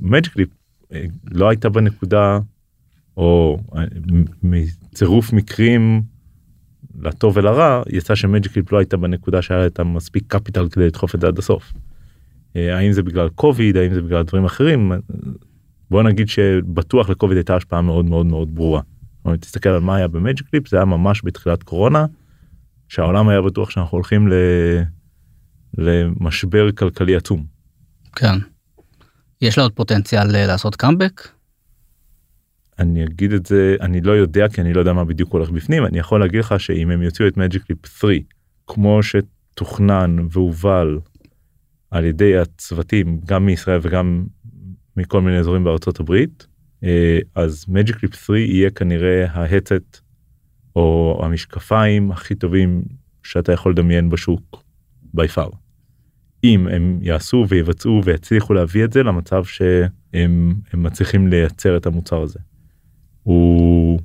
ומג'יק 0.00 0.36
ליפ 0.36 0.48
אה, 0.92 1.04
לא 1.30 1.48
הייתה 1.48 1.68
בנקודה 1.68 2.38
או 3.16 3.58
אה, 3.76 3.84
מצירוף 4.42 5.32
מקרים 5.32 6.02
לטוב 7.02 7.36
ולרע 7.36 7.82
יצא 7.88 8.14
שמג'יק 8.14 8.56
ליפ 8.56 8.72
לא 8.72 8.78
הייתה 8.78 8.96
בנקודה 8.96 9.42
שהיה 9.42 9.66
את 9.66 9.78
המספיק 9.78 10.24
קפיטל 10.28 10.68
כדי 10.68 10.86
לדחוף 10.86 11.14
את 11.14 11.20
זה 11.20 11.26
עד 11.26 11.38
הסוף. 11.38 11.72
אה, 12.56 12.76
האם 12.76 12.92
זה 12.92 13.02
בגלל 13.02 13.28
קוביד 13.28 13.76
האם 13.76 13.94
זה 13.94 14.02
בגלל 14.02 14.22
דברים 14.22 14.44
אחרים 14.44 14.92
בוא 15.90 16.02
נגיד 16.02 16.28
שבטוח 16.28 17.10
לקוביד 17.10 17.36
הייתה 17.36 17.56
השפעה 17.56 17.82
מאוד 17.82 18.04
מאוד 18.04 18.26
מאוד 18.26 18.54
ברורה. 18.54 18.80
אם 19.26 19.36
תסתכל 19.36 19.68
על 19.68 19.80
מה 19.80 19.96
היה 19.96 20.08
במג'יק 20.08 20.46
ליפ 20.52 20.68
זה 20.68 20.76
היה 20.76 20.84
ממש 20.84 21.20
בתחילת 21.24 21.62
קורונה 21.62 22.06
שהעולם 22.88 23.28
היה 23.28 23.42
בטוח 23.42 23.70
שאנחנו 23.70 23.96
הולכים 23.96 24.28
ל... 24.28 24.34
למשבר 25.78 26.72
כלכלי 26.72 27.16
עצום. 27.16 27.44
כן. 28.16 28.38
יש 29.40 29.58
לה 29.58 29.64
עוד 29.64 29.72
פוטנציאל 29.72 30.36
אה, 30.36 30.46
לעשות 30.46 30.76
קאמבק? 30.76 31.28
אני 32.78 33.04
אגיד 33.04 33.32
את 33.32 33.46
זה 33.46 33.76
אני 33.80 34.00
לא 34.00 34.12
יודע 34.12 34.48
כי 34.48 34.60
אני 34.60 34.72
לא 34.72 34.78
יודע 34.78 34.92
מה 34.92 35.04
בדיוק 35.04 35.32
הולך 35.32 35.50
בפנים 35.50 35.86
אני 35.86 35.98
יכול 35.98 36.20
להגיד 36.20 36.40
לך 36.40 36.60
שאם 36.60 36.90
הם 36.90 37.02
יוציאו 37.02 37.28
את 37.28 37.36
מג'יק 37.36 37.62
ליפ 37.70 37.86
3 37.86 38.16
כמו 38.66 39.00
שתוכנן 39.02 40.16
והובל 40.30 40.98
על 41.90 42.04
ידי 42.04 42.38
הצוותים 42.38 43.20
גם 43.26 43.46
מישראל 43.46 43.80
וגם 43.82 44.24
מכל 44.96 45.20
מיני 45.20 45.38
אזורים 45.38 45.64
בארצות 45.64 46.00
הברית 46.00 46.46
אה, 46.84 47.18
אז 47.34 47.64
מג'יק 47.68 48.02
ליפ 48.02 48.14
3 48.14 48.38
יהיה 48.38 48.70
כנראה 48.70 49.26
ההצט 49.30 50.00
או 50.76 51.20
המשקפיים 51.24 52.10
הכי 52.10 52.34
טובים 52.34 52.82
שאתה 53.22 53.52
יכול 53.52 53.72
לדמיין 53.72 54.10
בשוק 54.10 54.64
בי 55.14 55.28
פאר. 55.28 55.50
אם 56.44 56.68
הם 56.68 56.98
יעשו 57.02 57.46
ויבצעו 57.48 58.00
ויצליחו 58.04 58.54
להביא 58.54 58.84
את 58.84 58.92
זה 58.92 59.02
למצב 59.02 59.44
שהם 59.44 60.54
מצליחים 60.74 61.28
לייצר 61.28 61.76
את 61.76 61.86
המוצר 61.86 62.22
הזה. 62.22 62.38
הוא 63.24 64.00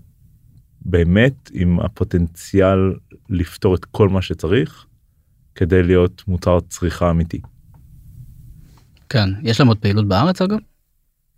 באמת 0.82 1.52
עם 1.54 1.80
הפוטנציאל 1.80 2.94
לפתור 3.30 3.76
את 3.76 3.86
כל 3.86 4.10
מה 4.10 4.22
שצריך 4.22 4.86
כדי 5.56 5.84
להיות 5.84 6.24
מוצר 6.28 6.60
צריכה 6.60 7.10
אמיתי. 7.10 7.42
כן, 9.10 9.30
יש 9.44 9.60
להם 9.60 9.68
עוד 9.68 9.78
פעילות 9.78 10.08
בארץ 10.08 10.42
אגב? 10.42 10.58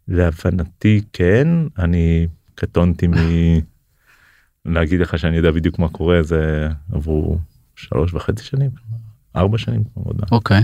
להבנתי 0.07 1.01
כן, 1.13 1.47
אני 1.79 2.27
קטונתי 2.55 3.07
מ... 3.07 3.13
להגיד 4.75 4.99
לך 4.99 5.19
שאני 5.19 5.37
יודע 5.37 5.51
בדיוק 5.51 5.79
מה 5.79 5.89
קורה 5.89 6.23
זה 6.23 6.69
עברו 6.91 7.37
שלוש 7.75 8.13
וחצי 8.13 8.43
שנים 8.43 8.69
ארבע 9.35 9.57
שנים. 9.57 9.83
אוקיי. 10.31 10.61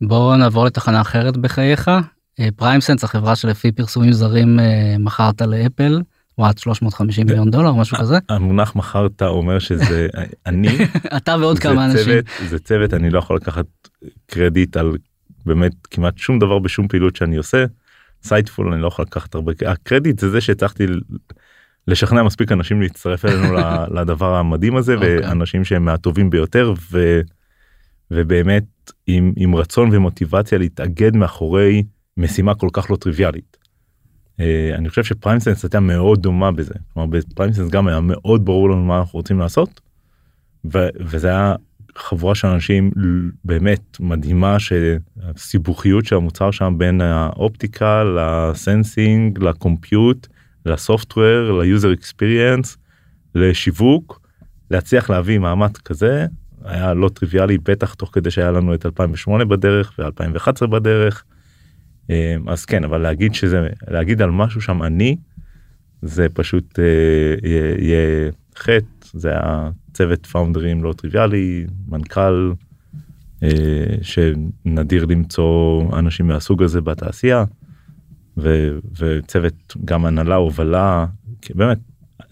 בואו 0.00 0.36
נעבור 0.36 0.64
לתחנה 0.64 1.00
אחרת 1.00 1.36
בחייך. 1.36 1.90
פריימסנס 2.56 3.04
החברה 3.04 3.36
שלפי 3.36 3.72
פרסומים 3.72 4.12
זרים 4.12 4.60
אה, 4.60 4.96
מכרת 4.98 5.42
לאפל. 5.42 6.02
what 6.38 6.58
350 6.58 7.26
מיליון 7.26 7.50
דולר 7.50 7.72
משהו 7.72 7.96
כזה 7.96 8.18
המונח 8.28 8.76
מכרת 8.76 9.22
אומר 9.22 9.58
שזה 9.58 10.08
אני 10.46 10.68
אתה 11.16 11.36
ועוד 11.40 11.58
כמה 11.58 11.86
אנשים 11.86 12.14
זה 12.48 12.58
צוות 12.58 12.94
אני 12.94 13.10
לא 13.10 13.18
יכול 13.18 13.36
לקחת 13.36 13.66
קרדיט 14.26 14.76
על 14.76 14.92
באמת 15.46 15.72
כמעט 15.90 16.18
שום 16.18 16.38
דבר 16.38 16.58
בשום 16.58 16.88
פעילות 16.88 17.16
שאני 17.16 17.36
עושה. 17.36 17.64
Sightful 18.22 18.72
אני 18.72 18.82
לא 18.82 18.88
יכול 18.88 19.04
לקחת 19.08 19.34
הרבה 19.34 19.52
הקרדיט 19.66 20.18
זה 20.18 20.30
זה 20.30 20.40
שהצלחתי 20.40 20.86
לשכנע 21.88 22.22
מספיק 22.22 22.52
אנשים 22.52 22.82
להצטרף 22.82 23.24
אלינו 23.24 23.54
לדבר 24.00 24.34
המדהים 24.34 24.76
הזה. 24.76 24.94
אוקיי. 24.94 25.18
ואנשים 25.18 25.64
שהם 25.64 25.84
מהטובים 25.84 26.30
ביותר 26.30 26.74
ו, 26.92 27.20
ובאמת 28.10 28.64
עם, 29.06 29.32
עם 29.36 29.54
רצון 29.54 29.88
ומוטיבציה 29.92 30.58
להתאגד 30.58 31.16
מאחורי 31.16 31.82
משימה 32.16 32.54
כל 32.54 32.68
כך 32.72 32.90
לא 32.90 32.96
טריוויאלית. 32.96 33.56
Uh, 34.40 34.44
אני 34.74 34.88
חושב 34.88 35.04
שפריימסנס 35.04 35.64
הייתה 35.64 35.80
מאוד 35.80 36.22
דומה 36.22 36.52
בזה 36.52 36.74
כלומר 36.92 37.06
בפריימסנס 37.06 37.70
גם 37.70 37.88
היה 37.88 38.00
מאוד 38.00 38.44
ברור 38.44 38.70
לנו 38.70 38.84
מה 38.84 38.98
אנחנו 38.98 39.16
רוצים 39.16 39.38
לעשות 39.38 39.80
וזה 41.00 41.28
היה 41.28 41.54
חבורה 41.96 42.34
של 42.34 42.48
אנשים 42.48 42.90
באמת 43.44 43.96
מדהימה 44.00 44.56
שהסיבוכיות 44.58 46.04
של 46.04 46.16
המוצר 46.16 46.50
שם 46.50 46.74
בין 46.78 47.00
האופטיקה 47.00 48.04
ל 48.04 48.21
sensing 48.21 49.38
ל 49.38 49.49
compute 49.49 50.26
ל 50.66 50.77
software 50.77 51.62
ל 51.62 51.68
user 51.68 51.92
experience 51.92 52.76
לשיווק 53.34 54.20
להצליח 54.70 55.10
להביא 55.10 55.38
מעמד 55.38 55.76
כזה 55.76 56.26
היה 56.64 56.94
לא 56.94 57.08
טריוויאלי 57.08 57.58
בטח 57.58 57.94
תוך 57.94 58.10
כדי 58.12 58.30
שהיה 58.30 58.50
לנו 58.50 58.74
את 58.74 58.86
2008 58.86 59.44
בדרך 59.44 59.98
ו2011 60.00 60.66
בדרך. 60.66 61.24
אמ, 62.10 62.48
אז 62.48 62.64
כן 62.64 62.84
אבל 62.84 62.98
להגיד 62.98 63.34
שזה 63.34 63.68
להגיד 63.88 64.22
על 64.22 64.30
משהו 64.30 64.60
שם 64.60 64.82
אני 64.82 65.16
זה 66.02 66.26
פשוט 66.34 66.78
אה, 66.78 66.84
יהיה 67.78 68.30
חטא 68.56 68.86
זה 69.12 69.32
הצוות 69.34 70.26
פאונדרים 70.26 70.84
לא 70.84 70.92
טריוויאלי 70.92 71.66
מנכ"ל 71.88 72.52
אה, 73.42 73.48
שנדיר 74.02 75.04
למצוא 75.04 75.82
אנשים 75.98 76.26
מהסוג 76.26 76.62
הזה 76.62 76.80
בתעשייה. 76.80 77.44
ו, 78.38 78.78
וצוות 78.98 79.74
גם 79.84 80.06
הנהלה 80.06 80.34
הובלה 80.34 81.06
באמת 81.54 81.78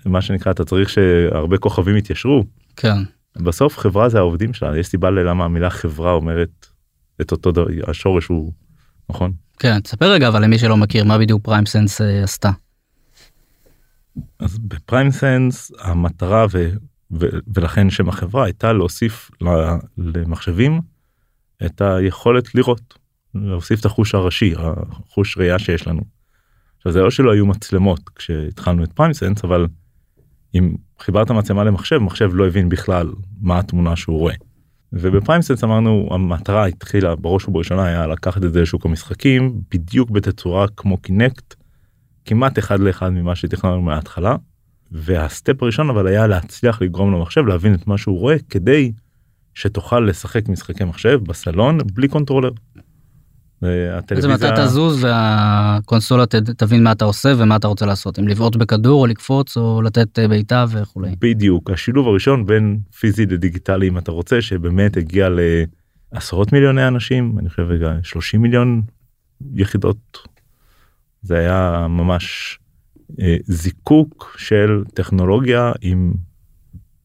מה 0.07 0.23
שנקרא 0.23 0.53
אתה 0.53 0.65
צריך 0.65 0.91
שהרבה 0.91 1.59
כוכבים 1.59 1.97
יתיישרו. 1.97 2.45
כן. 2.77 2.97
בסוף 3.37 3.79
חברה 3.79 4.09
זה 4.09 4.19
העובדים 4.19 4.55
שלה 4.55 4.79
יש 4.79 4.87
סיבה 4.87 5.11
ללמה 5.11 5.45
המילה 5.45 5.71
חברה 5.71 6.13
אומרת 6.13 6.67
את 7.21 7.33
אותו 7.33 7.53
דבר 7.53 7.67
השורש 7.87 8.27
הוא 8.27 8.53
נכון. 9.11 9.33
כן 9.59 9.81
תספר 9.81 10.13
רגע 10.13 10.29
אבל 10.29 10.45
למי 10.45 10.59
שלא 10.59 10.77
מכיר 10.77 11.05
מה 11.05 11.19
בדיוק 11.19 11.45
פריים 11.45 11.67
סנס 11.67 12.01
uh, 12.01 12.05
עשתה. 12.25 12.51
אז 14.39 14.59
בפריים 14.59 15.11
סנס 15.11 15.73
המטרה 15.81 16.47
ו, 16.53 16.71
ו, 17.21 17.27
ולכן 17.55 17.91
שם 17.91 18.09
החברה 18.09 18.45
הייתה 18.45 18.73
להוסיף 18.73 19.31
למחשבים 19.99 20.81
את 21.67 21.81
היכולת 21.81 22.55
לראות 22.55 22.99
להוסיף 23.35 23.81
את 23.81 23.85
החוש 23.85 24.15
הראשי 24.15 24.55
החוש 24.57 25.39
ראייה 25.39 25.59
שיש 25.59 25.87
לנו. 25.87 26.01
עכשיו 26.77 26.93
זה 26.93 27.01
לא 27.01 27.11
שלא 27.11 27.33
היו 27.33 27.47
מצלמות 27.47 28.01
כשהתחלנו 28.17 28.85
את 28.85 28.93
פריימסנס 28.93 29.45
אבל 29.45 29.67
אם 30.55 30.75
חיברת 31.01 31.31
מצלמה 31.31 31.65
למחשב 31.65 31.99
מחשב 31.99 32.31
לא 32.33 32.47
הבין 32.47 32.69
בכלל 32.69 33.13
מה 33.41 33.59
התמונה 33.59 33.97
שהוא 33.97 34.19
רואה. 34.19 34.35
ובפריימסנס 34.97 35.65
אמרנו 35.65 36.09
המטרה 36.11 36.67
התחילה 36.67 37.17
בראש 37.17 37.49
ובראשונה 37.49 37.87
היה 37.87 38.07
לקחת 38.07 38.45
את 38.45 38.53
זה 38.53 38.63
לשוק 38.63 38.87
המשחקים 38.87 39.61
בדיוק 39.71 40.11
בתצורה 40.11 40.67
כמו 40.77 40.97
קינקט 40.97 41.55
כמעט 42.25 42.59
אחד 42.59 42.81
לאחד 42.81 43.09
ממה 43.09 43.37
שתכננו 43.37 43.83
מההתחלה. 43.83 44.37
וה 44.93 45.16
step 45.16 45.63
הראשון 45.63 45.91
אבל 45.91 46.07
היה 46.07 46.27
להצליח 46.27 46.83
לגרום 46.83 47.15
למחשב 47.15 47.47
להבין 47.47 47.75
את 47.75 47.87
מה 47.87 47.99
שהוא 47.99 48.19
רואה 48.19 48.37
כדי 48.51 48.93
שתוכל 49.55 50.01
לשחק 50.01 50.49
משחקי 50.49 50.85
מחשב 50.85 51.21
בסלון 51.25 51.79
בלי 51.93 52.09
controller. 52.09 52.51
והטלוויזיה... 53.65 54.35
אז 54.35 54.43
מתי 54.43 54.63
תזוז 54.63 55.05
והקונסולה 55.05 56.25
תבין 56.57 56.85
מה 56.85 56.93
אתה 56.93 57.05
עושה 57.05 57.33
ומה 57.39 57.57
אתה 57.57 57.69
רוצה 57.69 57.87
לעשות 57.87 58.19
אם 58.19 58.29
לבעוט 58.29 58.57
בכדור 58.57 59.01
או 59.01 59.07
לקפוץ 59.07 59.57
או 59.57 59.83
לתת 59.83 60.19
אה, 60.19 60.29
בעיטה 60.29 60.65
וכולי. 60.71 61.15
בדיוק 61.21 61.71
השילוב 61.71 62.09
הראשון 62.09 62.47
בין 62.47 62.79
פיזי 62.99 63.27
לדיגיטלי 63.27 63.89
אם 63.89 63.99
אתה 63.99 64.13
רוצה 64.13 64.43
שבאמת 64.43 64.97
הגיע 64.97 65.29
לעשרות 66.13 66.53
מיליוני 66.53 66.89
אנשים 66.89 67.39
אני 67.39 67.49
חושב 67.49 67.63
רגע 67.63 67.93
30 68.03 68.43
מיליון 68.43 68.83
יחידות. 69.55 70.19
זה 71.23 71.39
היה 71.39 71.87
ממש 71.89 72.59
אה, 73.21 73.37
זיקוק 73.45 74.37
של 74.39 74.85
טכנולוגיה 74.95 75.73
עם 75.81 76.13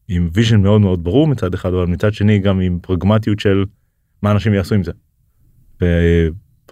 עם 0.08 0.28
vision 0.32 0.62
מאוד 0.62 0.80
מאוד 0.80 1.04
ברור 1.04 1.26
מצד 1.26 1.54
אחד 1.54 1.74
אבל 1.74 1.86
מצד 1.86 2.12
שני 2.12 2.38
גם 2.38 2.60
עם 2.60 2.78
פרגמטיות 2.82 3.40
של 3.40 3.64
מה 4.22 4.30
אנשים 4.30 4.54
יעשו 4.54 4.74
עם 4.74 4.82
זה. 4.84 4.92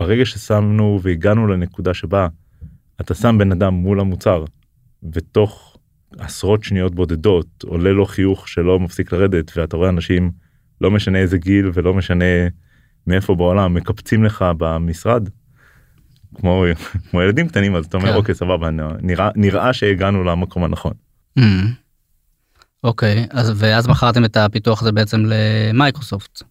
ברגע 0.01 0.25
ששמנו 0.25 1.01
והגענו 1.03 1.47
לנקודה 1.47 1.95
שבה 1.95 2.29
אתה 3.01 3.15
שם 3.15 3.37
בן 3.39 3.53
אדם 3.53 3.75
מול 3.75 4.01
המוצר 4.01 4.45
ותוך 5.13 5.77
עשרות 6.19 6.65
שניות 6.65 6.95
בודדות 6.95 7.47
עולה 7.65 7.91
לו 7.91 8.07
חיוך 8.07 8.49
שלא 8.49 8.81
מפסיק 8.81 9.13
לרדת 9.13 9.53
ואתה 9.57 9.77
רואה 9.77 9.89
אנשים 9.89 10.31
לא 10.81 10.91
משנה 10.91 11.19
איזה 11.19 11.39
גיל 11.39 11.71
ולא 11.75 11.95
משנה 11.95 12.25
מאיפה 13.07 13.35
בעולם 13.35 13.75
מקפצים 13.75 14.25
לך 14.25 14.45
במשרד. 14.59 15.29
כמו 16.35 16.65
כמו 17.11 17.23
ילדים 17.23 17.49
קטנים 17.49 17.77
אז 17.77 17.85
אתה 17.85 17.97
אומר 17.97 18.09
כן. 18.09 18.15
אוקיי 18.15 18.35
סבבה 18.35 18.71
נראה 19.01 19.31
נראה 19.35 19.73
שהגענו 19.73 20.25
למקום 20.25 20.65
הנכון. 20.65 20.93
Mm. 21.39 21.43
אוקיי, 22.85 23.27
אז 23.31 23.53
ואז 23.57 23.89
מכרתם 23.89 24.25
את 24.25 24.37
הפיתוח 24.37 24.83
הזה 24.83 24.93
בעצם 24.93 25.23
למייקרוסופט, 25.27 26.43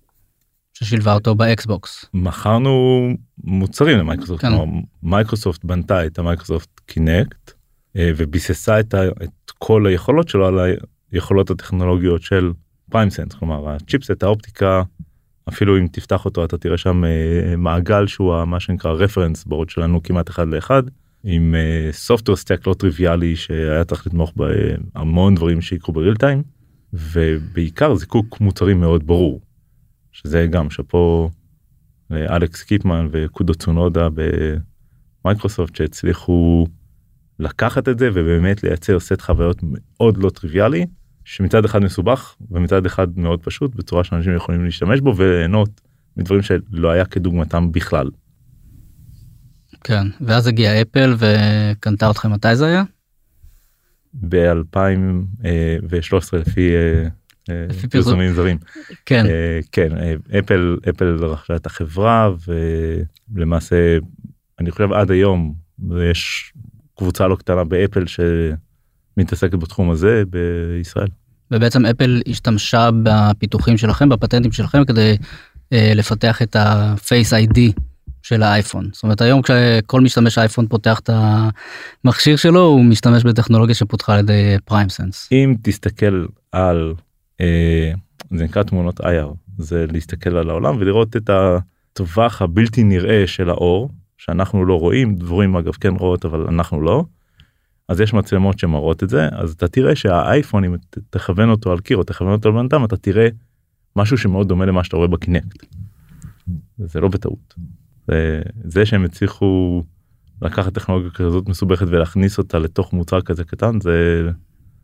ששילבה 0.73 1.13
אותו 1.13 1.35
באקסבוקס. 1.35 2.05
מכרנו 2.13 3.07
מוצרים 3.43 3.97
למייקרוסופט, 3.97 4.41
כן. 4.41 4.49
כלומר, 4.49 4.79
מייקרוסופט 5.03 5.65
בנתה 5.65 6.05
את 6.05 6.19
המייקרוסופט 6.19 6.69
קינקט 6.85 7.51
אה, 7.95 8.11
וביססה 8.17 8.79
את, 8.79 8.93
ה, 8.93 9.07
את 9.07 9.51
כל 9.57 9.87
היכולות 9.87 10.29
שלו 10.29 10.47
על 10.47 10.75
היכולות 11.11 11.49
הטכנולוגיות 11.49 12.21
של 12.21 12.51
פריימסנס, 12.91 13.33
כלומר 13.33 13.69
ה 13.69 13.75
chipset, 13.75 14.23
האופטיקה, 14.23 14.83
אפילו 15.49 15.77
אם 15.77 15.87
תפתח 15.91 16.25
אותו 16.25 16.45
אתה 16.45 16.57
תראה 16.57 16.77
שם 16.77 17.05
אה, 17.05 17.55
מעגל 17.57 18.07
שהוא 18.07 18.43
מה 18.45 18.59
שנקרא 18.59 18.91
reference 18.91 19.43
board 19.43 19.69
שלנו 19.69 20.03
כמעט 20.03 20.29
אחד 20.29 20.47
לאחד, 20.47 20.83
עם 21.23 21.55
software 21.91 22.35
stack 22.35 22.67
לא 22.67 22.73
טריוויאלי 22.73 23.35
שהיה 23.35 23.83
צריך 23.83 24.07
לתמוך 24.07 24.33
בהמון 24.35 25.35
דברים 25.35 25.61
שיקרו 25.61 25.93
ב 25.93 25.98
real 25.98 26.15
time, 26.15 26.43
ובעיקר 26.93 27.95
זיקוק 27.95 28.41
מוצרים 28.41 28.79
מאוד 28.79 29.07
ברור, 29.07 29.41
שזה 30.11 30.47
גם 30.49 30.69
שאפו 30.69 31.29
לאלכס 32.09 32.63
קיפמן 32.63 33.07
וקודו 33.11 33.55
צונודה 33.55 34.07
במייקרוסופט 35.23 35.75
שהצליחו 35.75 36.67
לקחת 37.39 37.89
את 37.89 37.99
זה 37.99 38.09
ובאמת 38.13 38.63
לייצר 38.63 38.99
סט 38.99 39.21
חוויות 39.21 39.59
מאוד 39.63 40.17
לא 40.17 40.29
טריוויאלי 40.29 40.85
שמצד 41.25 41.65
אחד 41.65 41.79
מסובך 41.79 42.35
ומצד 42.51 42.85
אחד 42.85 43.19
מאוד 43.19 43.43
פשוט 43.43 43.75
בצורה 43.75 44.03
שאנשים 44.03 44.35
יכולים 44.35 44.65
להשתמש 44.65 44.99
בו 44.99 45.17
וליהנות 45.17 45.81
מדברים 46.17 46.41
שלא 46.41 46.91
היה 46.91 47.05
כדוגמתם 47.05 47.71
בכלל. 47.71 48.09
כן, 49.83 50.07
ואז 50.21 50.47
הגיעה 50.47 50.81
אפל 50.81 51.15
וקנתה 51.17 52.11
אתכם 52.11 52.31
מתי 52.31 52.55
זה 52.55 52.65
היה? 52.65 52.83
ב-2013 54.13 56.37
לפי 56.37 56.71
אה. 57.49 57.89
פרסומים 57.89 58.33
זרים. 58.33 58.57
כן, 59.05 59.25
אה, 59.25 59.59
כן, 59.71 59.97
אה, 59.97 60.39
אפל 60.39 60.77
אפל 60.89 61.25
רכשה 61.25 61.55
את 61.55 61.65
החברה 61.65 62.29
ולמעשה 63.35 63.97
אני 64.59 64.71
חושב 64.71 64.93
עד 64.93 65.11
היום 65.11 65.53
יש 66.11 66.53
קבוצה 66.97 67.27
לא 67.27 67.35
קטנה 67.35 67.63
באפל 67.63 68.03
שמתעסקת 68.07 69.55
בתחום 69.55 69.89
הזה 69.89 70.23
בישראל. 70.29 71.07
ובעצם 71.51 71.85
אפל 71.85 72.21
השתמשה 72.27 72.89
בפיתוחים 73.03 73.77
שלכם, 73.77 74.09
בפטנטים 74.09 74.51
שלכם, 74.51 74.85
כדי 74.85 75.17
אה, 75.73 75.91
לפתח 75.95 76.41
את 76.41 76.55
ה-Face 76.55 77.49
ID 77.49 77.81
של 78.21 78.43
האייפון. 78.43 78.89
זאת 78.93 79.03
אומרת, 79.03 79.21
היום 79.21 79.41
כשכל 79.41 80.01
משתמש 80.01 80.37
אייפון 80.37 80.67
פותח 80.67 80.99
את 80.99 81.09
המכשיר 82.03 82.35
שלו, 82.35 82.61
הוא 82.61 82.85
משתמש 82.85 83.23
בטכנולוגיה 83.23 83.75
שפותחה 83.75 84.13
על 84.13 84.19
ידי 84.19 84.55
PrimeSense. 84.65 85.29
אם 85.31 85.55
תסתכל 85.61 86.25
על 86.51 86.93
זה 88.31 88.43
נקרא 88.43 88.63
תמונות 88.63 89.01
IR 89.01 89.33
זה 89.57 89.85
להסתכל 89.91 90.37
על 90.37 90.49
העולם 90.49 90.75
ולראות 90.79 91.15
את 91.15 91.29
הטווח 91.29 92.41
הבלתי 92.41 92.83
נראה 92.83 93.27
של 93.27 93.49
האור 93.49 93.89
שאנחנו 94.17 94.65
לא 94.65 94.79
רואים 94.79 95.15
דבורים 95.15 95.55
אגב 95.55 95.73
כן 95.73 95.95
רואות 95.95 96.25
אבל 96.25 96.47
אנחנו 96.47 96.81
לא. 96.81 97.03
אז 97.89 98.01
יש 98.01 98.13
מצלמות 98.13 98.59
שמראות 98.59 99.03
את 99.03 99.09
זה 99.09 99.29
אז 99.31 99.51
אתה 99.51 99.67
תראה 99.67 99.95
שהאייפון 99.95 100.63
אם 100.63 100.75
תכוון 101.09 101.49
אותו 101.49 101.71
על 101.71 101.79
קיר 101.79 101.97
או 101.97 102.03
תכוון 102.03 102.31
אותו 102.31 102.49
על 102.49 102.55
בן 102.55 102.65
אדם 102.65 102.85
אתה 102.85 102.97
תראה 102.97 103.27
משהו 103.95 104.17
שמאוד 104.17 104.47
דומה 104.47 104.65
למה 104.65 104.83
שאתה 104.83 104.97
רואה 104.97 105.07
בקינקט. 105.07 105.65
זה 106.77 106.99
לא 106.99 107.07
בטעות. 107.07 107.53
זה, 108.07 108.41
זה 108.63 108.85
שהם 108.85 109.05
הצליחו 109.05 109.83
לקחת 110.41 110.73
טכנולוגיה 110.73 111.11
כזאת 111.11 111.49
מסובכת 111.49 111.87
ולהכניס 111.87 112.37
אותה 112.37 112.59
לתוך 112.59 112.93
מוצר 112.93 113.21
כזה 113.21 113.43
קטן 113.43 113.81
זה 113.81 114.29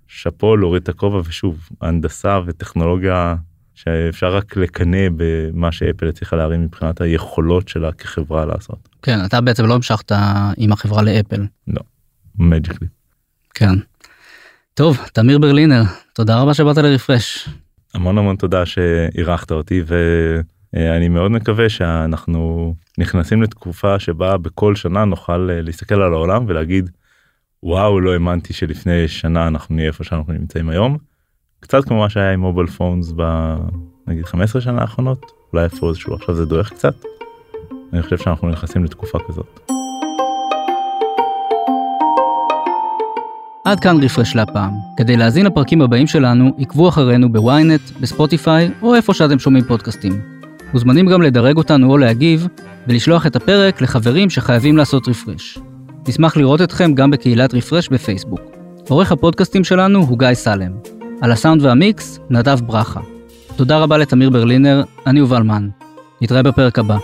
שאפו 0.08 0.58
להוריד 0.58 0.84
את 0.84 0.90
הכובע 0.90 1.22
ושוב 1.26 1.70
הנדסה 1.82 2.40
וטכנולוגיה 2.46 3.36
שאפשר 3.76 4.36
רק 4.36 4.58
לקנא 4.58 5.08
במה 5.16 5.72
שאפל 5.72 6.08
הצליחה 6.08 6.36
להרים 6.36 6.64
מבחינת 6.64 7.02
היכולות 7.02 7.68
שלה 7.68 7.92
כחברה 7.92 8.46
לעשות. 8.46 8.90
כן, 9.02 9.26
אתה 9.26 9.42
בעצם 9.42 9.66
לא 9.66 9.74
המשכת 9.74 10.12
עם 10.58 10.72
החברה 10.72 11.02
לאפל. 11.02 11.46
מג'יקלי. 12.40 12.88
כן. 13.54 13.74
טוב, 14.74 14.98
תמיר 15.14 15.40
ברלינר, 15.40 15.84
תודה 16.14 16.42
רבה 16.42 16.54
שבאת 16.54 16.78
לרפרש. 16.78 17.50
המון 17.94 18.18
המון 18.18 18.36
תודה 18.36 18.66
שאירחת 18.66 19.52
אותי 19.52 19.82
ואני 20.74 21.10
מאוד 21.10 21.32
מקווה 21.32 21.70
שאנחנו 21.70 22.76
נכנסים 22.98 23.44
לתקופה 23.44 24.00
שבה 24.00 24.38
בכל 24.38 24.76
שנה 24.76 25.06
נוכל 25.06 25.50
להסתכל 25.64 26.02
על 26.02 26.14
העולם 26.14 26.46
ולהגיד 26.48 26.90
וואו 27.66 28.00
לא 28.00 28.14
האמנתי 28.14 28.54
שלפני 28.54 29.08
שנה 29.08 29.48
אנחנו 29.48 29.76
נהיה 29.76 29.88
איפה 29.88 30.04
שאנחנו 30.04 30.34
נמצאים 30.34 30.70
היום. 30.70 30.98
קצת 31.60 31.86
כמו 31.86 32.00
מה 32.00 32.10
שהיה 32.10 32.32
עם 32.32 32.40
מובייל 32.40 32.68
פונס 32.68 33.12
בנגיד 33.12 34.26
15 34.26 34.62
שנה 34.62 34.82
האחרונות 34.82 35.32
אולי 35.54 35.64
איפה 35.64 35.90
איזשהו 35.90 36.14
עכשיו 36.14 36.36
זה 36.36 36.46
דועך 36.46 36.70
קצת. 36.70 36.96
אני 37.94 38.02
חושב 38.02 38.18
שאנחנו 38.18 38.50
נכנסים 38.50 38.84
לתקופה 38.84 39.20
כזאת. 39.28 39.60
עד 43.66 43.80
כאן 43.80 44.04
רפרש 44.04 44.36
להפעם. 44.36 44.72
כדי 44.98 45.18
להאזין 45.18 45.46
לפרקים 45.46 45.82
הבאים 45.82 46.08
שלנו, 46.08 46.56
עקבו 46.60 46.90
אחרינו 46.90 47.32
בוויינט, 47.32 47.82
בספוטיפיי, 48.02 48.72
או 48.82 48.96
איפה 48.96 49.14
שאתם 49.14 49.40
שומעים 49.40 49.64
פודקאסטים. 49.64 50.22
מוזמנים 50.74 51.06
גם 51.06 51.22
לדרג 51.22 51.58
אותנו 51.58 51.92
או 51.92 51.98
להגיב, 51.98 52.48
ולשלוח 52.88 53.28
את 53.28 53.36
הפרק 53.36 53.82
לחברים 53.82 54.30
שחייבים 54.30 54.78
לעשות 54.78 55.08
רפרש. 55.08 55.60
נשמח 56.08 56.38
לראות 56.38 56.62
אתכם 56.62 56.94
גם 56.94 57.12
בקהילת 57.12 57.54
רפרש 57.54 57.90
בפייסבוק. 57.90 58.42
עורך 58.90 59.12
הפודקאסטים 59.12 59.64
שלנו 59.64 60.00
הוא 60.00 60.20
גיא 60.20 60.34
סלם. 60.34 60.72
על 61.22 61.32
הסאונד 61.32 61.62
והמיקס, 61.62 62.20
נדב 62.30 62.60
ברכה. 62.66 63.00
תודה 63.56 63.78
רבה 63.78 63.98
לתמיר 63.98 64.30
ברלינר, 64.30 64.84
אני 65.08 65.20
יובל 65.20 65.44
מן. 65.44 65.70
נתראה 66.22 66.44
בפרק 66.44 66.80
הבא. 66.80 66.98